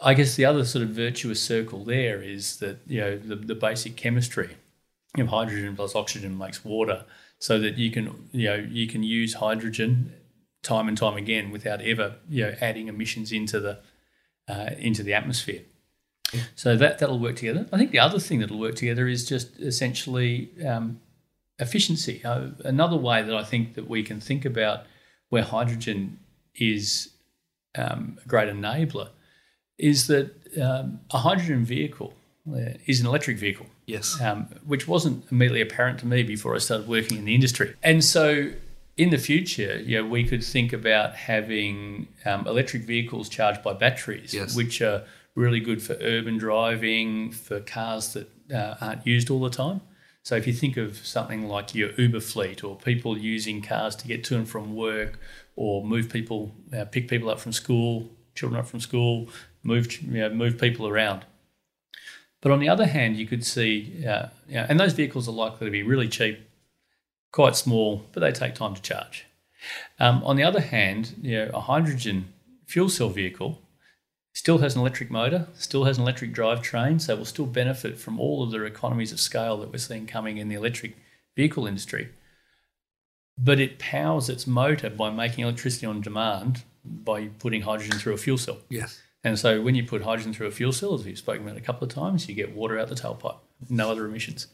I 0.01 0.15
guess 0.15 0.37
the 0.37 0.45
other 0.45 0.65
sort 0.65 0.85
of 0.85 0.91
virtuous 0.91 1.43
circle 1.43 1.85
there 1.85 2.23
is 2.23 2.59
that 2.59 2.79
you 2.87 3.01
know 3.01 3.19
the, 3.19 3.37
the 3.37 3.55
basic 3.55 3.97
chemistry 3.97 4.57
of 5.19 5.29
hydrogen 5.29 5.77
plus 5.77 5.95
oxygen 5.95 6.39
makes 6.39 6.65
water, 6.65 7.05
so 7.39 7.59
that 7.59 7.77
you 7.77 7.91
can 7.91 8.29
you 8.33 8.49
know 8.49 8.55
you 8.55 8.87
can 8.87 9.03
use 9.03 9.35
hydrogen 9.35 10.15
time 10.63 10.89
and 10.89 10.97
time 10.97 11.17
again 11.17 11.51
without 11.51 11.83
ever 11.83 12.17
you 12.29 12.45
know 12.45 12.55
adding 12.61 12.89
emissions 12.89 13.33
into 13.33 13.61
the 13.61 13.79
uh, 14.49 14.71
into 14.79 15.03
the 15.03 15.13
atmosphere. 15.13 15.63
So 16.55 16.77
that 16.77 16.99
that'll 16.99 17.19
work 17.19 17.37
together. 17.37 17.67
I 17.73 17.77
think 17.77 17.91
the 17.91 17.99
other 17.99 18.19
thing 18.19 18.41
that'll 18.41 18.59
work 18.59 18.75
together 18.75 19.07
is 19.07 19.27
just 19.29 19.61
essentially 19.61 20.51
um, 20.67 21.01
efficiency. 21.59 22.25
Uh, 22.25 22.49
another 22.65 22.97
way 22.97 23.23
that 23.23 23.35
I 23.35 23.45
think 23.45 23.75
that 23.75 23.87
we 23.89 24.03
can 24.03 24.19
think 24.19 24.47
about 24.47 24.87
where 25.29 25.43
hydrogen 25.43 26.19
is 26.55 27.11
um, 27.75 28.19
a 28.25 28.29
great 28.29 28.49
enabler 28.49 29.11
is 29.91 30.07
that 30.07 30.27
um, 30.61 31.01
a 31.13 31.19
hydrogen 31.19 31.65
vehicle 31.65 32.13
uh, 32.51 32.75
is 32.87 33.01
an 33.01 33.07
electric 33.07 33.37
vehicle 33.39 33.67
Yes. 33.87 34.19
um, 34.21 34.47
which 34.73 34.87
wasn't 34.89 35.25
immediately 35.31 35.61
apparent 35.61 35.99
to 36.01 36.07
me 36.07 36.23
before 36.23 36.55
I 36.55 36.59
started 36.59 36.87
working 36.89 37.19
in 37.19 37.25
the 37.25 37.35
industry. 37.35 37.75
And 37.83 38.03
so 38.05 38.51
in 38.97 39.11
the 39.11 39.19
future, 39.19 39.75
you 39.81 39.95
know, 39.99 40.07
we 40.17 40.23
could 40.25 40.45
think 40.45 40.73
about 40.73 41.15
having 41.15 42.09
um, 42.25 42.47
electric 42.47 42.83
vehicles 42.83 43.29
charged 43.29 43.63
by 43.63 43.73
batteries, 43.75 44.33
Yes. 44.35 44.57
which 44.57 44.81
are 44.83 45.03
really 45.35 45.61
good 45.61 45.81
for 45.83 45.95
urban 46.15 46.37
driving, 46.39 47.33
for 47.33 47.59
cars 47.61 48.13
that 48.15 48.29
uh, 48.53 48.75
aren't 48.81 49.07
used 49.07 49.31
all 49.31 49.41
the 49.41 49.51
time. 49.65 49.81
So 50.25 50.37
if 50.37 50.47
you 50.47 50.53
think 50.53 50.77
of 50.77 50.97
something 51.17 51.49
like 51.49 51.75
your 51.75 51.91
Uber 51.99 52.21
fleet 52.21 52.63
or 52.63 52.77
people 52.77 53.19
using 53.19 53.63
cars 53.63 53.97
to 53.97 54.07
get 54.07 54.23
to 54.25 54.37
and 54.37 54.49
from 54.49 54.77
work 54.77 55.19
or 55.57 55.85
move 55.85 56.07
people, 56.11 56.55
uh, 56.77 56.85
pick 56.85 57.09
people 57.09 57.29
up 57.31 57.41
from 57.41 57.53
school, 57.53 58.09
children 58.35 58.61
up 58.61 58.67
from 58.69 58.81
school, 58.81 59.29
move, 59.63 60.03
you 60.03 60.21
know, 60.21 60.31
move 60.31 60.59
people 60.59 60.87
around. 60.87 61.25
But 62.41 62.53
on 62.53 62.59
the 62.59 62.69
other 62.69 62.87
hand, 62.87 63.17
you 63.17 63.27
could 63.27 63.45
see, 63.45 64.05
uh, 64.07 64.27
you 64.49 64.55
know, 64.55 64.67
and 64.69 64.79
those 64.79 64.93
vehicles 64.93 65.29
are 65.29 65.33
likely 65.33 65.67
to 65.67 65.71
be 65.71 65.83
really 65.83 66.09
cheap, 66.09 66.41
quite 67.31 67.55
small, 67.55 68.05
but 68.13 68.21
they 68.21 68.33
take 68.33 68.55
time 68.55 68.75
to 68.75 68.83
charge. 68.83 69.27
Um, 70.01 70.23
on 70.25 70.37
the 70.37 70.43
other 70.43 70.61
hand, 70.61 71.15
you 71.23 71.39
know, 71.39 71.51
a 71.55 71.61
hydrogen 71.61 72.33
fuel 72.67 72.89
cell 72.89 73.11
vehicle 73.11 73.61
still 74.33 74.59
has 74.59 74.75
an 74.75 74.81
electric 74.81 75.11
motor, 75.11 75.47
still 75.55 75.85
has 75.85 75.99
an 75.99 76.03
electric 76.03 76.35
drivetrain, 76.35 77.01
so 77.01 77.15
will 77.15 77.25
still 77.25 77.47
benefit 77.47 77.99
from 77.99 78.19
all 78.19 78.43
of 78.43 78.51
the 78.51 78.65
economies 78.65 79.13
of 79.13 79.21
scale 79.21 79.59
that 79.59 79.71
we're 79.71 79.79
seeing 79.79 80.07
coming 80.07 80.39
in 80.39 80.49
the 80.49 80.57
electric 80.57 80.97
vehicle 81.37 81.67
industry. 81.67 82.09
But 83.39 83.61
it 83.61 83.79
powers 83.79 84.29
its 84.29 84.47
motor 84.47 84.91
by 84.91 85.11
making 85.11 85.45
electricity 85.45 85.87
on 85.87 86.01
demand 86.01 86.65
by 86.85 87.29
putting 87.29 87.63
hydrogen 87.63 87.99
through 87.99 88.15
a 88.15 88.19
fuel 88.19 88.39
cell. 88.39 88.59
Yes. 88.69 89.01
And 89.25 89.39
so 89.39 89.63
when 89.63 89.75
you 89.75 89.85
put 89.85 90.03
hydrogen 90.03 90.33
through 90.33 90.49
a 90.49 90.51
fuel 90.51 90.73
cell, 90.73 90.95
as 90.95 91.05
we've 91.05 91.17
spoken 91.19 91.43
about 91.47 91.57
a 91.57 91.61
couple 91.63 91.87
of 91.87 91.95
times, 91.95 92.29
you 92.29 92.35
get 92.35 92.55
water 92.57 92.79
out 92.79 92.89
the 92.89 92.95
tailpipe, 92.95 93.39
no 93.71 93.91
other 93.91 94.05
emissions. 94.05 94.49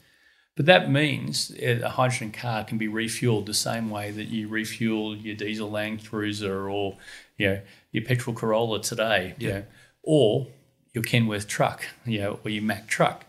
But 0.56 0.66
that 0.66 0.90
means 0.90 1.52
a 1.60 1.88
hydrogen 1.88 2.32
car 2.32 2.64
can 2.64 2.78
be 2.78 2.88
refueled 2.88 3.46
the 3.46 3.54
same 3.54 3.90
way 3.90 4.10
that 4.10 4.26
you 4.26 4.48
refuel 4.48 5.16
your 5.16 5.36
diesel 5.36 5.70
Land 5.70 6.04
Cruiser 6.04 6.68
or 6.68 6.96
you 7.36 7.46
know 7.48 7.60
your 7.92 8.04
petrol 8.04 8.34
Corolla 8.34 8.82
today, 8.82 9.34
you 9.38 9.48
Yeah. 9.48 9.54
know, 9.54 9.64
or 10.02 10.48
your 10.92 11.04
Kenworth 11.04 11.46
truck, 11.46 11.86
you 12.04 12.18
know, 12.18 12.40
or 12.44 12.50
your 12.50 12.62
Mack 12.64 12.88
truck. 12.88 13.24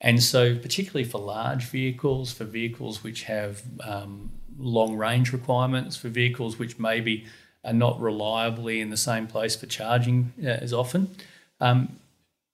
And 0.00 0.22
so, 0.22 0.54
particularly 0.56 1.04
for 1.08 1.18
large 1.18 1.64
vehicles, 1.64 2.32
for 2.32 2.44
vehicles 2.44 3.02
which 3.02 3.22
have 3.22 3.62
um, 3.80 4.32
long 4.58 4.96
range 4.96 5.32
requirements, 5.32 5.96
for 5.96 6.10
vehicles 6.10 6.58
which 6.58 6.78
maybe 6.78 7.24
are 7.64 7.72
not 7.72 8.00
reliably 8.00 8.80
in 8.80 8.90
the 8.90 8.96
same 8.96 9.26
place 9.26 9.56
for 9.56 9.66
charging 9.66 10.32
uh, 10.42 10.48
as 10.48 10.72
often, 10.72 11.14
um, 11.60 11.96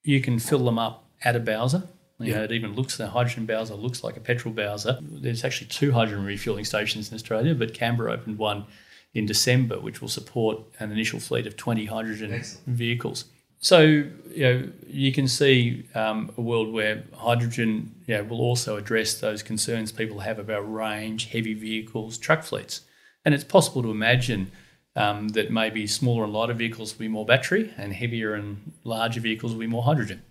you 0.02 0.20
can 0.20 0.38
fill 0.38 0.64
them 0.64 0.78
up 0.78 1.04
at 1.22 1.36
a 1.36 1.40
Bowser. 1.40 1.82
You 2.18 2.34
know, 2.34 2.44
it 2.44 2.52
even 2.52 2.74
looks 2.74 2.98
the 2.98 3.08
hydrogen 3.08 3.46
Bowser 3.46 3.74
looks 3.74 4.04
like 4.04 4.16
a 4.16 4.20
petrol 4.20 4.52
Bowser. 4.52 4.98
There's 5.00 5.42
actually 5.42 5.68
two 5.68 5.92
hydrogen 5.92 6.24
refueling 6.26 6.66
stations 6.66 7.10
in 7.10 7.14
Australia, 7.14 7.54
but 7.54 7.72
Canberra 7.72 8.12
opened 8.12 8.36
one 8.36 8.66
in 9.14 9.24
December, 9.24 9.80
which 9.80 10.02
will 10.02 10.08
support 10.08 10.60
an 10.78 10.92
initial 10.92 11.18
fleet 11.18 11.46
of 11.46 11.56
20 11.56 11.86
hydrogen 11.86 12.32
Excellent. 12.34 12.66
vehicles. 12.66 13.24
So 13.60 13.80
you 13.80 14.12
know 14.36 14.68
you 14.86 15.12
can 15.12 15.28
see 15.28 15.86
um, 15.94 16.30
a 16.36 16.40
world 16.40 16.72
where 16.72 17.04
hydrogen 17.14 17.94
you 18.06 18.16
know, 18.16 18.24
will 18.24 18.40
also 18.40 18.76
address 18.76 19.20
those 19.20 19.42
concerns 19.42 19.92
people 19.92 20.20
have 20.20 20.38
about 20.38 20.70
range, 20.72 21.26
heavy 21.26 21.54
vehicles, 21.54 22.16
truck 22.18 22.42
fleets, 22.42 22.82
and 23.24 23.34
it's 23.34 23.44
possible 23.44 23.82
to 23.82 23.90
imagine 23.90 24.50
um, 24.96 25.28
that 25.28 25.50
maybe 25.50 25.86
smaller 25.86 26.24
and 26.24 26.32
lighter 26.32 26.54
vehicles 26.54 26.94
will 26.94 27.00
be 27.00 27.08
more 27.08 27.26
battery, 27.26 27.72
and 27.76 27.92
heavier 27.92 28.32
and 28.34 28.72
larger 28.84 29.20
vehicles 29.20 29.52
will 29.52 29.60
be 29.60 29.66
more 29.66 29.82
hydrogen. 29.82 30.22